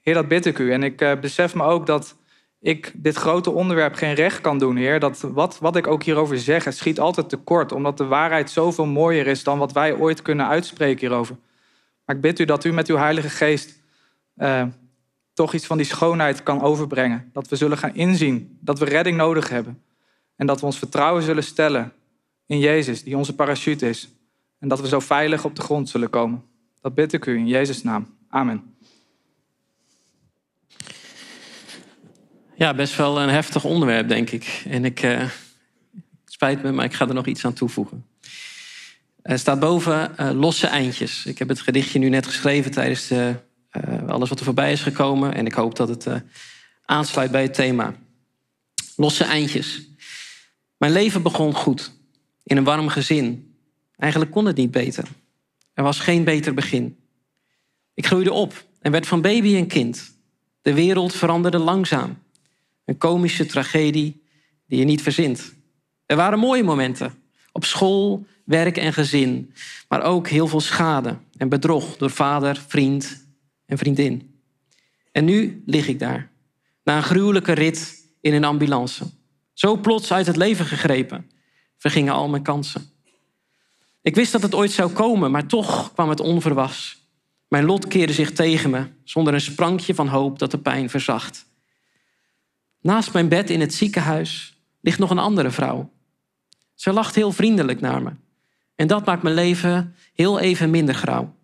Heer, 0.00 0.14
dat 0.14 0.28
bid 0.28 0.46
ik 0.46 0.58
u. 0.58 0.72
En 0.72 0.82
ik 0.82 1.00
uh, 1.00 1.20
besef 1.20 1.54
me 1.54 1.62
ook 1.62 1.86
dat 1.86 2.16
ik 2.62 2.92
dit 2.94 3.16
grote 3.16 3.50
onderwerp 3.50 3.94
geen 3.94 4.14
recht 4.14 4.40
kan 4.40 4.58
doen, 4.58 4.76
Heer. 4.76 5.00
Dat 5.00 5.20
wat, 5.20 5.58
wat 5.58 5.76
ik 5.76 5.86
ook 5.86 6.02
hierover 6.02 6.38
zeg, 6.38 6.72
schiet 6.72 7.00
altijd 7.00 7.28
tekort. 7.28 7.72
Omdat 7.72 7.98
de 7.98 8.04
waarheid 8.04 8.50
zoveel 8.50 8.86
mooier 8.86 9.26
is 9.26 9.44
dan 9.44 9.58
wat 9.58 9.72
wij 9.72 9.94
ooit 9.94 10.22
kunnen 10.22 10.46
uitspreken 10.46 11.00
hierover. 11.00 11.36
Maar 12.04 12.16
ik 12.16 12.22
bid 12.22 12.38
u 12.38 12.44
dat 12.44 12.64
u 12.64 12.72
met 12.72 12.88
uw 12.88 12.96
Heilige 12.96 13.28
Geest 13.28 13.80
uh, 14.36 14.62
toch 15.32 15.54
iets 15.54 15.66
van 15.66 15.76
die 15.76 15.86
schoonheid 15.86 16.42
kan 16.42 16.60
overbrengen. 16.60 17.30
Dat 17.32 17.48
we 17.48 17.56
zullen 17.56 17.78
gaan 17.78 17.94
inzien 17.94 18.58
dat 18.60 18.78
we 18.78 18.84
redding 18.84 19.16
nodig 19.16 19.48
hebben. 19.48 19.82
En 20.36 20.46
dat 20.46 20.60
we 20.60 20.66
ons 20.66 20.78
vertrouwen 20.78 21.22
zullen 21.22 21.44
stellen 21.44 21.92
in 22.46 22.58
Jezus, 22.58 23.02
die 23.02 23.16
onze 23.16 23.34
parachute 23.34 23.88
is. 23.88 24.08
En 24.58 24.68
dat 24.68 24.80
we 24.80 24.88
zo 24.88 25.00
veilig 25.00 25.44
op 25.44 25.56
de 25.56 25.62
grond 25.62 25.88
zullen 25.88 26.10
komen. 26.10 26.42
Dat 26.80 26.94
bid 26.94 27.12
ik 27.12 27.26
u 27.26 27.36
in 27.36 27.46
Jezus' 27.46 27.82
naam. 27.82 28.06
Amen. 28.28 28.71
Ja, 32.62 32.74
best 32.74 32.96
wel 32.96 33.20
een 33.20 33.28
heftig 33.28 33.64
onderwerp, 33.64 34.08
denk 34.08 34.30
ik. 34.30 34.62
En 34.68 34.84
ik, 34.84 35.02
uh, 35.02 35.28
spijt 36.24 36.62
me, 36.62 36.72
maar 36.72 36.84
ik 36.84 36.94
ga 36.94 37.08
er 37.08 37.14
nog 37.14 37.26
iets 37.26 37.44
aan 37.44 37.52
toevoegen. 37.52 38.06
Er 39.22 39.38
staat 39.38 39.60
boven 39.60 40.14
uh, 40.20 40.30
losse 40.30 40.66
eindjes. 40.66 41.26
Ik 41.26 41.38
heb 41.38 41.48
het 41.48 41.60
gedichtje 41.60 41.98
nu 41.98 42.08
net 42.08 42.26
geschreven 42.26 42.70
tijdens 42.70 43.08
de, 43.08 43.34
uh, 43.72 44.08
alles 44.08 44.28
wat 44.28 44.38
er 44.38 44.44
voorbij 44.44 44.72
is 44.72 44.82
gekomen. 44.82 45.34
En 45.34 45.46
ik 45.46 45.52
hoop 45.52 45.76
dat 45.76 45.88
het 45.88 46.06
aansluit 46.84 47.30
bij 47.30 47.42
het 47.42 47.54
thema. 47.54 47.94
Losse 48.96 49.24
eindjes. 49.24 49.82
Mijn 50.76 50.92
leven 50.92 51.22
begon 51.22 51.54
goed. 51.54 51.92
In 52.42 52.56
een 52.56 52.64
warm 52.64 52.88
gezin. 52.88 53.56
Eigenlijk 53.96 54.32
kon 54.32 54.46
het 54.46 54.56
niet 54.56 54.70
beter. 54.70 55.04
Er 55.74 55.82
was 55.82 55.98
geen 55.98 56.24
beter 56.24 56.54
begin. 56.54 56.98
Ik 57.94 58.06
groeide 58.06 58.32
op 58.32 58.64
en 58.80 58.92
werd 58.92 59.06
van 59.06 59.20
baby 59.20 59.54
een 59.54 59.68
kind. 59.68 60.16
De 60.60 60.74
wereld 60.74 61.14
veranderde 61.14 61.58
langzaam. 61.58 62.20
Een 62.84 62.98
komische 62.98 63.46
tragedie 63.46 64.22
die 64.66 64.78
je 64.78 64.84
niet 64.84 65.02
verzint. 65.02 65.54
Er 66.06 66.16
waren 66.16 66.38
mooie 66.38 66.62
momenten. 66.62 67.14
Op 67.52 67.64
school, 67.64 68.26
werk 68.44 68.76
en 68.76 68.92
gezin. 68.92 69.54
Maar 69.88 70.02
ook 70.02 70.28
heel 70.28 70.46
veel 70.46 70.60
schade 70.60 71.16
en 71.36 71.48
bedrog 71.48 71.96
door 71.96 72.10
vader, 72.10 72.64
vriend 72.66 73.26
en 73.66 73.78
vriendin. 73.78 74.40
En 75.12 75.24
nu 75.24 75.62
lig 75.66 75.88
ik 75.88 75.98
daar. 75.98 76.30
Na 76.84 76.96
een 76.96 77.02
gruwelijke 77.02 77.52
rit 77.52 78.06
in 78.20 78.34
een 78.34 78.44
ambulance. 78.44 79.04
Zo 79.52 79.76
plots 79.76 80.12
uit 80.12 80.26
het 80.26 80.36
leven 80.36 80.66
gegrepen. 80.66 81.30
Vergingen 81.78 82.12
al 82.12 82.28
mijn 82.28 82.42
kansen. 82.42 82.90
Ik 84.02 84.14
wist 84.14 84.32
dat 84.32 84.42
het 84.42 84.54
ooit 84.54 84.70
zou 84.70 84.90
komen, 84.90 85.30
maar 85.30 85.46
toch 85.46 85.92
kwam 85.92 86.08
het 86.08 86.20
onverwas. 86.20 87.06
Mijn 87.48 87.64
lot 87.64 87.86
keerde 87.86 88.12
zich 88.12 88.32
tegen 88.32 88.70
me, 88.70 88.86
zonder 89.04 89.34
een 89.34 89.40
sprankje 89.40 89.94
van 89.94 90.08
hoop 90.08 90.38
dat 90.38 90.50
de 90.50 90.58
pijn 90.58 90.90
verzacht. 90.90 91.46
Naast 92.82 93.12
mijn 93.12 93.28
bed 93.28 93.50
in 93.50 93.60
het 93.60 93.74
ziekenhuis 93.74 94.56
ligt 94.80 94.98
nog 94.98 95.10
een 95.10 95.18
andere 95.18 95.50
vrouw. 95.50 95.92
Ze 96.74 96.92
lacht 96.92 97.14
heel 97.14 97.32
vriendelijk 97.32 97.80
naar 97.80 98.02
me. 98.02 98.10
En 98.74 98.86
dat 98.86 99.06
maakt 99.06 99.22
mijn 99.22 99.34
leven 99.34 99.96
heel 100.14 100.38
even 100.38 100.70
minder 100.70 100.94
grauw. 100.94 101.34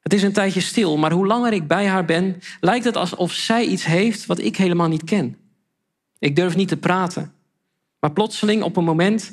Het 0.00 0.12
is 0.12 0.22
een 0.22 0.32
tijdje 0.32 0.60
stil, 0.60 0.96
maar 0.96 1.12
hoe 1.12 1.26
langer 1.26 1.52
ik 1.52 1.68
bij 1.68 1.86
haar 1.86 2.04
ben, 2.04 2.40
lijkt 2.60 2.84
het 2.84 2.96
alsof 2.96 3.32
zij 3.32 3.64
iets 3.64 3.84
heeft 3.84 4.26
wat 4.26 4.38
ik 4.38 4.56
helemaal 4.56 4.88
niet 4.88 5.04
ken. 5.04 5.36
Ik 6.18 6.36
durf 6.36 6.56
niet 6.56 6.68
te 6.68 6.76
praten. 6.76 7.34
Maar 8.00 8.12
plotseling, 8.12 8.62
op 8.62 8.76
een 8.76 8.84
moment, 8.84 9.32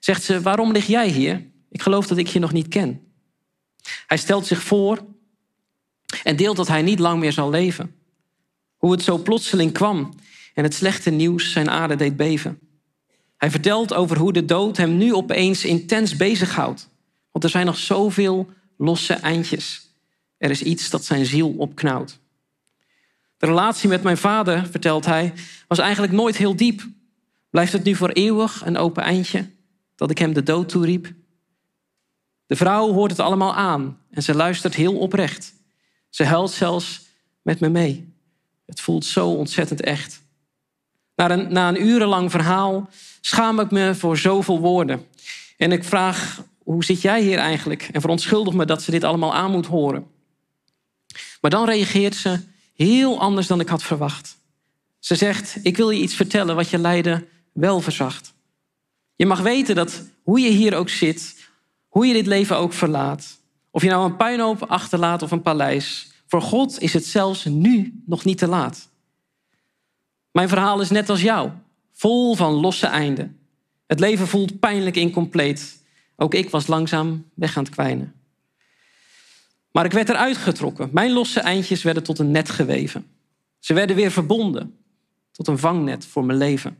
zegt 0.00 0.22
ze: 0.22 0.40
Waarom 0.40 0.72
lig 0.72 0.86
jij 0.86 1.08
hier? 1.08 1.46
Ik 1.70 1.82
geloof 1.82 2.06
dat 2.06 2.18
ik 2.18 2.26
je 2.26 2.38
nog 2.38 2.52
niet 2.52 2.68
ken. 2.68 3.12
Hij 4.06 4.16
stelt 4.16 4.46
zich 4.46 4.62
voor 4.62 5.04
en 6.22 6.36
deelt 6.36 6.56
dat 6.56 6.68
hij 6.68 6.82
niet 6.82 6.98
lang 6.98 7.20
meer 7.20 7.32
zal 7.32 7.50
leven. 7.50 7.99
Hoe 8.80 8.92
het 8.92 9.02
zo 9.02 9.18
plotseling 9.18 9.72
kwam 9.72 10.14
en 10.54 10.62
het 10.62 10.74
slechte 10.74 11.10
nieuws 11.10 11.52
zijn 11.52 11.70
aarde 11.70 11.96
deed 11.96 12.16
beven. 12.16 12.58
Hij 13.36 13.50
vertelt 13.50 13.94
over 13.94 14.18
hoe 14.18 14.32
de 14.32 14.44
dood 14.44 14.76
hem 14.76 14.96
nu 14.96 15.14
opeens 15.14 15.64
intens 15.64 16.16
bezighoudt. 16.16 16.88
Want 17.30 17.44
er 17.44 17.50
zijn 17.50 17.66
nog 17.66 17.78
zoveel 17.78 18.50
losse 18.76 19.14
eindjes. 19.14 19.94
Er 20.38 20.50
is 20.50 20.62
iets 20.62 20.90
dat 20.90 21.04
zijn 21.04 21.26
ziel 21.26 21.54
opknauwt. 21.56 22.18
De 23.36 23.46
relatie 23.46 23.88
met 23.88 24.02
mijn 24.02 24.16
vader, 24.16 24.66
vertelt 24.66 25.04
hij, 25.04 25.32
was 25.68 25.78
eigenlijk 25.78 26.12
nooit 26.12 26.36
heel 26.36 26.56
diep. 26.56 26.88
Blijft 27.50 27.72
het 27.72 27.84
nu 27.84 27.94
voor 27.94 28.08
eeuwig 28.08 28.62
een 28.66 28.76
open 28.76 29.02
eindje 29.02 29.50
dat 29.96 30.10
ik 30.10 30.18
hem 30.18 30.32
de 30.32 30.42
dood 30.42 30.68
toeriep? 30.68 31.12
De 32.46 32.56
vrouw 32.56 32.92
hoort 32.92 33.10
het 33.10 33.20
allemaal 33.20 33.54
aan 33.54 33.98
en 34.10 34.22
ze 34.22 34.34
luistert 34.34 34.74
heel 34.74 34.98
oprecht. 34.98 35.54
Ze 36.08 36.24
huilt 36.24 36.50
zelfs 36.50 37.06
met 37.42 37.60
me 37.60 37.68
mee. 37.68 38.09
Het 38.70 38.80
voelt 38.80 39.04
zo 39.04 39.28
ontzettend 39.28 39.80
echt. 39.80 40.22
Na 41.14 41.30
een, 41.30 41.52
na 41.52 41.68
een 41.68 41.82
urenlang 41.82 42.30
verhaal 42.30 42.88
schaam 43.20 43.60
ik 43.60 43.70
me 43.70 43.94
voor 43.94 44.18
zoveel 44.18 44.60
woorden. 44.60 45.06
En 45.56 45.72
ik 45.72 45.84
vraag, 45.84 46.42
hoe 46.58 46.84
zit 46.84 47.00
jij 47.00 47.22
hier 47.22 47.38
eigenlijk? 47.38 47.88
En 47.92 48.00
verontschuldig 48.00 48.54
me 48.54 48.64
dat 48.64 48.82
ze 48.82 48.90
dit 48.90 49.04
allemaal 49.04 49.34
aan 49.34 49.50
moet 49.50 49.66
horen. 49.66 50.06
Maar 51.40 51.50
dan 51.50 51.64
reageert 51.64 52.14
ze 52.14 52.40
heel 52.74 53.20
anders 53.20 53.46
dan 53.46 53.60
ik 53.60 53.68
had 53.68 53.82
verwacht. 53.82 54.36
Ze 54.98 55.14
zegt, 55.14 55.58
ik 55.62 55.76
wil 55.76 55.90
je 55.90 56.02
iets 56.02 56.14
vertellen 56.14 56.56
wat 56.56 56.68
je 56.68 56.78
lijden 56.78 57.28
wel 57.52 57.80
verzacht. 57.80 58.32
Je 59.16 59.26
mag 59.26 59.40
weten 59.40 59.74
dat 59.74 60.02
hoe 60.22 60.40
je 60.40 60.50
hier 60.50 60.74
ook 60.76 60.88
zit, 60.88 61.48
hoe 61.88 62.06
je 62.06 62.12
dit 62.12 62.26
leven 62.26 62.56
ook 62.56 62.72
verlaat, 62.72 63.38
of 63.70 63.82
je 63.82 63.88
nou 63.88 64.04
een 64.04 64.16
puinhoop 64.16 64.62
achterlaat 64.62 65.22
of 65.22 65.30
een 65.30 65.42
paleis, 65.42 66.09
voor 66.30 66.42
God 66.42 66.80
is 66.80 66.92
het 66.92 67.06
zelfs 67.06 67.44
nu 67.44 68.02
nog 68.06 68.24
niet 68.24 68.38
te 68.38 68.46
laat. 68.46 68.88
Mijn 70.30 70.48
verhaal 70.48 70.80
is 70.80 70.90
net 70.90 71.08
als 71.08 71.22
jou, 71.22 71.50
vol 71.92 72.34
van 72.34 72.52
losse 72.52 72.86
einden. 72.86 73.38
Het 73.86 74.00
leven 74.00 74.26
voelt 74.26 74.60
pijnlijk 74.60 74.96
incompleet. 74.96 75.82
Ook 76.16 76.34
ik 76.34 76.50
was 76.50 76.66
langzaam 76.66 77.30
weg 77.34 77.56
aan 77.56 77.64
het 77.64 77.72
kwijnen. 77.72 78.14
Maar 79.70 79.84
ik 79.84 79.92
werd 79.92 80.08
eruit 80.08 80.36
getrokken. 80.36 80.88
Mijn 80.92 81.12
losse 81.12 81.40
eindjes 81.40 81.82
werden 81.82 82.02
tot 82.02 82.18
een 82.18 82.30
net 82.30 82.50
geweven. 82.50 83.06
Ze 83.58 83.74
werden 83.74 83.96
weer 83.96 84.10
verbonden 84.10 84.78
tot 85.32 85.48
een 85.48 85.58
vangnet 85.58 86.06
voor 86.06 86.24
mijn 86.24 86.38
leven. 86.38 86.78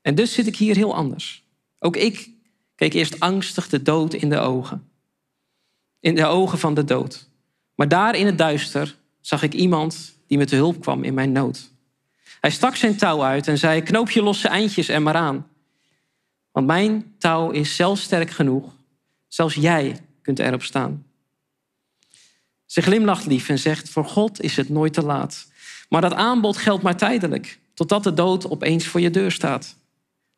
En 0.00 0.14
dus 0.14 0.32
zit 0.32 0.46
ik 0.46 0.56
hier 0.56 0.76
heel 0.76 0.94
anders. 0.94 1.44
Ook 1.78 1.96
ik 1.96 2.30
keek 2.74 2.92
eerst 2.94 3.20
angstig 3.20 3.68
de 3.68 3.82
dood 3.82 4.14
in 4.14 4.28
de 4.28 4.38
ogen. 4.38 4.90
In 6.00 6.14
de 6.14 6.26
ogen 6.26 6.58
van 6.58 6.74
de 6.74 6.84
dood. 6.84 7.28
Maar 7.76 7.88
daar 7.88 8.14
in 8.14 8.26
het 8.26 8.38
duister 8.38 8.96
zag 9.20 9.42
ik 9.42 9.54
iemand 9.54 10.18
die 10.26 10.38
me 10.38 10.44
te 10.44 10.56
hulp 10.56 10.80
kwam 10.80 11.04
in 11.04 11.14
mijn 11.14 11.32
nood. 11.32 11.70
Hij 12.40 12.50
stak 12.50 12.76
zijn 12.76 12.96
touw 12.96 13.22
uit 13.22 13.48
en 13.48 13.58
zei: 13.58 13.82
Knoop 13.82 14.10
je 14.10 14.22
losse 14.22 14.48
eindjes 14.48 14.88
er 14.88 15.02
maar 15.02 15.14
aan. 15.14 15.46
Want 16.52 16.66
mijn 16.66 17.14
touw 17.18 17.50
is 17.50 17.76
zelfs 17.76 18.02
sterk 18.02 18.30
genoeg. 18.30 18.72
Zelfs 19.28 19.54
jij 19.54 20.00
kunt 20.22 20.38
erop 20.38 20.62
staan. 20.62 21.06
Ze 22.66 22.82
glimlacht 22.82 23.26
lief 23.26 23.48
en 23.48 23.58
zegt: 23.58 23.88
Voor 23.88 24.04
God 24.04 24.40
is 24.40 24.56
het 24.56 24.68
nooit 24.68 24.92
te 24.92 25.02
laat. 25.02 25.46
Maar 25.88 26.00
dat 26.00 26.14
aanbod 26.14 26.56
geldt 26.56 26.82
maar 26.82 26.96
tijdelijk, 26.96 27.58
totdat 27.74 28.04
de 28.04 28.14
dood 28.14 28.50
opeens 28.50 28.86
voor 28.86 29.00
je 29.00 29.10
deur 29.10 29.32
staat. 29.32 29.76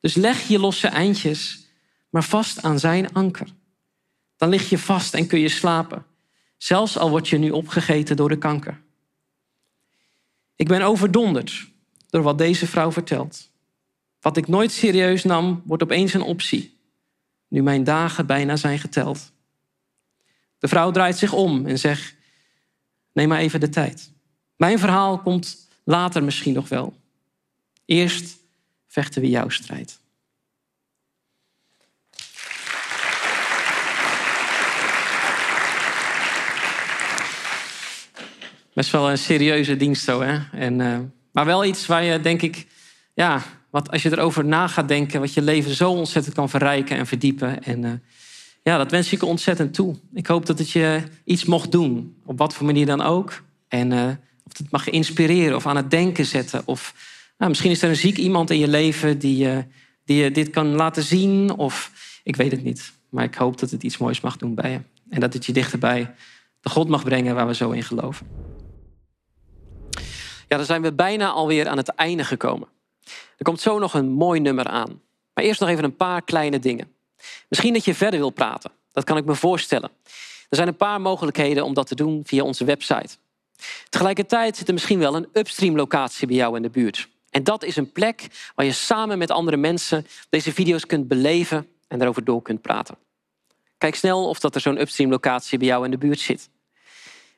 Dus 0.00 0.14
leg 0.14 0.48
je 0.48 0.58
losse 0.58 0.88
eindjes 0.88 1.66
maar 2.10 2.24
vast 2.24 2.62
aan 2.62 2.78
zijn 2.78 3.12
anker. 3.12 3.48
Dan 4.36 4.48
lig 4.48 4.68
je 4.68 4.78
vast 4.78 5.14
en 5.14 5.26
kun 5.26 5.40
je 5.40 5.48
slapen, 5.48 6.04
zelfs 6.58 6.98
al 6.98 7.10
word 7.10 7.28
je 7.28 7.38
nu 7.38 7.50
opgegeten 7.50 8.16
door 8.16 8.28
de 8.28 8.38
kanker. 8.38 8.80
Ik 10.56 10.68
ben 10.68 10.82
overdonderd 10.82 11.70
door 12.10 12.22
wat 12.22 12.38
deze 12.38 12.66
vrouw 12.66 12.92
vertelt. 12.92 13.50
Wat 14.20 14.36
ik 14.36 14.48
nooit 14.48 14.72
serieus 14.72 15.24
nam, 15.24 15.62
wordt 15.64 15.82
opeens 15.82 16.14
een 16.14 16.22
optie, 16.22 16.78
nu 17.48 17.62
mijn 17.62 17.84
dagen 17.84 18.26
bijna 18.26 18.56
zijn 18.56 18.78
geteld. 18.78 19.32
De 20.58 20.68
vrouw 20.68 20.90
draait 20.90 21.16
zich 21.16 21.32
om 21.32 21.66
en 21.66 21.78
zegt: 21.78 22.14
Neem 23.12 23.28
maar 23.28 23.38
even 23.38 23.60
de 23.60 23.68
tijd. 23.68 24.12
Mijn 24.56 24.78
verhaal 24.78 25.18
komt 25.18 25.68
later 25.84 26.24
misschien 26.24 26.54
nog 26.54 26.68
wel. 26.68 26.96
Eerst 27.84 28.36
vechten 28.86 29.22
we 29.22 29.28
jouw 29.28 29.48
strijd. 29.48 29.97
Best 38.78 38.90
wel 38.90 39.10
een 39.10 39.18
serieuze 39.18 39.76
dienst 39.76 40.04
zo, 40.04 40.20
hè? 40.20 40.38
En, 40.52 40.78
uh, 40.80 40.98
maar 41.32 41.44
wel 41.44 41.64
iets 41.64 41.86
waar 41.86 42.04
je, 42.04 42.20
denk 42.20 42.42
ik, 42.42 42.66
ja, 43.14 43.42
wat 43.70 43.90
als 43.90 44.02
je 44.02 44.12
erover 44.12 44.44
na 44.44 44.66
gaat 44.68 44.88
denken, 44.88 45.20
wat 45.20 45.34
je 45.34 45.42
leven 45.42 45.74
zo 45.74 45.90
ontzettend 45.90 46.34
kan 46.34 46.48
verrijken 46.48 46.96
en 46.96 47.06
verdiepen. 47.06 47.62
En 47.62 47.82
uh, 47.82 47.92
Ja, 48.62 48.76
dat 48.76 48.90
wens 48.90 49.12
ik 49.12 49.20
je 49.20 49.26
ontzettend 49.26 49.74
toe. 49.74 49.96
Ik 50.12 50.26
hoop 50.26 50.46
dat 50.46 50.58
het 50.58 50.70
je 50.70 51.02
iets 51.24 51.44
mocht 51.44 51.72
doen, 51.72 52.16
op 52.24 52.38
wat 52.38 52.54
voor 52.54 52.66
manier 52.66 52.86
dan 52.86 53.00
ook. 53.00 53.42
En 53.68 53.90
uh, 53.90 54.08
of 54.44 54.58
het 54.58 54.70
mag 54.70 54.88
inspireren 54.88 55.56
of 55.56 55.66
aan 55.66 55.76
het 55.76 55.90
denken 55.90 56.24
zetten. 56.24 56.62
Of 56.64 56.94
nou, 57.38 57.50
misschien 57.50 57.70
is 57.70 57.82
er 57.82 57.88
een 57.88 57.96
ziek 57.96 58.16
iemand 58.16 58.50
in 58.50 58.58
je 58.58 58.68
leven 58.68 59.18
die, 59.18 59.48
die 60.04 60.22
je 60.22 60.30
dit 60.30 60.50
kan 60.50 60.66
laten 60.66 61.02
zien. 61.02 61.50
Of 61.50 61.92
ik 62.22 62.36
weet 62.36 62.50
het 62.50 62.64
niet. 62.64 62.92
Maar 63.08 63.24
ik 63.24 63.34
hoop 63.34 63.58
dat 63.58 63.70
het 63.70 63.82
iets 63.82 63.98
moois 63.98 64.20
mag 64.20 64.36
doen 64.36 64.54
bij 64.54 64.70
je. 64.70 64.80
En 65.10 65.20
dat 65.20 65.32
het 65.32 65.46
je 65.46 65.52
dichterbij 65.52 66.14
de 66.60 66.68
God 66.68 66.88
mag 66.88 67.04
brengen 67.04 67.34
waar 67.34 67.46
we 67.46 67.54
zo 67.54 67.70
in 67.70 67.82
geloven. 67.82 68.26
Ja, 70.48 70.56
dan 70.56 70.66
zijn 70.66 70.82
we 70.82 70.92
bijna 70.92 71.30
alweer 71.30 71.68
aan 71.68 71.76
het 71.76 71.88
einde 71.88 72.24
gekomen. 72.24 72.68
Er 73.36 73.44
komt 73.44 73.60
zo 73.60 73.78
nog 73.78 73.94
een 73.94 74.08
mooi 74.08 74.40
nummer 74.40 74.66
aan. 74.66 75.02
Maar 75.34 75.44
eerst 75.44 75.60
nog 75.60 75.68
even 75.68 75.84
een 75.84 75.96
paar 75.96 76.22
kleine 76.22 76.58
dingen. 76.58 76.92
Misschien 77.48 77.72
dat 77.72 77.84
je 77.84 77.94
verder 77.94 78.18
wil 78.18 78.30
praten. 78.30 78.70
Dat 78.92 79.04
kan 79.04 79.16
ik 79.16 79.24
me 79.24 79.34
voorstellen. 79.34 79.90
Er 80.48 80.56
zijn 80.56 80.68
een 80.68 80.76
paar 80.76 81.00
mogelijkheden 81.00 81.64
om 81.64 81.74
dat 81.74 81.86
te 81.86 81.94
doen 81.94 82.22
via 82.24 82.42
onze 82.42 82.64
website. 82.64 83.16
Tegelijkertijd 83.88 84.56
zit 84.56 84.66
er 84.68 84.72
misschien 84.72 84.98
wel 84.98 85.14
een 85.14 85.28
upstream 85.32 85.76
locatie 85.76 86.26
bij 86.26 86.36
jou 86.36 86.56
in 86.56 86.62
de 86.62 86.70
buurt. 86.70 87.08
En 87.30 87.44
dat 87.44 87.64
is 87.64 87.76
een 87.76 87.92
plek 87.92 88.26
waar 88.54 88.66
je 88.66 88.72
samen 88.72 89.18
met 89.18 89.30
andere 89.30 89.56
mensen 89.56 90.06
deze 90.30 90.52
video's 90.52 90.86
kunt 90.86 91.08
beleven 91.08 91.68
en 91.88 91.98
daarover 91.98 92.24
door 92.24 92.42
kunt 92.42 92.62
praten. 92.62 92.96
Kijk 93.78 93.94
snel 93.94 94.28
of 94.28 94.40
dat 94.40 94.54
er 94.54 94.60
zo'n 94.60 94.80
upstream 94.80 95.10
locatie 95.10 95.58
bij 95.58 95.66
jou 95.66 95.84
in 95.84 95.90
de 95.90 95.98
buurt 95.98 96.20
zit. 96.20 96.48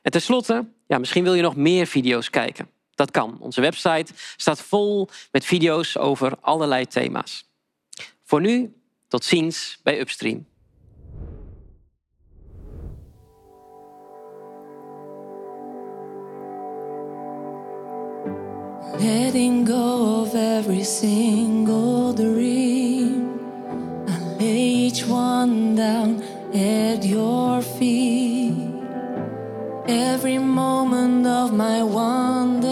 En 0.01 0.11
tenslotte, 0.11 0.65
ja, 0.87 0.97
misschien 0.97 1.23
wil 1.23 1.33
je 1.33 1.41
nog 1.41 1.55
meer 1.55 1.85
video's 1.85 2.29
kijken. 2.29 2.69
Dat 3.01 3.11
kan. 3.11 3.37
Onze 3.39 3.61
website 3.61 4.13
staat 4.35 4.61
vol 4.61 5.07
met 5.31 5.45
video's 5.45 5.97
over 5.97 6.33
allerlei 6.41 6.85
thema's. 6.85 7.45
Voor 8.23 8.41
nu, 8.41 8.73
tot 9.07 9.23
ziens 9.23 9.79
bij 9.83 9.99
Upstream. 9.99 10.45
Letting 18.99 19.67
go 19.67 20.21
of 20.21 20.33
every 20.33 20.83
single 20.83 22.13
dream. 22.13 23.39
I 24.07 24.19
lay 24.39 24.85
each 24.85 25.09
one 25.09 25.75
down 25.75 26.21
at 26.53 27.03
your 27.03 27.61
feet. 27.61 28.40
Every 29.87 30.37
moment 30.37 31.25
of 31.25 31.51
my 31.51 31.81
wandering 31.81 32.67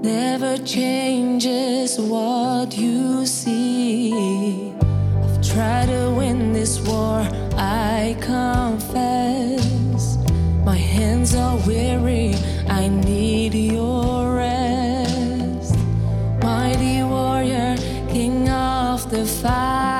never 0.00 0.56
changes 0.58 1.98
what 2.00 2.76
you 2.76 3.26
see. 3.26 4.72
I've 5.22 5.42
tried 5.46 5.86
to 5.86 6.10
win 6.16 6.54
this 6.54 6.80
war, 6.80 7.28
I 7.56 8.16
confess. 8.20 10.16
My 10.64 10.76
hands 10.76 11.34
are 11.34 11.58
weary, 11.66 12.34
I 12.66 12.88
need 12.88 13.52
your 13.52 14.36
rest. 14.36 15.76
Mighty 16.42 17.02
warrior, 17.02 17.76
king 18.08 18.48
of 18.48 19.10
the 19.10 19.26
fire. 19.26 19.95